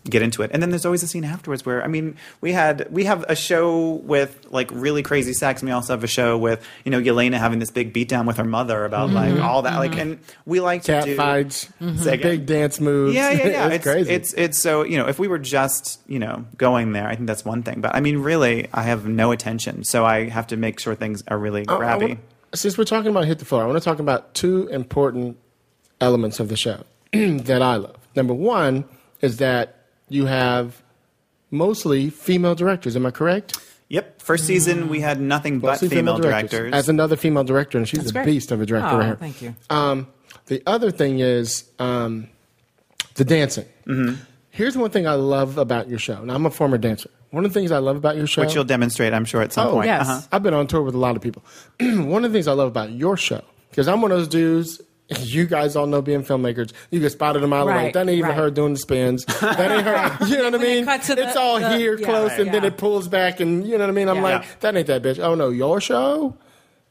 [0.10, 0.52] get into it.
[0.54, 3.36] And then there's always a scene afterwards where I mean, we had we have a
[3.36, 7.00] show with like really crazy sex, and we also have a show with you know
[7.00, 9.38] Jelena having this big beatdown with her mother about mm-hmm.
[9.38, 9.78] like all that.
[9.78, 10.00] Like, mm-hmm.
[10.00, 12.22] and we like cat to do fights, again?
[12.22, 13.14] big dance moves.
[13.16, 13.66] yeah, yeah, yeah.
[13.68, 14.14] it's, it's crazy.
[14.14, 17.28] It's it's so you know if we were just you know going there, I think
[17.28, 17.82] that's one thing.
[17.82, 21.24] But I mean, really, I have no attention, so I have to make sure things
[21.28, 22.18] are really I- I grabby.
[22.54, 25.38] since we're talking about hit the floor, I want to talk about two important
[26.00, 26.84] elements of the show
[27.14, 27.98] that I love.
[28.16, 28.86] Number one
[29.22, 29.81] is that
[30.14, 30.82] you have
[31.50, 32.96] mostly female directors.
[32.96, 33.58] Am I correct?
[33.90, 34.22] Yep.
[34.22, 36.74] First season, we had nothing but Mostly female directors.
[36.74, 38.26] As another female director, and she's That's a great.
[38.26, 38.96] beast of a director.
[38.96, 39.54] Oh, right thank you.
[39.70, 40.08] Um,
[40.46, 42.30] the other thing is um,
[43.16, 43.66] the dancing.
[43.86, 44.16] Mm-hmm.
[44.50, 46.24] Here's one thing I love about your show.
[46.24, 47.10] Now, I'm a former dancer.
[47.32, 49.54] One of the things I love about your show, which you'll demonstrate, I'm sure, at
[49.54, 49.88] some Oh, point.
[49.88, 50.08] yes.
[50.08, 50.22] Uh-huh.
[50.32, 51.44] I've been on tour with a lot of people.
[51.80, 54.82] one of the things I love about your show, because I'm one of those dudes.
[55.20, 56.72] You guys all know being filmmakers.
[56.90, 57.92] You get spotted a mile away.
[57.92, 58.38] That ain't even right.
[58.38, 59.24] her doing the spins.
[59.26, 60.26] That ain't her.
[60.28, 60.86] You know what I When it mean?
[60.86, 63.78] the- it's all the- here yeah, close, right, and then it pulls back, and you
[63.78, 64.10] know what I mean.
[64.10, 64.22] I'm Yeah.
[64.24, 65.20] like, that ain't that bitch.
[65.20, 66.36] Oh no, your show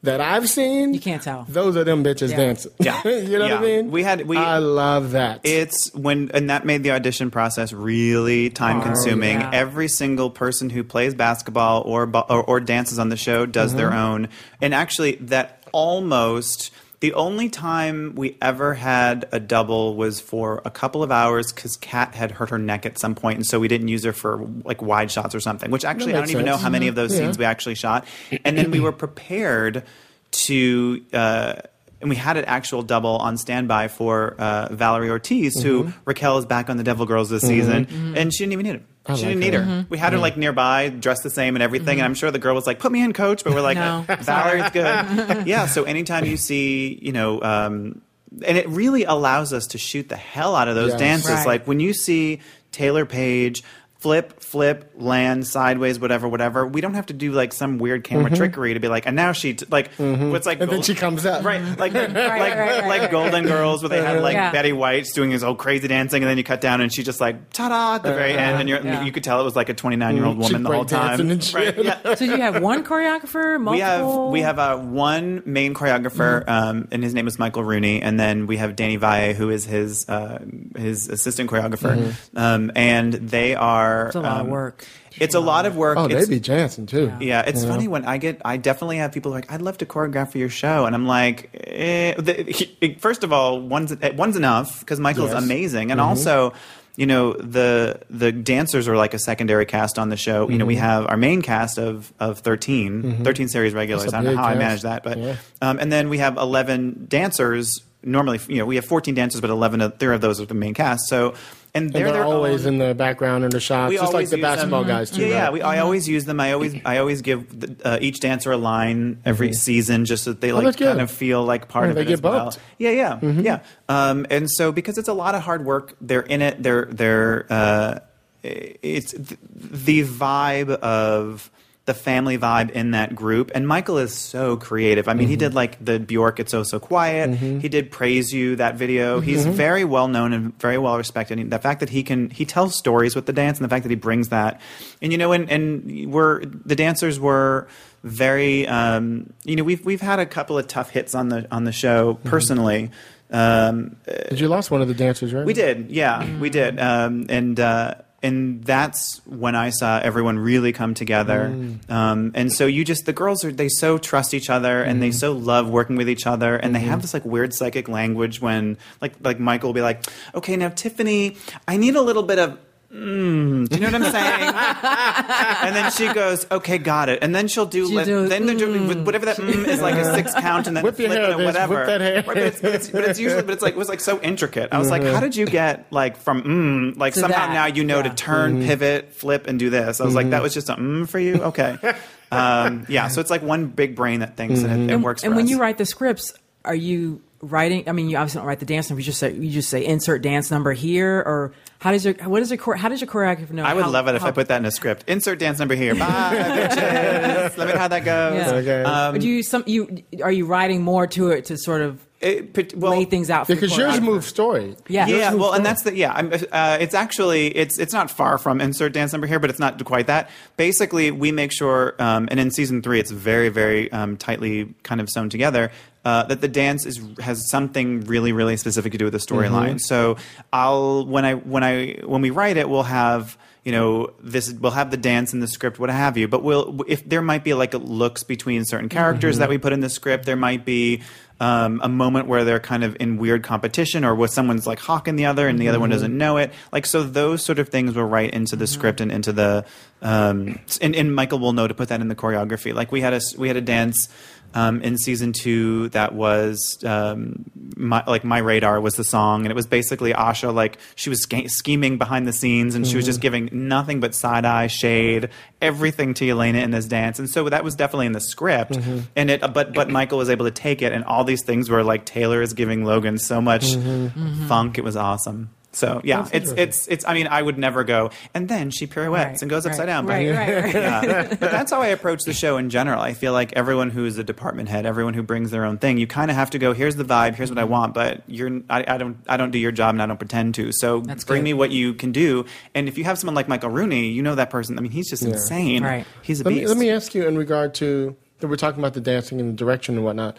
[0.03, 0.93] that I've seen.
[0.95, 1.45] You can't tell.
[1.47, 2.37] Those are them bitches Yeah.
[2.37, 2.71] dancing.
[2.79, 3.01] Yeah.
[3.07, 3.53] you know Yeah.
[3.55, 3.91] what I mean.
[3.91, 5.41] We had- we- I love that.
[5.43, 9.39] It's when, and that made the audition process really time consuming.
[9.41, 9.51] yeah.
[9.53, 13.71] Every single person who plays basketball or, bo- or, or dances on the show does
[13.71, 13.77] mm-hmm.
[13.77, 14.29] their own.
[14.61, 16.71] And actually, that almost.
[17.01, 21.75] The only time we ever had a double was for a couple of hours because
[21.75, 24.47] Kat had hurt her neck at some point, and so we didn't use her for
[24.63, 25.71] like wide shots or something.
[25.71, 27.21] Which actually, I don't makes even know how many of those Yeah.
[27.21, 28.05] scenes we actually shot.
[28.45, 29.83] And then we were prepared
[30.31, 31.01] to.
[31.13, 31.53] Uh,
[32.01, 35.99] and we had an actual double on standby for uh, Valery Ortiz, who Mm-hmm.
[36.05, 39.15] Raquel is back on the Devil Girls this season, and she didn't even need him.
[39.15, 39.63] she like didn't need her.
[39.63, 39.85] her.
[39.89, 42.55] We had her like nearby, dressed the same and everything, and I'm sure the girl
[42.55, 44.05] was like, "Put me in, coach," but we're like, No.
[44.07, 45.65] "Valery's good." yeah.
[45.65, 47.41] So anytime you see, you know.
[47.41, 48.01] Um,
[48.45, 50.99] and it really allows us to shoot the hell out of those Yes.
[50.99, 51.29] dances.
[51.31, 51.45] Right.
[51.45, 52.39] Like when you see
[52.71, 53.61] Taylour Paige
[54.01, 56.65] flip, flip, land sideways, whatever, whatever.
[56.65, 59.31] We don't have to do like some weird camera trickery to be like, and now
[59.31, 60.63] she t-, like what's like, Mm-hmm.
[60.63, 61.45] And then she comes up.
[61.45, 63.11] right, like like right, right, like right.
[63.11, 64.51] Golden Girls where they had like Yeah.
[64.51, 67.21] Betty White's doing his old crazy dancing, and then you cut down and she just
[67.21, 69.03] like ta-da at the very end, and you're, Yeah.
[69.03, 70.85] you could tell it was like a 29 year old Mm, she woman the whole
[70.85, 71.19] time.
[71.29, 71.53] and shit.
[71.77, 72.15] Right, yeah.
[72.15, 73.71] So you have one choreographer, multiple?
[73.71, 76.49] We have we have uh, one main choreographer, Mm-hmm.
[76.49, 79.63] um, and his name is Michael Rooney, and then we have Danny Valle, who is
[79.65, 80.39] his uh,
[80.75, 84.85] his assistant choreographer, um, and they are It's a lot of um, work.
[85.19, 85.97] It's a lot of work.
[85.97, 87.11] oh, It's- they be dancing too.
[87.19, 88.41] yeah, it's funny when I get.
[88.45, 91.49] I definitely have people like, "I'd love to choreograph for your show," and I'm like,
[91.67, 92.33] eh, the,
[92.79, 95.43] he, first of all, one's one's enough because Michael's Yes.
[95.43, 96.53] amazing, and also,
[96.95, 100.49] you know, the the dancers are like a secondary cast on the show.
[100.49, 104.03] You know, we have our main cast of of 13, 13 series regulars.
[104.03, 105.35] That's a I don't know big how I manage that, but Yeah.
[105.61, 109.51] um, and then we have eleven dancers normally you know we have 14 dancers, but
[109.51, 111.07] 11 of, three of those are the main cast.
[111.07, 111.35] So
[111.73, 114.21] and And they're, they're, always own- in the background in the shots, just like the
[114.23, 114.41] use them.
[114.41, 115.21] basketball guys too.
[115.21, 115.43] Yeah, yeah.
[115.43, 115.53] right?
[115.53, 116.39] We, I always use them.
[116.39, 120.31] I always, I always give the, uh, each dancer a line every season, just so
[120.31, 120.83] that they like Mm-hmm.
[120.83, 122.43] Oh, kind of feel like part Yeah, of they it get as well.
[122.45, 122.59] bumped.
[122.77, 123.59] Yeah, yeah, yeah.
[123.87, 126.61] Um, and so because it's a lot of hard work, they're in it.
[126.61, 127.99] They're they're uh,
[128.43, 131.49] it's th- the vibe of
[131.91, 133.51] the family vibe in that group.
[133.53, 135.09] And Michael is so creative.
[135.09, 138.55] I mean, he did like the Bjork "It's So So Quiet." He did "Praise You"
[138.55, 139.19] that video.
[139.19, 141.37] He's very well known and very well respected.
[141.39, 143.83] And the fact that he can he tells stories with the dance, and the fact
[143.83, 144.61] that he brings that,
[145.01, 147.67] and you know, and and we're the dancers were
[148.03, 151.65] very um, you know we've we've had a couple of tough hits on the on
[151.65, 152.89] the show personally.
[153.31, 153.95] Um,
[154.29, 155.45] Did you lost one of the dancers, right?
[155.45, 160.73] we did, yeah, we did, um, and uh, and that's when I saw everyone really
[160.73, 161.51] come together.
[161.53, 161.89] Mm.
[161.89, 165.09] Um, and so you just the girls are they so trust each other and they
[165.09, 165.13] mm.
[165.13, 167.01] so love working with each other and they have mm-hmm.
[167.01, 170.05] this like weird psychic language when like like Michael will be like,
[170.35, 172.59] okay, now Tiffany, I need a little bit of.
[172.93, 174.53] Mm, do you know what I'm saying?
[175.65, 178.45] and then she goes, "Okay, got it." And then she'll do, She'll let- do, then
[178.45, 181.21] they're doing whatever that mm is like a six count, and then Whip your flip
[181.21, 181.75] hair, it or whatever.
[181.75, 182.23] whip that hair.
[182.23, 184.69] But, it's, but, it's, but it's usually, but it's like it was like so intricate.
[184.73, 187.65] I was like, how did you get like from mm, like To somehow that, now
[187.67, 188.09] you know yeah.
[188.09, 188.67] to turn, Mm-hmm.
[188.67, 190.01] pivot, flip, and do this.
[190.01, 191.35] I was like, that was just a mm for you.
[191.41, 191.77] Okay,
[192.31, 193.07] um, yeah.
[193.07, 194.89] So it's like one big brain that thinks, and Mm-hmm.
[194.89, 195.23] it, it works.
[195.23, 195.51] And for when us.
[195.51, 196.33] you write the scripts,
[196.65, 197.87] are you writing?
[197.87, 198.99] I mean, you obviously don't write the dance number.
[198.99, 202.43] You just say you just say insert dance number here, or how does your what
[202.43, 203.63] is your chore- how does your choreographer know?
[203.63, 205.03] I would how- love it if how- I put that in a script.
[205.07, 205.95] Insert dance number here.
[205.95, 206.35] Bye,
[206.69, 207.57] bitches.
[207.57, 208.35] Let me know how that goes.
[208.35, 208.51] Yeah.
[208.53, 208.83] Okay.
[208.83, 212.53] Um, do you some you are you writing more to it to sort of it-
[212.53, 213.47] but- well, lay things out?
[213.47, 214.03] For because your yours choreographer?
[214.03, 214.75] move story.
[214.87, 215.07] Yeah.
[215.07, 216.13] yeah, move well, and that's the yeah.
[216.13, 219.57] I'm, uh, it's actually it's it's not far from insert dance number here, but it's
[219.59, 220.29] not quite that.
[220.57, 225.01] Basically, we make sure, um, and in season three, it's very very um, tightly kind
[225.01, 225.71] of sewn together.
[226.03, 229.79] Uh, that the dance is has something really really specific to do with the storyline.
[229.79, 230.17] So
[230.51, 234.71] I'll when I when I when we write it, we'll have you know this we'll
[234.71, 236.27] have the dance in the script what have you.
[236.27, 239.81] But we'll if there might be like looks between certain characters that we put in
[239.81, 241.03] the script there might be
[241.39, 245.15] um, a moment where they're kind of in weird competition or where someone's like hawking
[245.15, 246.53] the other and the other one doesn't know it.
[246.71, 249.65] Like so those sort of things will write into the script and into the
[250.03, 252.73] um, and, and michael will know to put that in the choreography.
[252.73, 254.07] Like we had a we had a dance
[254.53, 257.45] um, in season two that was um,
[257.75, 261.23] my, like my radar was the song and it was basically Ahsha like she was
[261.23, 263.47] sca- scheming behind the scenes and she was just mm-hmm.
[263.47, 265.29] giving nothing but side eye shade
[265.61, 267.19] everything to Jelena in this dance.
[267.19, 268.71] And so that was definitely in the script.
[268.71, 268.99] Mm-hmm.
[269.15, 271.69] And it uh, but but michael was able to take it and all these things
[271.69, 274.47] were like taylor is giving logan so much mm-hmm.
[274.47, 274.77] funk.
[274.77, 278.49] It was awesome so yeah it's it's it's i mean i would never go and
[278.49, 280.73] then she pirouettes Right, and goes right, upside down but- Right, right, right.
[280.73, 281.27] yeah.
[281.39, 283.01] But that's how I approach the show in general.
[283.01, 286.07] I feel like everyone who's a department head, everyone who brings their own thing, you
[286.07, 286.73] kind of have to go.
[286.73, 287.35] Here's the vibe.
[287.35, 287.71] Here's what I mm-hmm.
[287.71, 287.93] want.
[287.93, 290.71] But you're, I, I don't, I don't do your job, and I don't pretend to.
[290.73, 291.45] So That's bring good.
[291.45, 292.45] me what you can do.
[292.75, 294.77] And if you have someone like Michael Rooney, you know that person.
[294.77, 295.83] I mean, he's just insane.
[295.83, 296.05] Right.
[296.21, 296.61] He's a Let beast.
[296.61, 299.49] me, let me ask you in regard to that we're talking about the dancing and
[299.49, 300.37] the direction and whatnot.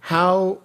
[0.00, 0.60] How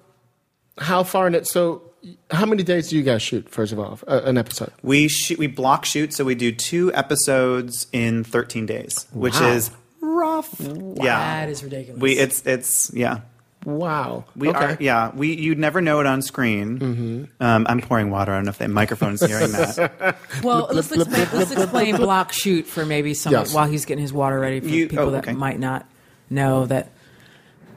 [0.77, 1.47] how far in it?
[1.47, 1.88] So
[2.31, 3.49] how many days do you guys shoot?
[3.49, 4.71] First of all, uh, an episode.
[4.81, 9.71] we shoot, we block shoot, so we do two episodes in 13 days, which is
[10.01, 10.53] rough.
[10.59, 12.01] Yeah, That is ridiculous.
[12.01, 13.21] we it's it's yeah.
[13.65, 14.23] Wow.
[14.37, 14.57] We okay.
[14.65, 15.11] are, yeah.
[15.13, 16.79] We you'd never know it on screen.
[16.79, 17.43] Mm-hmm.
[17.43, 18.31] Um, I'm pouring water.
[18.31, 20.17] I don't know if the microphone's hearing that.
[20.43, 23.53] Well, let's explain, let's explain block shoot for maybe some Yes.
[23.53, 25.85] while he's getting his water ready for You- people oh, that might not
[26.29, 26.89] know that.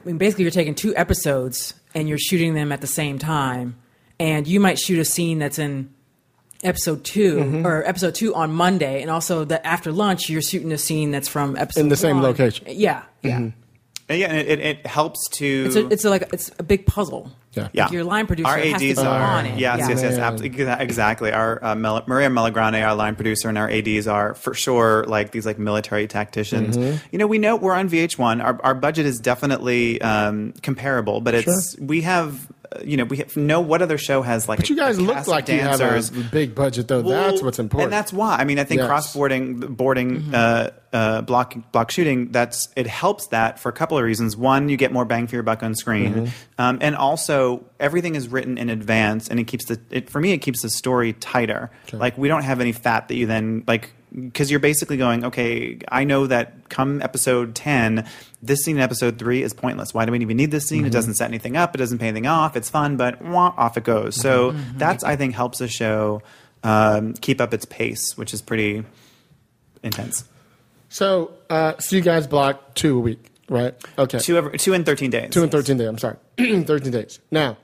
[0.03, 3.75] I mean, basically, you're taking two episodes and you're shooting them at the same time,
[4.19, 5.89] and you might shoot a scene that's in
[6.63, 7.67] episode 2 Mm-hmm.
[7.67, 11.27] or episode two on Monday, and also that after lunch you're shooting a scene that's
[11.27, 12.65] from episode In the same location.
[12.69, 13.37] Yeah, yeah.
[13.37, 13.53] And
[14.19, 15.45] yeah, and it, it, helps to.
[15.65, 17.31] It's a, it's a, like it's a big puzzle.
[17.53, 17.69] Yeah.
[17.71, 17.83] yeah.
[17.85, 19.59] Like your line producer Our has to ADs be are on it.
[19.59, 19.89] yes, Yeah.
[19.89, 21.31] yes, yes, absolutely, exactly.
[21.31, 25.31] Our uh, Mel- Maria Melagrane, our line producer, and our ADs are for sure like
[25.31, 26.75] these like military tacticians.
[26.77, 26.97] Mm-hmm.
[27.11, 28.43] You know, we know we're on VH1.
[28.43, 32.47] Our our budget is definitely um, comparable, but it's we have.
[32.83, 34.59] You know, we have, know what other show has like.
[34.59, 36.09] But you guys a look like you have dancers.
[36.09, 37.01] a big budget, though.
[37.01, 37.85] Well, that's what's important.
[37.85, 38.35] and that's why.
[38.37, 38.87] I mean, I think Yes.
[38.87, 42.31] cross boarding, boarding, uh, uh, block block shooting.
[42.31, 44.37] That's it helps that for a couple of reasons.
[44.37, 46.27] One, you get more bang for your buck on screen, Mm-hmm.
[46.59, 49.79] um, and also everything is written in advance, and it keeps the.
[49.89, 51.71] It, for me, it keeps the story tighter.
[51.91, 55.79] Like we don't have any fat that you then like because you're basically going, okay,
[55.89, 58.07] I know that come episode ten,
[58.41, 59.93] this scene in episode three is pointless.
[59.93, 60.79] Why do we even need this scene?
[60.79, 60.87] Mm-hmm.
[60.87, 61.73] It doesn't set anything up.
[61.75, 62.55] It doesn't pay anything off.
[62.55, 64.15] It's fun, but wah, off it goes.
[64.15, 64.77] So Mm-hmm.
[64.77, 66.21] that's I think helps the show
[66.63, 68.83] um, keep up its pace, which is pretty
[69.83, 70.25] intense.
[70.89, 71.31] so.
[71.49, 73.73] Uh, so you guys block two a week, right?
[73.97, 74.17] Okay.
[74.19, 75.29] Two every, two in thirteen days.
[75.31, 75.87] Two and 13 days.
[75.87, 76.17] I'm sorry.
[76.37, 77.19] 13 days.
[77.31, 77.57] Now,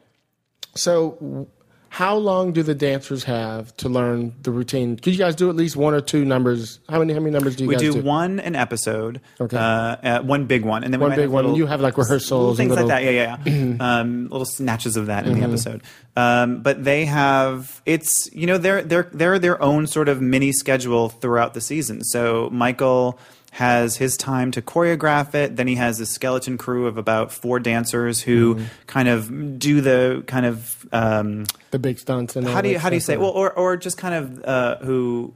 [0.76, 1.47] So,
[1.90, 4.95] how long do the dancers have to learn the routine?
[4.98, 6.80] Could you guys do at least one or two numbers?
[6.88, 7.14] How many?
[7.14, 8.02] How many numbers do you We guys do do?
[8.02, 9.57] one an episode, Okay.
[9.57, 11.82] uh, uh, one big one, and then we One big one, and little- you have,
[11.82, 13.11] like, rehearsals and things little- like that.
[13.14, 13.76] Yeah, yeah, yeah.
[14.02, 15.41] um, little snatches of that in Mm-hmm.
[15.41, 15.82] the episode.
[16.16, 20.52] Um, but they have it's you know they're they're they're their own sort of mini
[20.52, 22.03] schedule throughout the season.
[22.03, 23.18] So Michael
[23.51, 25.55] has his time to choreograph it.
[25.55, 28.65] Then he has a skeleton crew of about four dancers who Mm-hmm.
[28.88, 32.89] kind of do the kind of um, the big stunts and how do you how
[32.89, 35.34] do you say well or or just kind of uh, who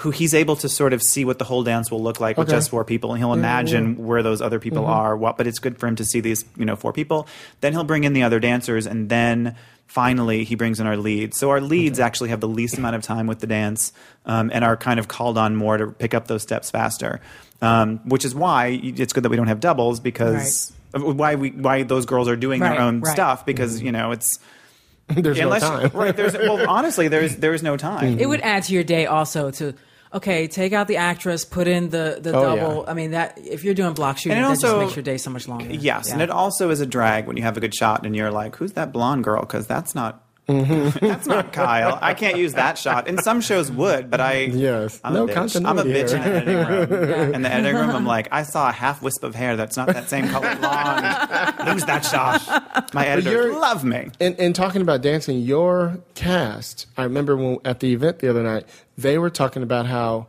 [0.00, 2.48] who he's able to sort of see what the whole dance will look like with
[2.48, 4.90] just four people and he'll imagine where those other people Mm-hmm.
[4.92, 7.26] are what but it's good for him to see these you know four people.
[7.60, 9.56] Then he'll bring in the other dancers and then
[9.86, 11.36] finally he brings in our leads.
[11.38, 13.92] So our leads actually have the least amount of time with the dance
[14.26, 17.20] um, and are kind of called on more to pick up those steps faster
[17.62, 21.50] um, which is why it's good that we don't have doubles because uh, why we
[21.50, 23.12] why those girls are doing Right, their own right.
[23.12, 24.38] stuff because you know it's
[25.08, 25.90] There's unless no time.
[25.92, 28.18] right there's well honestly there's there's no time.
[28.20, 29.74] It would add to your day also to
[30.12, 32.60] okay, take out the actress, put in the the Oh, yeah.
[32.62, 32.84] double.
[32.88, 35.02] I mean that if you're doing block shooting, And it that just also- makes your
[35.02, 35.72] day so much longer.
[35.72, 38.30] yes and it also is a drag when you have a good shot and you're
[38.30, 41.06] like who's that blonde girl because that's not Mm-hmm.
[41.06, 41.98] that's not Kyle.
[42.00, 43.08] I can't use that shot.
[43.08, 45.00] And some shows would, but I Yes.
[45.04, 45.64] I'm No a bitch.
[45.64, 47.34] I'm a bitch in the editing room.
[47.34, 49.88] In the editing room, I'm like, I saw a half wisp of hair that's not
[49.88, 51.68] that same color blonde.
[51.68, 52.92] Lose that shot.
[52.94, 54.10] My editors love me.
[54.18, 58.42] In, in talking about dancing, your cast, I remember when, at the event the other
[58.42, 58.64] night,
[58.98, 60.26] they were talking about how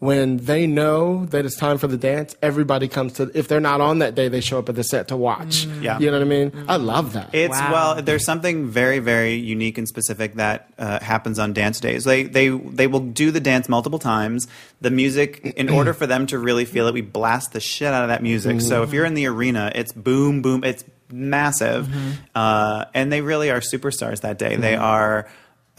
[0.00, 3.82] when they know that it's time for the dance, everybody comes to, if they're not
[3.82, 5.66] on that day, they show up at the set to watch.
[5.66, 5.98] Yeah.
[5.98, 6.64] You know what I mean?
[6.68, 7.34] I love that.
[7.34, 7.72] It's Wow.
[7.72, 12.04] well, there's something very, very unique and specific that uh, happens on dance days.
[12.04, 14.46] They they they will do the dance multiple times.
[14.80, 18.02] The music, in order for them to really feel it, we blast the shit out
[18.02, 18.62] of that music.
[18.62, 20.82] So if you're in the arena, it's boom, boom, it's
[21.12, 21.88] massive,
[22.34, 24.56] uh, and they really are superstars that day.
[24.56, 25.28] They are.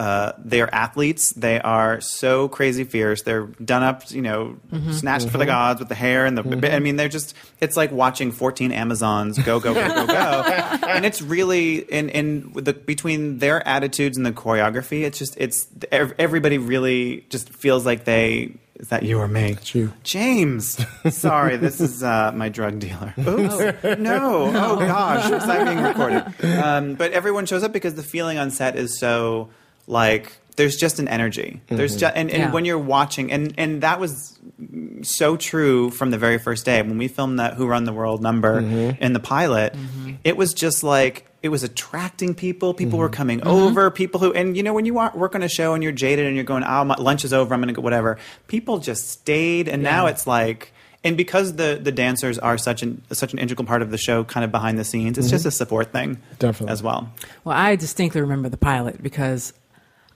[0.01, 1.31] Uh, they are athletes.
[1.33, 3.21] They are so crazy fierce.
[3.21, 4.57] They're done up, you know,
[4.89, 6.73] snatched for the gods with the hair and the.
[6.73, 7.35] I mean, they're just.
[7.59, 10.13] It's like watching fourteen Amazons go, go, go, go, go,
[10.87, 15.03] and it's really in in the between their attitudes and the choreography.
[15.03, 18.55] It's just it's everybody really just feels like they.
[18.77, 19.51] Is that you or me?
[19.51, 19.93] It's you.
[20.01, 20.83] James.
[21.11, 23.13] Sorry, this is uh, my drug dealer.
[23.19, 23.99] Oops.
[23.99, 24.47] No.
[24.47, 26.23] Oh gosh, is that being recorded?
[26.63, 29.49] Um, but everyone shows up because the feeling on set is so
[29.91, 31.61] like there's just an energy.
[31.67, 31.99] There's mm-hmm.
[31.99, 32.51] just and, and Yeah.
[32.51, 34.37] when you're watching and and that was
[35.01, 38.21] so true from the very first day when we filmed that Who Run the World
[38.21, 39.03] number mm-hmm.
[39.03, 39.73] in the pilot.
[39.73, 40.13] Mm-hmm.
[40.23, 42.73] It was just like it was attracting people.
[42.73, 43.89] People were coming over.
[43.89, 46.35] People who and you know when you work on a show and you're jaded and
[46.35, 47.53] you're going, oh, my lunch is over.
[47.53, 48.17] I'm going to go whatever.
[48.47, 50.73] People just stayed, and now it's like.
[51.03, 54.23] And because the, the dancers are such an such an integral part of the show,
[54.23, 56.71] kind of behind the scenes, it's just a support thing, Definitely.
[56.71, 57.11] as well.
[57.43, 59.51] Well, I distinctly remember the pilot because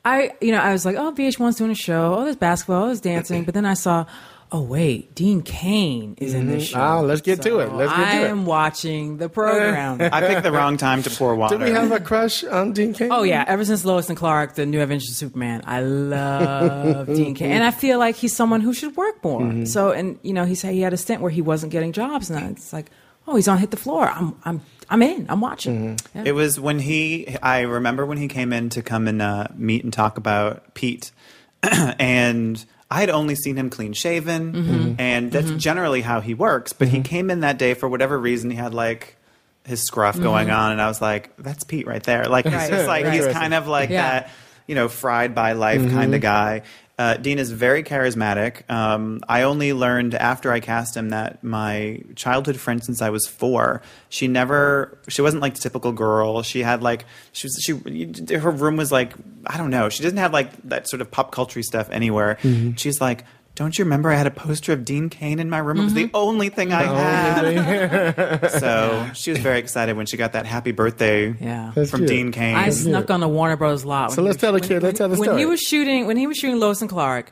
[0.05, 2.15] I, you know, I was like, oh, VH1's doing a show.
[2.15, 2.83] Oh, there's basketball.
[2.83, 3.43] Oh, there's dancing.
[3.43, 4.05] But then I saw,
[4.51, 6.79] oh, wait, Dean Cain is in this show.
[6.79, 7.73] Oh, let's get to it.
[7.73, 8.29] Let's get I to it.
[8.29, 9.99] am watching the program.
[9.99, 11.57] I picked the wrong time to pour water.
[11.57, 13.11] Did we have a crush on Dean King?
[13.11, 17.33] Oh yeah, ever since Lois and Clark, the New Adventures of Superman, I love Dean
[17.33, 19.41] Cain, and I feel like he's someone who should work more.
[19.41, 19.65] Mm-hmm.
[19.65, 22.29] So, and you know, he said he had a stint where he wasn't getting jobs,
[22.29, 22.91] and it's like,
[23.27, 24.07] oh, he's on hit the floor.
[24.07, 25.25] I'm, I'm, I'm in.
[25.29, 25.95] I'm watching.
[25.97, 26.17] Mm-hmm.
[26.19, 26.23] Yeah.
[26.27, 27.35] It was when he.
[27.41, 31.11] I remember when he came in to come and uh, meet and talk about Pete,
[31.63, 34.93] and I had only seen him clean shaven, Mm-hmm.
[34.99, 36.73] and that's generally how he works.
[36.73, 38.51] But he came in that day for whatever reason.
[38.51, 39.17] He had like
[39.65, 42.69] his scruff going on, and I was like, "That's Pete right there." Like he's Mm-hmm.
[42.75, 43.13] Just like right.
[43.13, 44.01] he's kind of like Yeah.
[44.21, 44.29] that,
[44.67, 46.61] you know, fried by life kind of guy.
[46.97, 48.69] Uh, Dean is very charismatic.
[48.71, 53.27] Um, I only learned after I cast him that my childhood friend since I was
[53.27, 56.41] four, she never, she wasn't like the typical girl.
[56.41, 59.11] She had like, she was, she, her room was like,
[59.45, 59.89] I don't know.
[59.89, 62.37] She doesn't have like that sort of pop culture stuff anywhere.
[62.77, 63.25] She's like,
[63.55, 65.79] don't you remember I had a poster of Dean Cain in my room?
[65.79, 66.15] It was the mm-hmm.
[66.15, 68.47] only thing I had.
[68.59, 71.71] so she was very excited when she got that happy birthday Yeah.
[71.73, 72.09] That's from cute.
[72.09, 72.55] Dean Cain.
[72.55, 74.11] I snuck on the Warner Brothers lot.
[74.11, 75.39] So let's he tell the kid- when- let's tell the when story.
[75.39, 76.05] he was shooting.
[76.05, 77.31] When he was shooting Lois and Clark,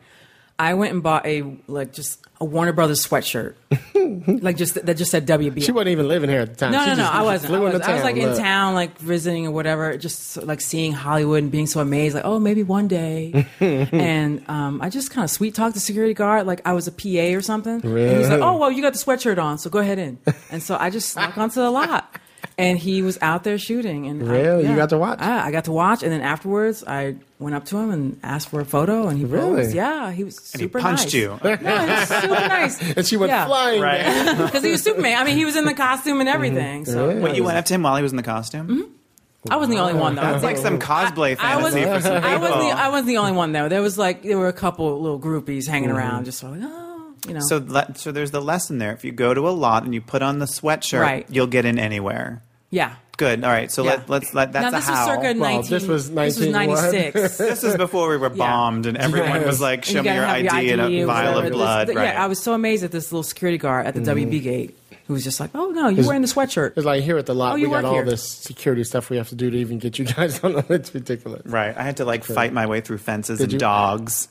[0.59, 3.55] I went and bought a like just a Warner Brothers sweatshirt,
[4.43, 5.63] like just that just said WB.
[5.63, 6.71] She wasn't even living here at the time.
[6.71, 7.03] No, She no, no.
[7.03, 7.53] just I wasn't.
[7.53, 11.41] I, was, I was like in town, like visiting or whatever, just like seeing Hollywood
[11.43, 13.47] and being so amazed, like, oh, maybe one day.
[13.59, 16.91] and um, I just kind of sweet talked the security guard, like I was a
[16.91, 17.81] PA or something.
[17.83, 20.19] And he's like, oh, well, you got the sweatshirt on, so go ahead in.
[20.51, 22.19] And so I just snuck onto the lot.
[22.57, 24.67] And he was out there shooting, and I- Really?
[24.67, 25.19] You got to watch?
[25.19, 28.49] I, I got to watch, and then afterwards, I went up to him and asked
[28.49, 29.63] for a photo, and he Really?
[29.63, 29.75] posed.
[29.75, 31.13] Yeah, he was and he punched nice.
[31.13, 31.39] you.
[31.43, 32.95] No, he was super nice.
[32.97, 33.45] And she went Yeah.
[33.45, 33.81] flying.
[33.81, 34.37] Right.
[34.37, 35.17] because he was Superman.
[35.19, 36.83] I mean, he was in the costume and everything.
[36.83, 36.91] Mm-hmm.
[36.91, 37.21] So Really?
[37.21, 38.67] Wait, you went up to him while he was in the costume?
[38.67, 39.51] Mm-hmm.
[39.51, 40.33] I wasn't the only one though.
[40.35, 42.29] It's like some cosplay I was, for some people.
[42.29, 43.67] I wasn't, the, I wasn't the only one though.
[43.67, 45.97] There was like there were a couple little groupies hanging mm-hmm.
[45.97, 46.92] around, just like oh,
[47.27, 47.39] you know.
[47.41, 48.91] so, le- so there's the lesson there.
[48.93, 51.25] If you go to a lot and you put on the sweatshirt, Right.
[51.29, 52.41] you'll get in anywhere.
[52.69, 52.95] yeah.
[53.15, 53.43] Good.
[53.43, 53.71] All right.
[53.71, 53.91] So Yeah.
[53.91, 55.05] let, let's let that's now a this how.
[55.05, 55.69] was circa Well, 19.
[55.69, 56.81] this was This was 19 what?
[56.81, 57.37] 96.
[57.37, 58.35] this is before we were Yeah.
[58.35, 59.45] bombed and everyone Yes.
[59.45, 61.45] was like, And "Show you me gotta your have ID, and a or vial whatever.
[61.47, 62.05] of blood." This- right.
[62.05, 64.09] Yeah, I was so amazed at this little security guard at the Mm-hmm.
[64.31, 67.19] WB gate who was just like, "Oh no, you're wearing the sweatshirt." It's like here
[67.19, 68.03] at the lot, Oh, we you got work all here.
[68.05, 70.63] this security stuff we have to do to even get you guys on.
[70.69, 71.43] It's ridiculous.
[71.45, 71.77] Right.
[71.77, 73.59] I had to like fight my way through fences Did and you?
[73.59, 74.27] dogs.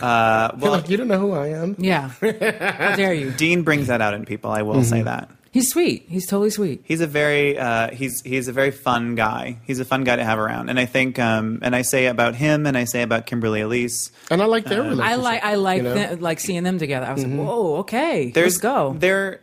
[0.00, 1.76] Uh, well, like, you don't know who I am.
[1.78, 3.30] Yeah, how dare you?
[3.32, 4.50] Dean brings that out in people.
[4.50, 4.82] I will Mm-hmm.
[4.84, 5.30] say that.
[5.52, 6.04] He's sweet.
[6.08, 6.82] He's totally sweet.
[6.84, 9.58] He's a very uh, he's he's a very fun guy.
[9.66, 12.36] He's a fun guy to have around, and I think um, and I say about
[12.36, 14.12] him, and I say about Kimberly Elise.
[14.30, 15.06] And I like their relationship.
[15.10, 15.94] I like I like you know?
[15.94, 17.04] them, like seeing them together.
[17.06, 17.38] I was Mm-hmm.
[17.40, 19.40] like, "Whoa, okay, There's let's go." There,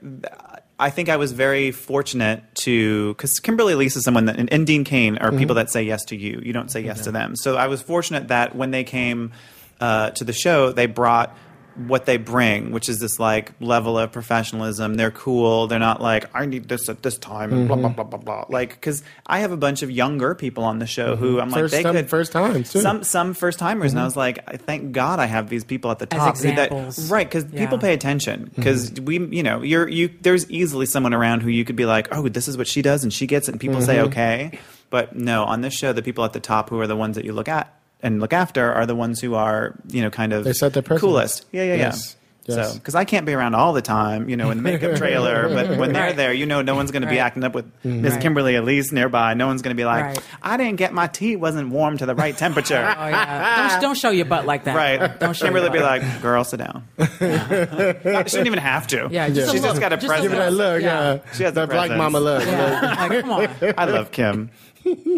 [0.80, 4.66] I think I was very fortunate to because Kimberly Elise is someone that and, and
[4.66, 5.40] Dean Cain are Mm-hmm.
[5.40, 6.40] people that say yes to you.
[6.42, 7.36] You don't say yes to them.
[7.36, 9.34] So I was fortunate that when they came
[9.80, 11.36] uh, to the show, they brought
[11.78, 14.96] what they bring, which is this like level of professionalism.
[14.96, 15.68] They're cool.
[15.68, 17.94] They're not like I need this at this time and blah mm-hmm.
[17.94, 18.46] blah blah blah blah.
[18.50, 21.42] Like because I have a bunch of younger people on the show who mm-hmm.
[21.42, 22.82] I'm like First they time- could first times, too.
[22.82, 24.08] some some first timers, and I mm-hmm.
[24.08, 27.12] was like, thank God I have these people at the As top that- examples.
[27.12, 27.60] right because Yeah.
[27.60, 31.64] people pay attention because we you know you're you there's easily someone around who you
[31.64, 33.82] could be like oh this is what she does and she gets it and people
[33.82, 34.58] say okay
[34.90, 37.26] but no on this show the people at the top who are the ones that
[37.26, 40.44] you look at and look after are the ones who are you know kind of
[40.44, 41.02] They set the precedent.
[41.12, 42.16] coolest yeah yeah yeah Yes.
[42.50, 42.72] Yes.
[42.72, 45.50] so because I can't be around all the time you know in the makeup trailer
[45.50, 46.16] but when they're Right.
[46.16, 47.26] there you know no one's going to be Right.
[47.26, 48.02] acting up with mm-hmm.
[48.04, 48.22] Miss Right.
[48.22, 50.20] Kimberly Elise nearby no one's going to be like Right.
[50.42, 53.98] I didn't get my tea wasn't warm to the right temperature Oh yeah, don't, don't
[53.98, 54.78] show your butt like that.
[54.78, 55.20] Right.
[55.20, 56.88] Don't show Kimberly your be like, girl, sit down.
[57.00, 59.10] she didn't even have to.
[59.12, 60.24] Yeah, just a She's just got a Just presence.
[60.24, 61.16] Give me that look, Yeah.
[61.16, 61.34] yeah.
[61.34, 62.46] She has that black mama look.
[62.46, 63.50] Yeah, like, come on.
[63.78, 64.52] I love Kim.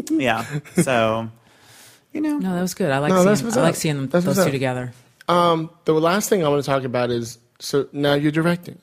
[0.09, 0.45] yeah.
[0.81, 1.29] So,
[2.13, 2.37] you know.
[2.37, 2.91] No, that was good.
[2.91, 3.47] I like No, that's seeing.
[3.47, 4.51] what's I like seeing them, That's those two up.
[4.51, 4.93] together.
[5.27, 8.79] Um, the last thing I want to talk about is so now you're directing.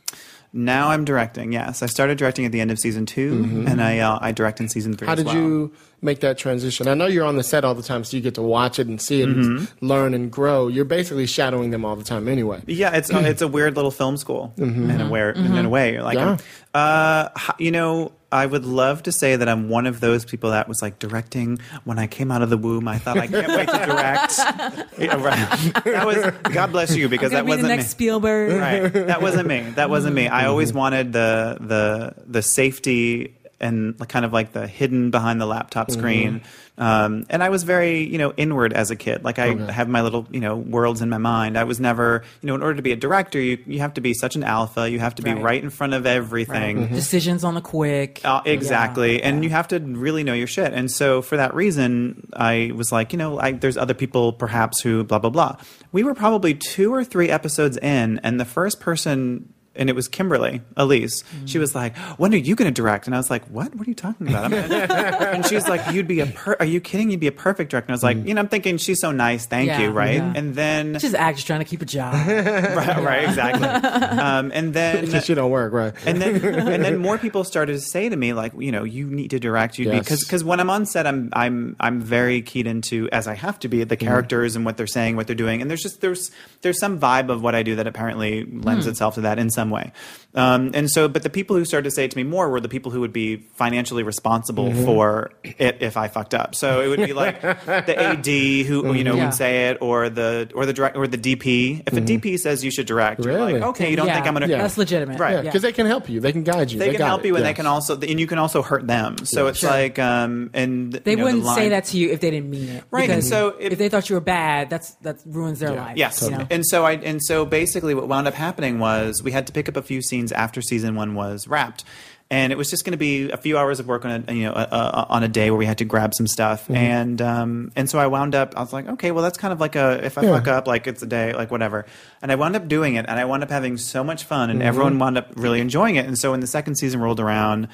[0.53, 1.53] Now I'm directing.
[1.53, 4.61] Yes, I started directing at the end of season 2 and I uh, I direct
[4.61, 5.07] in season three.
[5.07, 5.09] Mm-hmm.
[5.09, 5.37] How as did well.
[5.37, 6.89] you make that transition?
[6.89, 8.87] I know you're on the set all the time, so you get to watch it
[8.87, 9.57] and see it Mm-hmm.
[9.59, 10.69] and learn and grow.
[10.69, 12.63] You're basically shadowing them all the time anyway.
[12.67, 15.33] Yeah, it's it's a weird little film school in a way.
[15.35, 16.37] In a way, You're like, Yeah.
[16.75, 17.29] uh,
[17.59, 20.83] you know, I would love to say that I'm one of those people that was
[20.83, 22.87] like directing when I came out of the womb.
[22.89, 24.87] I thought I can't wait to direct.
[24.99, 25.85] Yeah, right.
[25.85, 27.89] That was God bless you because Gonna that be wasn't the next me.
[27.91, 28.53] Spielberg.
[28.61, 30.79] right that wasn't me that wasn't me i always Mm-hmm.
[30.79, 35.99] wanted the the the safety and kind of like the hidden behind the laptop Mm-hmm.
[36.01, 36.41] screen
[36.79, 39.73] um, and i was very you know inward as a kid like i Okay.
[39.73, 42.63] have my little you know worlds in my mind i was never you know in
[42.63, 45.15] order to be a director you, you have to be such an alpha you have
[45.15, 45.43] to be Right.
[45.43, 46.95] right, in front of everything Mm-hmm.
[46.95, 48.21] Decisions on the quick.
[48.25, 49.43] uh, exactly, Yeah, and yeah.
[49.45, 50.73] you have to really know your shit.
[50.73, 54.81] And so, for that reason, I was like, you know, I, there's other people perhaps
[54.81, 55.57] who blah blah blah.
[55.93, 59.53] We were probably two or three episodes in, and the first person.
[59.79, 61.23] And it was Kimberly Elise.
[61.23, 61.49] Mm.
[61.49, 63.75] She was like, "When are you going to direct?" And I was like, "What?
[63.75, 64.53] What are you talking about?" I'm
[65.35, 67.11] and she's like, "You'd be a per- Are you kidding?
[67.11, 69.13] You'd be a perfect director." And I was like, "You know, I'm thinking she's so
[69.13, 69.47] nice.
[69.47, 70.33] Thank Yeah, you, right?" yeah.
[70.35, 72.15] And then, She's actress trying to keep a job.
[72.27, 73.67] right, right, exactly.
[73.67, 75.93] Um, and then Because you don't work, right?
[76.07, 79.07] and then and then more people started to say to me like you know you
[79.09, 80.01] need to direct you Yes.
[80.05, 83.59] because because when I'm on set I'm I'm I'm very keyed into as I have
[83.61, 84.07] to be the Mm-hmm.
[84.07, 86.31] characters and what they're saying what they're doing and there's just there's
[86.63, 88.91] there's some vibe of what I do that apparently lends Hmm.
[88.91, 89.93] itself to that in some way
[90.35, 92.61] um, and so but the people who started to say it to me more were
[92.61, 94.85] the people who would be financially responsible Mm-hmm.
[94.85, 98.27] for it if I fucked up so it would be like the AD
[98.67, 99.25] who you know Yeah.
[99.27, 102.65] would say it or the or the direct or the DP if a DP says
[102.65, 103.41] you should direct you're Mm-hmm.
[103.47, 103.53] Really?
[103.61, 104.59] like okay you don't Yeah, think I'm gonna Yeah.
[104.59, 105.19] That's legitimate.
[105.19, 105.35] Right.
[105.37, 106.21] Yeah, because they can help you.
[106.21, 106.79] They can guide you.
[106.79, 107.29] they, can help it.
[107.29, 109.71] you and they can also and you can also hurt them so it's Sure.
[109.71, 112.51] like um and They you know, wouldn't say line- that to you if they didn't
[112.51, 112.85] mean it.
[112.91, 115.97] Right, and so if- if, they thought you were bad, that's that ruins their life.
[115.97, 116.47] yes You know?
[116.51, 119.69] and so i and so basically what wound up happening was we had to pick
[119.69, 121.83] up a few scenes after season one was wrapped
[122.29, 124.45] and it was just going to be a few hours of work on a you
[124.45, 126.75] know a, a, on a day where we had to grab some stuff Mm-hmm.
[126.77, 129.61] and um and so i wound up i was like okay well that's kind of
[129.61, 130.35] like a if i Yeah.
[130.37, 131.87] fuck up like it's a day like whatever
[132.23, 134.61] and i wound up doing it and i wound up having so much fun Mm-hmm.
[134.61, 137.69] and everyone wound up really enjoying it and so when the second season rolled around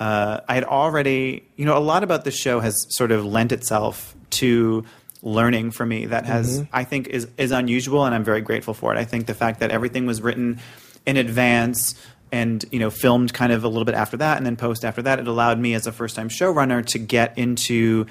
[0.00, 3.50] uh, I had already, you know, a lot about the show has sort of lent
[3.50, 4.84] itself to
[5.22, 8.94] learning for me that has, I think, is is unusual, and I'm very grateful for
[8.94, 8.98] it.
[8.98, 10.60] I think the fact that everything was written
[11.08, 11.94] in advance
[12.30, 15.02] and you know filmed kind of a little bit after that, and then post after
[15.02, 18.06] that, it allowed me as a first time showrunner to get into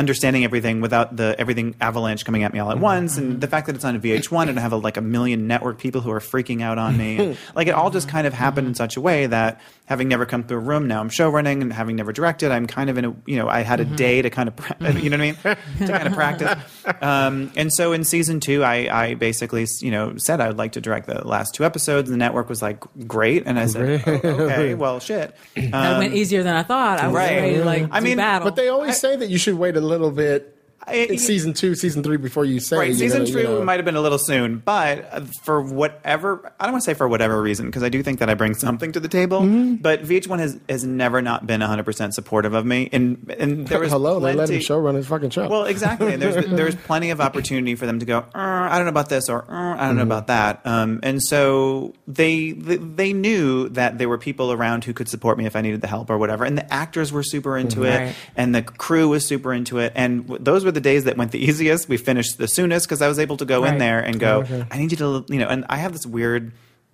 [0.00, 2.82] understanding everything without the everything avalanche coming at me all at mm-hmm.
[2.82, 3.38] once, and mm-hmm.
[3.40, 5.78] the fact that it's on a VH1 and I have a, like a million network
[5.78, 8.66] people who are freaking out on me, and, like it all just kind of happened
[8.66, 8.78] in mm-hmm.
[8.78, 11.72] such a way that having never come through a room, now I'm show running, and
[11.72, 14.30] having never directed, I'm kind of in a you know I had a day to
[14.30, 16.58] kind of pra- you know what I mean to kind of practice,
[17.02, 20.72] um, and so in season two, I I basically you know said I would like
[20.72, 24.02] to direct the last two episodes, and the network was like great, and I said
[24.06, 25.36] "Oh, okay, well shit.
[25.54, 26.98] That went um, easier than I thought.
[26.98, 27.36] I was right.
[27.36, 28.46] ready to like I do mean, battle.
[28.46, 30.56] But they always say that you should wait a little bit
[30.90, 32.76] I- in season two, season three before you say.
[32.76, 33.64] Right, season know, three you know.
[33.64, 36.94] might have been a little soon, but uh, for whatever I don't want to say
[36.94, 39.40] for whatever reason because I do think that I bring something to the table.
[39.40, 39.74] Mm-hmm.
[39.76, 43.80] But VH1 has has never not been 100 percent supportive of me, and and there
[43.80, 45.48] was Hello, they let him plenty- show run his fucking show.
[45.48, 46.12] Well, exactly.
[46.12, 48.18] And there's there's plenty of opportunity for them to go.
[48.18, 50.60] "Uh, I don't know about this, or "Uh, I don't know about that.
[50.66, 55.46] Um, and so they, they knew that there were people around who could support me
[55.46, 56.44] if I needed the help or whatever.
[56.44, 58.14] And the actors were super into it, Right.
[58.36, 59.92] and the crew was super into it.
[59.94, 61.88] And those were the days that went the easiest.
[61.88, 64.44] We finished the soonest because I was able to go in there and go.
[64.70, 65.48] I need you to, you know.
[65.48, 66.52] And I have this weird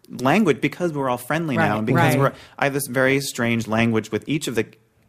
[0.09, 2.19] language because we're all friendly now, Right, and because right.
[2.19, 4.67] we're I have this very strange language with each of the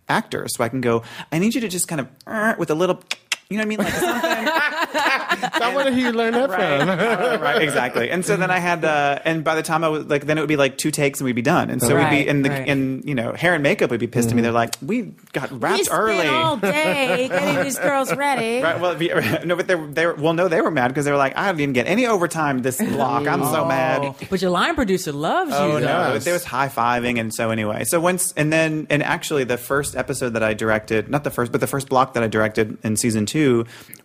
[0.09, 1.03] actors, so I can go.
[1.31, 3.03] I need you to just kind of "Uh," with a little.
[3.49, 3.77] You know what I mean?
[3.79, 5.61] Like something.
[5.61, 6.89] I wonder who you learned that right, from.
[6.89, 8.09] right, right, exactly.
[8.09, 10.41] And so then I had, uh, and by the time I was like, then it
[10.41, 11.69] would be like two takes and we'd be done.
[11.69, 12.67] And so we'd be in the, right.
[12.67, 14.41] in you know, hair and makeup would be pissed at me.
[14.41, 16.27] They're like, we got we wrapped spent early.
[16.27, 18.61] all day getting these girls ready.
[18.61, 19.07] Right, well, be-
[19.45, 21.37] no, but they were, they were, well, no, they were mad because they were like,
[21.37, 23.27] I didn't even get any overtime this block.
[23.27, 24.15] I'm so mad.
[24.29, 25.57] But your line producer loves you.
[25.57, 26.13] Oh no!
[26.13, 26.25] Yes.
[26.25, 27.85] There was high fiving, and so anyway.
[27.85, 31.51] So once, and then, and actually, the first episode that I directed, not the first,
[31.51, 33.36] but the first block that I directed in season two,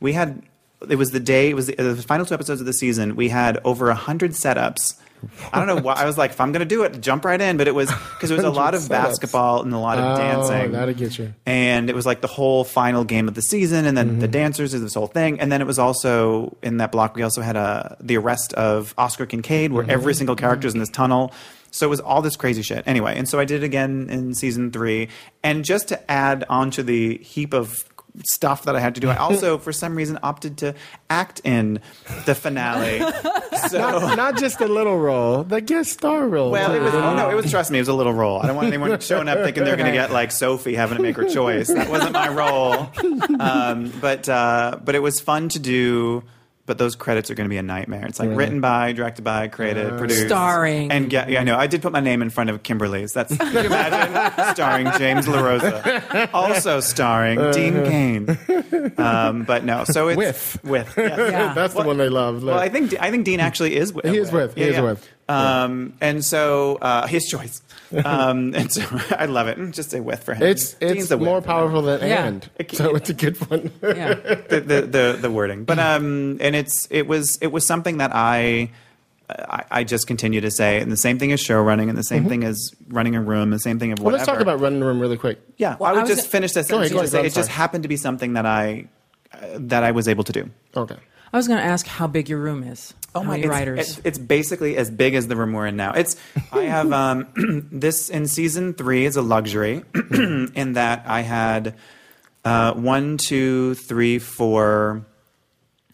[0.01, 0.43] we had.
[0.89, 1.51] It was the day.
[1.51, 3.15] It was the, the final two episodes of the season.
[3.15, 4.95] We had over a hundred setups.
[5.53, 5.93] I don't know why.
[5.95, 7.57] I was like, if I'm going to do it, jump right in.
[7.57, 8.89] But it was because it was a lot of setups.
[8.89, 10.73] basketball and a lot of Oh, dancing.
[10.73, 11.33] that'll get you.
[11.47, 14.19] And it was like the whole final game of the season, and then Mm-hmm.
[14.19, 17.15] the dancers is this whole thing, and then it was also in that block.
[17.15, 19.93] We also had a the arrest of Oscar Kincaid, where Mm-hmm.
[19.93, 21.33] every single character is in this tunnel.
[21.71, 22.83] So it was all this crazy shit.
[22.87, 25.09] Anyway, and so I did it again in season three,
[25.45, 27.79] and just to add onto the heap of
[28.25, 30.75] stuff that I had to do, I also for some reason opted to
[31.11, 31.81] act in
[32.27, 32.99] the finale.
[33.69, 33.79] so.
[33.79, 36.51] Not, not just a little role, the guest star role.
[36.51, 37.51] Well, it was no, it was.
[37.51, 38.41] Trust me, it was a little role.
[38.41, 41.03] I don't want anyone showing up thinking they're going to get like Sophie having to
[41.03, 41.69] make her choice.
[41.69, 42.91] That wasn't my role.
[43.39, 46.23] Um, but uh, but it was fun to do.
[46.65, 48.07] But those credits are going to be a nightmare.
[48.07, 50.93] It's like written by, directed by, created, produced, Starring.
[50.93, 51.59] and yeah, yeah, I know.
[51.59, 53.13] I did put my name in front of Kimberly's.
[53.13, 58.93] That's can you imagine starring James LaRosa, also starring Dean Cain.
[58.97, 60.61] Um, but no, so it's With.
[60.63, 61.19] with yes.
[61.19, 61.53] Yeah.
[61.55, 62.45] That's the one they love.
[62.45, 64.05] Well, I think I think Dean actually is with.
[64.05, 64.55] He is with.
[64.55, 65.09] He is with.
[65.29, 67.61] Um, and so uh, his choice.
[68.05, 68.82] Um, and so
[69.19, 69.59] I love it.
[69.73, 70.43] Just say with for him.
[70.43, 71.27] it's Dean's it's the with.
[71.27, 72.27] more powerful than Yeah.
[72.27, 73.70] and, so it's a good one.
[73.82, 74.14] Yeah.
[74.48, 75.64] the, the the the wording.
[75.64, 78.70] But um, and it's it was it was something that I.
[79.31, 82.02] I, I just continue to say, and the same thing as show running, and the
[82.05, 84.05] same thing as running a room, the same thing of Mm-hmm.
[84.05, 84.31] well, whatever.
[84.31, 85.40] let's talk about running a room really quick.
[85.56, 86.69] Yeah, Well, I would I was- just finish this.
[86.69, 88.89] Go ahead, sentence go ahead, say I'm it just happened to be something that I
[89.32, 90.51] uh, that I was able to do.
[90.77, 90.97] Okay.
[91.33, 92.93] I was going to ask how big your room is.
[93.15, 93.79] how many it's, writers?
[93.79, 95.93] It's, it's basically as big as the room we're in now.
[95.93, 96.17] It's
[96.53, 101.77] I have um, this in season three is a luxury in that I had
[102.45, 105.07] uh, one, two, three, four,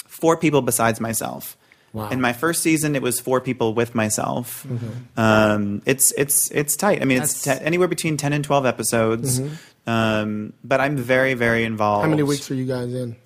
[0.07, 1.57] four people besides myself.
[1.93, 2.11] Wow.
[2.11, 4.67] In my first season, it was four people with myself.
[5.17, 7.01] Um, it's it's it's tight.
[7.01, 9.41] I mean, it's That's- te- anywhere between ten and twelve episodes.
[9.87, 12.05] Um, but I'm very very involved.
[12.05, 13.17] How many weeks were you guys in?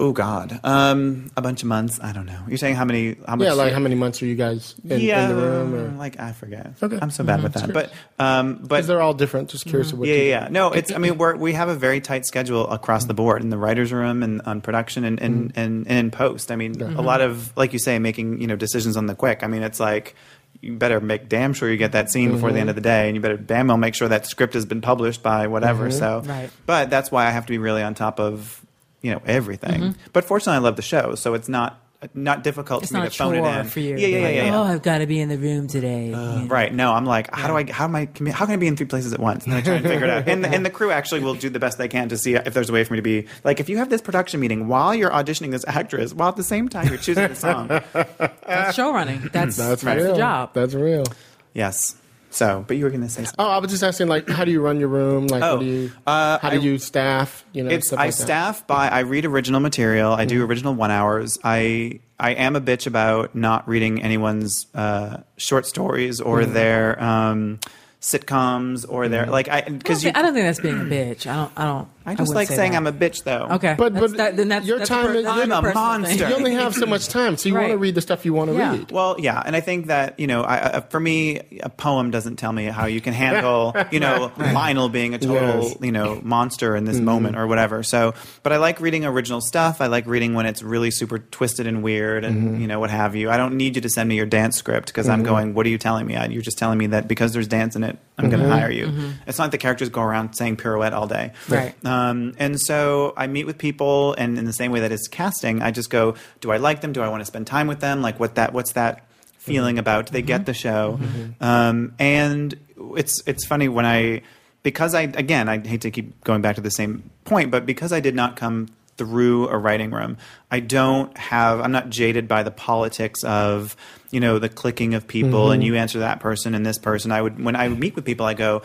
[0.00, 2.00] Oh God, um, a bunch of months.
[2.02, 2.42] I don't know.
[2.48, 3.18] You're saying how many?
[3.28, 3.44] How much?
[3.44, 5.74] Yeah, like how many months are you guys in, in the room?
[5.74, 6.72] Or, um, like I forget.
[6.82, 6.98] Okay.
[7.02, 7.42] I'm so bad mm-hmm.
[7.42, 7.72] with that.
[7.74, 9.50] But um, but because they're all different.
[9.50, 9.92] Just curious.
[9.92, 10.48] of what yeah, you- yeah, yeah.
[10.50, 10.90] No, it's.
[10.90, 13.92] I mean, we're we have a very tight schedule across the board in the writers'
[13.92, 15.60] room and on production and and, mm-hmm.
[15.60, 16.50] and, and in post.
[16.50, 19.44] I mean, a lot of like you say, making you know decisions on the quick.
[19.44, 20.16] I mean, it's like.
[20.62, 23.06] You better make damn sure you get that scene before the end of the day,
[23.06, 25.90] and you better damn well make sure that script has been published by whatever.
[25.90, 26.50] So, Right.
[26.66, 28.60] but that's why I have to be really on top of
[29.02, 29.80] you know everything.
[29.80, 30.00] Mm-hmm.
[30.12, 31.80] But fortunately, I love the show, so it's not
[32.14, 33.90] not difficult it's for me not to a phone it chore in for you.
[33.98, 34.44] Yeah, yeah, yeah, Like, yeah.
[34.46, 34.58] yeah.
[34.58, 36.06] Oh, I've got to be in the room today.
[36.06, 36.46] You know?
[36.48, 36.72] Right.
[36.72, 38.74] No, I'm like, how do I, how am I, can- how can I be in
[38.78, 39.44] three places at once?
[39.44, 40.26] And then I try and figure it out.
[40.26, 42.54] And, the- and the crew actually will do the best they can to see if
[42.54, 44.94] there's a way for me to be like, if you have this production meeting while
[44.94, 47.68] you're auditioning this actress, while at the same time you're choosing the song.
[47.68, 49.20] That's show running.
[49.30, 50.12] That's That's that's real.
[50.12, 50.54] the job.
[50.54, 51.04] That's real.
[51.52, 51.96] Yes.
[52.32, 53.34] So, but you were going to say something.
[53.44, 55.26] Oh, I was just asking, like, how do you run your room?
[55.26, 55.92] Like, Oh, what do you?
[56.06, 57.44] uh, how do I- you staff?
[57.52, 58.22] You know, It's stuff I like that?
[58.22, 60.12] staff by I read original material.
[60.12, 60.28] I Mm-hmm.
[60.28, 61.38] do original one hours.
[61.42, 66.52] I I am a bitch about not reading anyone's uh, short stories or Mm-hmm.
[66.52, 67.58] their um,
[68.00, 70.80] sitcoms or their like I I don't, because you think, I don't think that's being
[70.80, 71.26] a bitch.
[71.26, 71.52] I don't.
[71.56, 71.88] I don't.
[72.06, 72.76] I just wouldn't like say saying that.
[72.78, 73.46] I'm a bitch, though.
[73.52, 75.60] Okay, But- That's- but that, then that's your that's time per- is- that's I'm a
[75.62, 76.00] personal thing.
[76.02, 76.28] monster.
[76.28, 77.80] You only have so much time, so you want to Right.
[77.80, 78.72] read the stuff you want to Yeah.
[78.72, 78.90] read.
[78.90, 82.36] Well, yeah, and I think that you know, I, I, for me, a poem doesn't
[82.36, 85.76] tell me how you can handle, you know, Lionel being a total, Yes.
[85.82, 87.04] you know, monster in this mm-hmm.
[87.04, 87.82] moment or whatever.
[87.82, 89.80] So, but I like reading original stuff.
[89.80, 92.60] I like reading when it's really super twisted and weird, and mm-hmm.
[92.62, 93.30] you know, what have you.
[93.30, 95.28] I don't need you to send me your dance script because I'm mm-hmm.
[95.28, 95.54] going.
[95.54, 96.16] What are you telling me?
[96.16, 98.70] I, you're just telling me that because there's dance in it, I'm going to hire
[98.70, 98.90] you.
[99.26, 101.74] It's not like the characters go around saying pirouette all day, Right.
[101.84, 105.08] um, Um, and so I meet with people, and in the same way that it's
[105.08, 106.92] casting, I just go, do I like them?
[106.92, 108.02] Do I want to spend time with them?
[108.02, 108.52] Like, what that?
[108.52, 109.06] What's that
[109.38, 109.80] feeling mm-hmm.
[109.80, 110.06] about?
[110.06, 110.44] Do they get mm-hmm.
[110.44, 110.98] the show?
[111.00, 111.44] Mm-hmm.
[111.44, 112.56] Um, and
[112.96, 114.22] it's it's funny when I
[114.62, 117.92] because I again I hate to keep going back to the same point, but because
[117.92, 120.18] I did not come through a writing room,
[120.50, 123.76] I don't have I'm not jaded by the politics of
[124.10, 127.12] you know the clicking of people and you answer that person and this person.
[127.12, 128.62] I would when I meet with people, I go.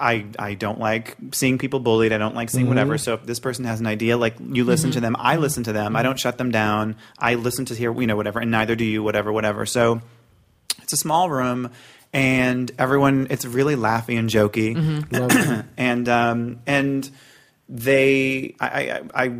[0.00, 2.12] I, I don't like seeing people bullied.
[2.12, 2.94] I don't like seeing whatever.
[2.94, 3.04] Mm-hmm.
[3.04, 5.04] So if this person has an idea, like you listen to mm-hmm.
[5.04, 5.96] them, I listen to them.
[5.96, 6.96] I don't shut them down.
[7.18, 9.66] I listen to hear, you know, whatever, and neither do you, whatever, whatever.
[9.66, 10.00] So
[10.82, 11.70] it's a small room
[12.12, 14.74] and everyone, it's really laughy and jokey.
[14.74, 15.68] Mm-hmm.
[15.76, 17.10] and, um, and
[17.68, 19.32] they, I, I, I,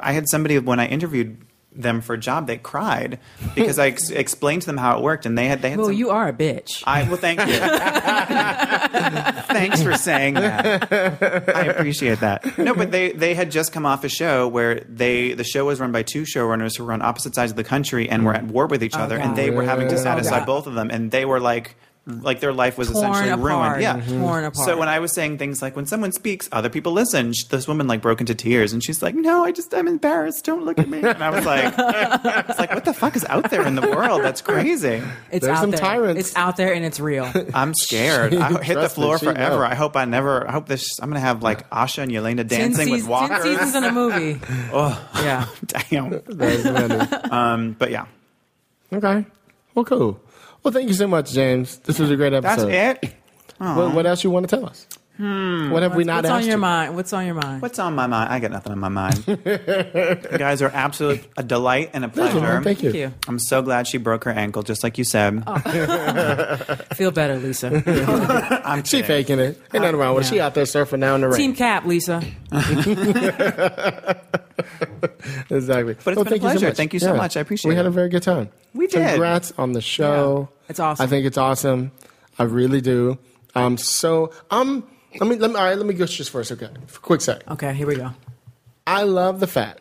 [0.00, 1.43] I had somebody when I interviewed
[1.74, 3.18] them for a job, they cried
[3.54, 5.88] because I ex- explained to them how it worked and they had, they had Well,
[5.88, 6.82] some, you are a bitch.
[6.86, 7.46] I well, thank you.
[9.54, 10.92] Thanks for saying that.
[10.92, 12.58] I appreciate that.
[12.58, 15.80] No, but they they had just come off a show where they the show was
[15.80, 18.44] run by two showrunners who were on opposite sides of the country and were at
[18.44, 20.90] war with each oh, other, and they were having to Oh, satisfy both of them,
[20.90, 21.76] and they were like.
[22.06, 23.70] Like their life was Torn essentially apart.
[23.78, 23.82] ruined.
[23.82, 24.20] Yeah, Mhm.
[24.20, 24.66] Torn apart.
[24.66, 27.66] So when I was saying things like, "When someone speaks, other people listen," sh- this
[27.66, 30.44] woman like broke into tears, and she's like, "No, I just I'm embarrassed.
[30.44, 31.64] Don't look at me." And I was like,
[32.48, 34.22] "It's like what the fuck is out there in the world?
[34.22, 35.02] That's crazy."
[35.32, 35.80] it's There's out some there.
[35.80, 36.20] tyrants.
[36.20, 37.26] It's out there and it's real.
[37.54, 38.34] I'm scared.
[38.34, 39.56] I hit the Trust me, floor forever.
[39.60, 39.64] know.
[39.64, 40.46] I hope I never.
[40.46, 40.86] I hope this.
[41.00, 43.42] I'm gonna have like Ahsha and Jelena dancing ten, with seasons, walkers.
[43.44, 44.40] ten seasons in a movie.
[44.74, 45.46] Oh, Yeah.
[45.88, 46.20] damn.
[47.32, 48.04] Um, but yeah,
[48.92, 49.24] okay.
[49.74, 50.20] Well, cool.
[50.64, 51.76] Well, thank you so much, James.
[51.78, 52.68] This was a great episode.
[52.70, 53.04] that's episode.
[53.04, 53.14] it.
[53.58, 54.86] What, what else you want to tell us?
[55.16, 55.70] Hmm.
[55.70, 56.58] What have we not What's on your you?
[56.58, 56.96] mind?
[56.96, 57.62] What's on your mind?
[57.62, 58.32] What's on my mind?
[58.32, 59.22] I got nothing on my mind.
[59.28, 59.36] you
[60.38, 62.40] guys are absolute a delight and a pleasure.
[62.62, 62.90] Thank you.
[62.90, 63.14] Thank you.
[63.28, 65.44] I'm so glad she broke her ankle, just like you said.
[66.96, 67.68] Feel better, Lisa.
[68.64, 69.06] I'm She kidding.
[69.06, 69.60] faking it.
[69.72, 70.30] Ain't nothing wrong with it.
[70.30, 71.36] She out there surfing now in the rain.
[71.36, 72.20] Team Cap, Lisa.
[75.50, 75.96] Exactly.
[76.02, 76.72] But it's been a pleasure.
[76.72, 77.36] Thank you so much.
[77.36, 77.72] I appreciate it.
[77.72, 77.88] We had it.
[77.88, 78.50] a very good time.
[78.72, 79.10] We did.
[79.10, 80.48] Congrats on the show.
[80.64, 80.70] Yeah.
[80.70, 81.04] It's awesome.
[81.04, 81.92] I think it's awesome.
[82.38, 83.18] I really do.
[83.54, 84.86] Um, so um,
[85.20, 85.76] let me let me all right.
[85.76, 87.48] Let me go just for a second, for a quick sec.
[87.50, 88.10] Okay, here we go.
[88.86, 89.80] I love the fact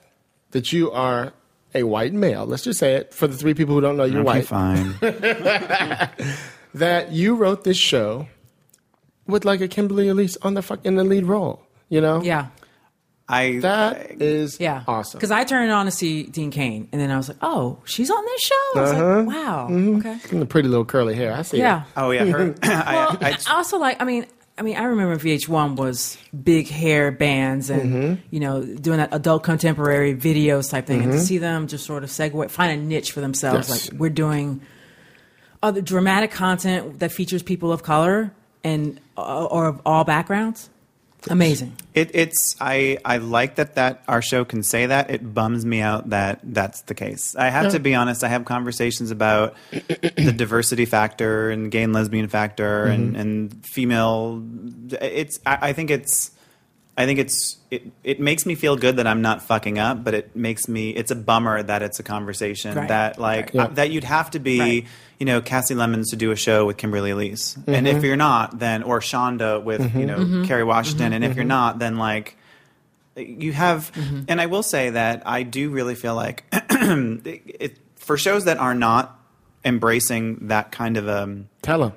[0.51, 1.33] that you are
[1.73, 2.45] a white male.
[2.45, 4.47] Let's just say it for the three people who don't know you're Okay, white.
[4.47, 4.93] fine.
[6.75, 8.27] That you wrote this show
[9.27, 11.65] with like a Kimberly Elise on the fuck in the lead role.
[11.89, 12.21] You know.
[12.23, 12.47] Yeah.
[13.27, 14.83] I That is Yeah.
[14.87, 15.17] awesome.
[15.17, 18.11] Because I turned on to see Dean Cain, and then I was like, oh, she's
[18.11, 18.55] on this show?
[18.75, 19.17] I was Uh-huh.
[19.19, 19.67] like, wow.
[19.69, 20.17] Okay.
[20.31, 21.33] And the pretty little curly hair.
[21.33, 21.57] I see.
[21.57, 21.81] Yeah.
[21.83, 21.87] It.
[21.97, 22.53] Oh yeah, her.
[22.63, 24.25] Well, I, I, I also like, I mean,
[24.57, 28.21] I mean, I remember VH1 was big hair bands and, Mm-hmm.
[28.29, 30.99] you know, doing that adult contemporary videos type thing.
[31.01, 31.19] And Mm-hmm.
[31.19, 33.69] to see them just sort of segue, find a niche for themselves.
[33.69, 33.89] Yes.
[33.91, 34.61] Like, we're doing
[35.63, 38.31] other dramatic content that features people of color
[38.65, 40.69] and uh, or of all backgrounds.
[41.29, 41.73] Amazing.
[41.93, 45.09] It, it's I I like that that our show can say that.
[45.09, 47.35] It bums me out that that's the case.
[47.35, 48.23] I have to be honest.
[48.23, 52.93] I have conversations about the diversity factor and gay and lesbian factor mm-hmm.
[52.93, 54.43] and and female.
[55.01, 56.31] It's I, I think it's.
[56.95, 60.13] I think it's it, it makes me feel good that I'm not fucking up, but
[60.13, 62.87] it makes me it's a bummer that it's a conversation Right.
[62.87, 63.63] that like Yeah.
[63.63, 64.85] uh, that you'd have to be Right.
[65.19, 68.05] you know Kasi Lemmons to do a show with Kimberly Elise, and if mm-hmm.
[68.05, 69.99] you're not, then or Shonda with mm-hmm.
[69.99, 70.43] you know mm-hmm.
[70.43, 72.37] Kerry Washington, and if you're not, then like
[73.15, 73.91] you have.
[74.27, 78.57] And I will say that I do really feel like it, it, for shows that
[78.57, 79.19] are not
[79.65, 81.93] embracing that kind of um, Tell him.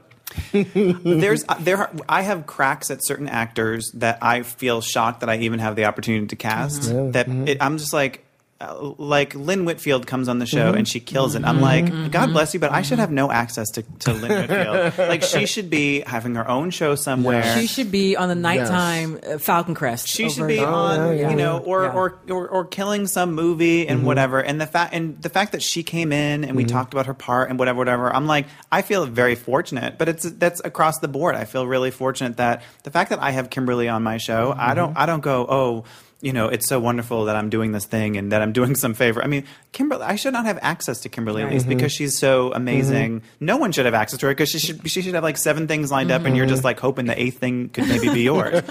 [0.53, 5.29] There's uh, there are, I have cracks at certain actors that I feel shocked that
[5.29, 6.91] I even have the opportunity to cast.
[7.13, 8.26] That it, I'm just like.
[8.59, 11.45] Uh, like Lynn Whitfield comes on the show and she kills it.
[11.45, 12.09] I'm like, mm-hmm.
[12.09, 13.01] God bless you, but I should mm-hmm.
[13.01, 14.99] have no access to, to Lynn Whitfield.
[15.11, 17.59] like she should be having her own show somewhere.
[17.59, 20.09] She should be on the nighttime uh, Falcon Crest.
[20.09, 21.31] She should be in- on, yeah, yeah.
[21.31, 21.93] you know, or, Yeah.
[21.93, 24.07] or, or or killing some movie and mm-hmm.
[24.07, 24.41] whatever.
[24.41, 27.15] And the fact and the fact that she came in and we talked about her
[27.15, 28.11] part and whatever, whatever.
[28.11, 31.35] I'm like, I feel very fortunate, but it's that's across the board.
[31.35, 34.73] I feel really fortunate that the fact that I have Kimberly on my show, I
[34.73, 35.85] don't I don't go, oh,
[36.23, 38.95] you know, it's so wonderful that I'm doing this thing and that I'm doing some
[38.95, 39.23] favor.
[39.23, 41.43] I mean, Kimberly, I should not have access to Kimberly.
[41.43, 41.69] Elise Mm-hmm.
[41.69, 43.21] because she's so amazing.
[43.39, 45.69] No one should have access to her because she should she should have like seven
[45.69, 46.55] things lined up, and you're Mm-hmm.
[46.55, 48.63] just like hoping the eighth thing could maybe be yours.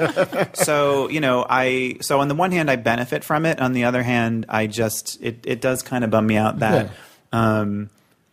[0.54, 3.62] so you know, I so on the one hand I benefit from it.
[3.62, 6.90] On the other hand, I just it it does kind of bum me out that
[7.32, 7.90] um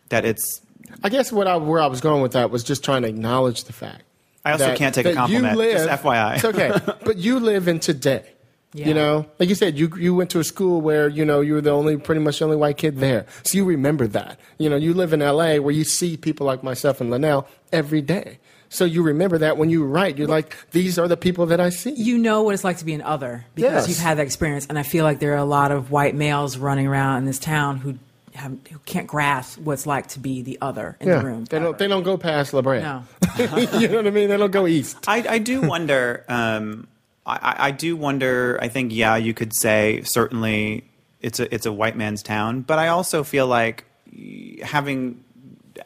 [0.09, 0.61] that it's
[1.03, 3.63] I guess what I, where I was going with that was just trying to acknowledge
[3.65, 4.03] the fact.
[4.45, 6.35] I also that- can't take a compliment, live- just FYI.
[6.35, 6.71] It's okay,
[7.05, 8.25] but you live in today.
[8.73, 8.87] Yeah.
[8.87, 11.53] You know, like you said, you you went to a school where you know you
[11.53, 14.39] were the only, pretty much the only white kid there, so you remember that.
[14.57, 15.59] You know, you live in L.A.
[15.59, 18.39] where you see people like myself and Linnell every day,
[18.69, 21.69] so you remember that when you write, you're like, these are the people that I
[21.69, 21.91] see.
[21.91, 23.89] you know what it's like to be an other because Yes.
[23.89, 24.65] you've had that experience.
[24.67, 27.37] And I feel like there are a lot of white males running around in this
[27.37, 27.99] town who
[28.33, 31.45] have, who can't grasp what it's like to be the other in yeah, the room.
[31.45, 32.81] they don't they don't go past La Brea.
[32.81, 33.03] No.
[33.77, 34.29] you know what I mean?
[34.29, 34.97] They don't go east.
[35.07, 36.25] I, I do wonder.
[36.27, 36.87] Um,
[37.25, 38.59] I, I- do wonder.
[38.61, 40.89] I think yeah, you could say certainly
[41.21, 43.85] it's a it's a white man's town, but I also feel like
[44.61, 45.23] having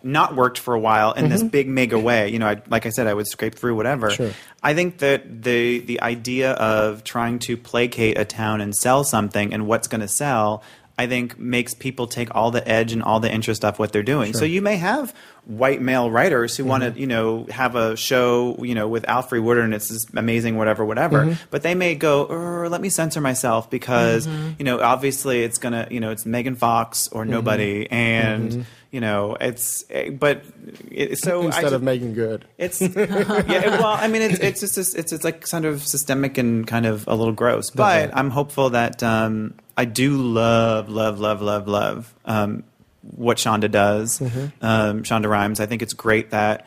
[0.04, 1.50] not worked for a while in this mm-hmm.
[1.50, 2.30] big mega way.
[2.30, 4.10] You know, I, like I said, I would scrape through whatever.
[4.12, 4.32] Sure.
[4.62, 9.54] I think that the the idea of trying to placate a town and sell something
[9.54, 10.64] and what's going to sell.
[11.00, 14.02] I think makes people take all the edge and all the interest off what they're
[14.02, 14.34] doing.
[14.34, 15.14] So you may have
[15.46, 19.42] white male writers who want to, you know, have a show, you know, with Alfre
[19.42, 21.38] Woodard and it's this amazing, whatever, whatever.
[21.52, 24.26] But they may go, "Er, let me censor myself because,
[24.58, 29.38] you know, obviously it's gonna, you know, it's Megan Fox or nobody, and you know,
[29.40, 30.44] it's, eh, but
[30.90, 32.46] it, so Instead just- of making good.
[32.58, 33.78] it's yeah.
[33.78, 37.06] Well, I mean, it's it's just it's it's like kind of systemic and kind of
[37.08, 37.70] a little gross.
[37.70, 42.64] But I'm hopeful that um, I do love love love love love um,
[43.02, 44.20] what Shonda does.
[44.62, 45.60] Um, Shonda Rhimes.
[45.60, 46.66] I think it's great that.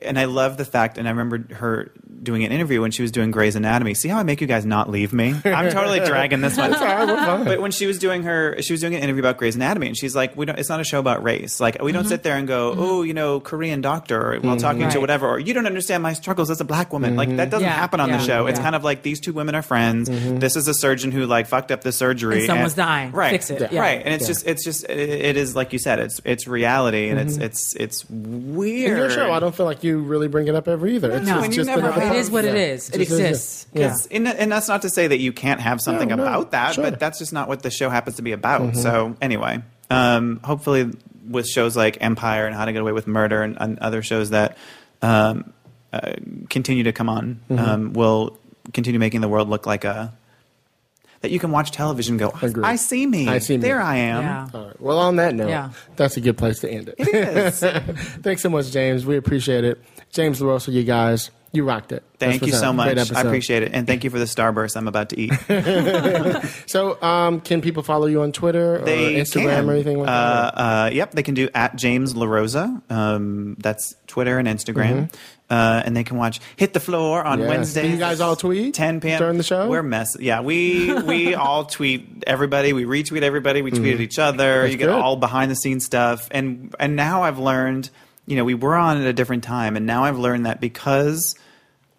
[0.00, 3.10] And I love the fact, and I remember her doing an interview when she was
[3.10, 3.94] doing Grey's Anatomy.
[3.94, 5.34] See how I make you guys not leave me?
[5.44, 6.72] I'm totally dragging this one.
[6.72, 9.96] But when she was doing her, she was doing an interview about Grey's Anatomy, and
[9.96, 10.58] she's like, "We don't.
[10.58, 11.60] It's not a show about race.
[11.60, 12.08] Like, we don't mm-hmm.
[12.10, 14.58] sit there and go, oh, you know, Korean doctor while mm-hmm.
[14.58, 17.16] talking to whatever, or you don't understand my struggles as a black woman.
[17.16, 18.46] Like that doesn't Yeah, happen on the yeah, show.
[18.46, 20.08] It's kind of like these two women are friends.
[20.08, 23.12] This is a surgeon who like fucked up the surgery, And someone's dying.
[23.12, 23.72] Right, Fix it.
[23.72, 23.80] Yeah.
[23.80, 24.02] right.
[24.04, 27.18] And it's just, it's just, it, it is like you said, it's it's reality, and
[27.18, 28.92] it's it's it's weird.
[28.92, 31.10] In your show, I don't feel like you really bring it up ever either.
[31.12, 31.32] It's No.
[31.34, 32.16] just, When you just never- another it part.
[32.16, 32.60] is what it Yeah.
[32.74, 32.88] is.
[32.90, 33.26] It Just is, yeah.
[33.26, 33.66] exists.
[33.72, 33.80] Yeah.
[33.80, 34.16] Yeah.
[34.16, 36.74] And, and that's not to say that you can't have something No, no, about that,
[36.74, 36.84] sure.
[36.84, 38.76] but that's just not what the show happens to be about.
[38.76, 40.90] So anyway, um, hopefully
[41.28, 44.30] with shows like Empire and How to Get Away with Murder and, and other shows
[44.30, 44.56] that
[45.02, 45.52] um,
[45.92, 46.12] uh,
[46.50, 48.38] continue to come on, um, will
[48.72, 50.12] continue making the world look like a
[51.22, 52.20] that you can watch television.
[52.20, 52.64] and Go, Agreed.
[52.66, 53.28] I see me.
[53.28, 53.62] I see me.
[53.62, 54.22] There I am.
[54.22, 54.48] Yeah.
[54.52, 54.80] All right.
[54.80, 55.70] Well, on that note, Yeah.
[55.96, 56.96] that's a good place to end it.
[56.98, 57.60] It is.
[58.22, 59.06] Thanks so much, James.
[59.06, 59.80] We appreciate it.
[60.10, 62.02] James LaRosa, you guys, you rocked it.
[62.18, 62.76] Thank you so up.
[62.76, 63.12] much.
[63.12, 65.32] I appreciate it, and thank you for the starburst I'm about to eat.
[66.66, 69.68] So, um, can people follow you on Twitter or They Instagram can.
[69.68, 70.54] or anything like uh, that?
[70.58, 72.80] Uh, yep, they can do at James LaRosa.
[72.90, 75.12] Um, that's Twitter and Instagram.
[75.52, 77.40] Uh, and they can watch Hit the Floor on.
[77.40, 77.48] Yes.
[77.48, 77.84] Wednesdays.
[77.84, 79.18] Do you guys all tweet 10 p.m.
[79.18, 79.68] during the show?
[79.68, 80.16] We're mess.
[80.18, 82.72] Yeah, we we all tweet everybody.
[82.72, 83.60] We retweet everybody.
[83.60, 84.62] We tweet at each other.
[84.62, 84.98] That's you get good.
[84.98, 86.26] all behind the scenes stuff.
[86.30, 87.90] And and now I've learned.
[88.24, 91.34] You know, we were on at a different time, and now I've learned that because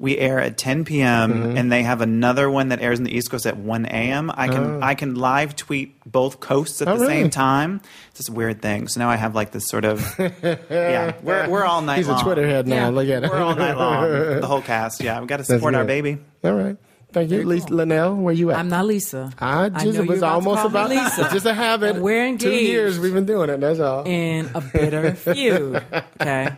[0.03, 1.31] we air at 10 p.m.
[1.33, 1.57] Mm-hmm.
[1.57, 4.29] and they have another one that airs in the East Coast at 1 a.m.
[4.35, 7.13] I can I can live tweet both coasts at Oh, the really?
[7.21, 7.79] same time.
[8.09, 8.89] It's this weird thing.
[8.89, 11.13] So now I have like this sort of yeah.
[11.23, 12.17] We're we're all night He's a.
[12.19, 12.75] Twitter head now.
[12.75, 12.87] Yeah.
[12.89, 13.29] Look at it.
[13.31, 14.03] We're all night long.
[14.41, 15.01] The whole cast.
[15.01, 16.17] Yeah, we got to support our baby.
[16.43, 16.75] All right.
[17.13, 17.43] Thank you.
[17.45, 18.57] Lisa, Lynelle, where you at?
[18.57, 19.31] I'm not Lisa.
[19.39, 21.21] I know just you're was about to almost call me about Lisa.
[21.21, 21.91] It's just a habit.
[21.95, 22.41] And we're engaged.
[22.43, 23.59] Two years we've been doing it.
[23.61, 24.03] That's all.
[24.05, 25.81] in a bitter feud.
[26.19, 26.49] Okay.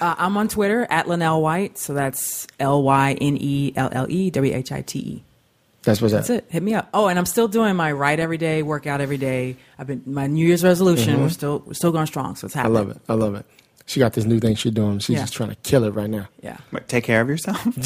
[0.00, 1.78] Uh, I'm on Twitter at Lynelle White.
[1.78, 5.24] So that's L Y N E L L E W H I T E.
[5.82, 6.36] That's what's That's up.
[6.38, 6.44] it.
[6.50, 6.90] Hit me up.
[6.92, 9.56] Oh, and I'm still doing my write every day, workout every day.
[9.78, 11.22] I've been my New Year's resolution.
[11.22, 12.36] We're still we're still going strong.
[12.36, 12.66] So it's Mm-hmm.
[12.66, 12.98] I love it.
[13.08, 13.46] I love it.
[13.86, 14.98] She got this new thing she's doing.
[15.00, 15.22] She's Yeah.
[15.22, 16.28] just trying to kill it right now.
[16.42, 16.58] Yeah.
[16.70, 17.64] But take care of yourself.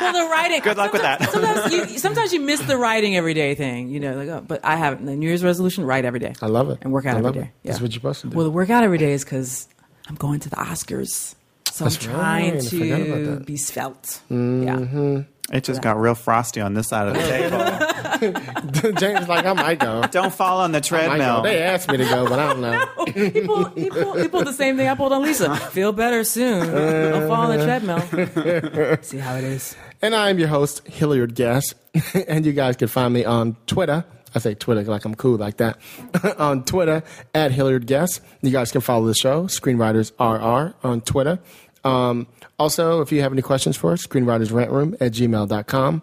[0.00, 0.60] Well, the writing.
[0.60, 1.28] Good luck with that.
[1.30, 3.88] Sometimes you, sometimes you miss the writing every day thing.
[3.90, 6.34] You know, like oh, but I have the New Year's resolution: write every day.
[6.40, 6.78] I love it.
[6.82, 7.40] And work out I every love day.
[7.40, 7.50] it.
[7.64, 8.36] That's what you're supposed to do.
[8.36, 9.66] Well, the workout every day is because
[10.08, 11.34] I'm going to the Oscars.
[11.66, 13.46] So That's I'm trying I forgot about to that.
[13.46, 14.20] be svelte.
[14.30, 15.16] Mm-hmm.
[15.16, 15.22] Yeah.
[15.50, 17.20] It just got real frosty on this side of the
[18.82, 18.92] table.
[19.00, 20.02] James like I might go.
[20.10, 21.06] Don't fall on the I might go.
[21.06, 21.42] treadmill.
[21.42, 23.04] They asked me to go, but I don't know.
[23.30, 25.56] he, pulled, he, pulled, he pulled the same thing I pulled on Lisa.
[25.56, 26.66] Feel better soon.
[26.70, 28.98] Don't fall on the treadmill.
[29.02, 29.74] See how it is.
[30.02, 31.74] And I'm your host, Hilliard Guess.
[32.28, 34.04] and you guys can find me on Twitter.
[34.34, 35.78] I say Twitter like I'm cool like that.
[36.38, 37.02] on Twitter
[37.34, 38.20] at Hilliard Guess.
[38.42, 41.38] You guys can follow the show, Screenwriters RR on Twitter.
[41.84, 42.26] Um,
[42.58, 46.02] also, if you have any questions for us, screenwritersrantroom at gmail.com.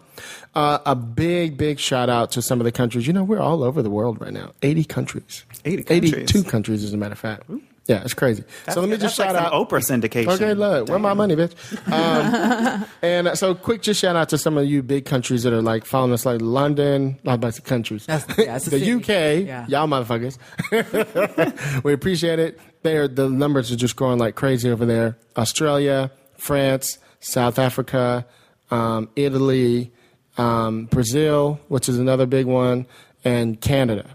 [0.54, 3.06] Uh, a big, big shout out to some of the countries.
[3.06, 4.52] You know, we're all over the world right now.
[4.62, 5.44] 80 countries.
[5.64, 6.12] 80 countries.
[6.14, 7.44] 82 countries, as a matter of fact.
[7.88, 8.42] Yeah, it's crazy.
[8.68, 9.52] so let me just shout like out.
[9.52, 10.28] some Oprah syndication.
[10.34, 11.54] Okay, look, where my money, bitch?
[11.92, 15.52] Um, and uh, so, quick, just shout out to some of you big countries that
[15.52, 18.92] are like following us, like London, not about the countries, That's- yeah, the city.
[18.92, 19.66] UK, Yeah.
[19.68, 20.36] y'all motherfuckers.
[21.84, 22.58] we appreciate it.
[22.82, 25.16] They're, the numbers are just growing like crazy over there.
[25.36, 28.26] Australia, France, South Africa,
[28.72, 29.92] um, Italy,
[30.38, 32.86] um, Brazil, which is another big one,
[33.24, 34.06] and Canada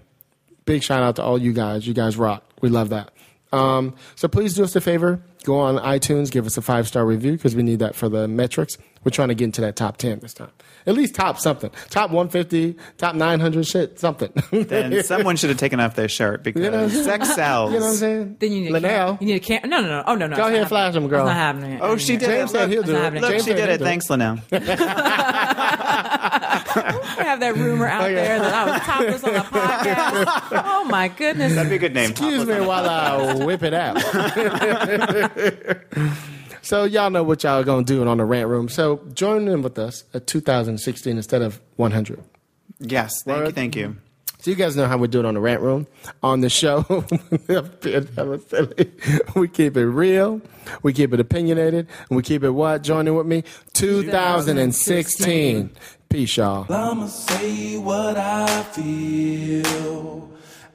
[0.65, 1.85] big shout out to all you guys.
[1.87, 2.43] You guys rock.
[2.61, 3.11] We love that.
[3.51, 5.21] Um, so please do us a favor.
[5.43, 8.27] Go on iTunes, give us a five star review because we need that for the
[8.27, 8.77] metrics.
[9.03, 10.51] We're trying to get into that top 10 this time.
[10.85, 11.69] At least top something.
[11.89, 14.31] Top 150, top 900 shit, something.
[14.51, 17.71] Then someone should have taken off their shirt because You know- sex sells.
[17.73, 18.37] you know what I'm saying?
[18.39, 19.07] Then you need a Lynelle.
[19.09, 19.69] cam- You need a cam.
[19.69, 20.03] No, no, no.
[20.07, 20.35] Oh no, no.
[20.35, 21.03] Go ahead, and flash happening.
[21.03, 21.21] him, girl.
[21.21, 21.79] It's not happening.
[21.81, 22.53] Oh, she did James it.
[22.53, 22.93] said Look, he'll do That's it.
[22.93, 23.21] not happening.
[23.21, 23.77] Look, James she said did he'll it.
[23.79, 24.41] do Thanks, Lynelle.
[27.13, 30.63] I have that rumor out there that I was topless on a podcast.
[30.65, 31.53] Oh my goodness.
[31.55, 32.11] That'd be a good name.
[32.11, 33.97] Excuse me while I whip it out.
[36.61, 38.69] So y'all know what y'all are gonna do on the rant room.
[38.69, 42.23] So join in with us at 2016 instead of 100.
[42.79, 43.97] Yes, thank you, thank you.
[44.39, 45.85] So you guys know how we do it on the rant room.
[46.23, 46.83] On the show,
[49.35, 50.41] we keep it real,
[50.81, 52.81] we keep it opinionated, and we keep it what?
[52.81, 53.43] Joining with me,
[53.73, 55.69] 2016.
[56.09, 56.65] Peace, y'all.
[56.73, 60.30] I'ma say what I feel.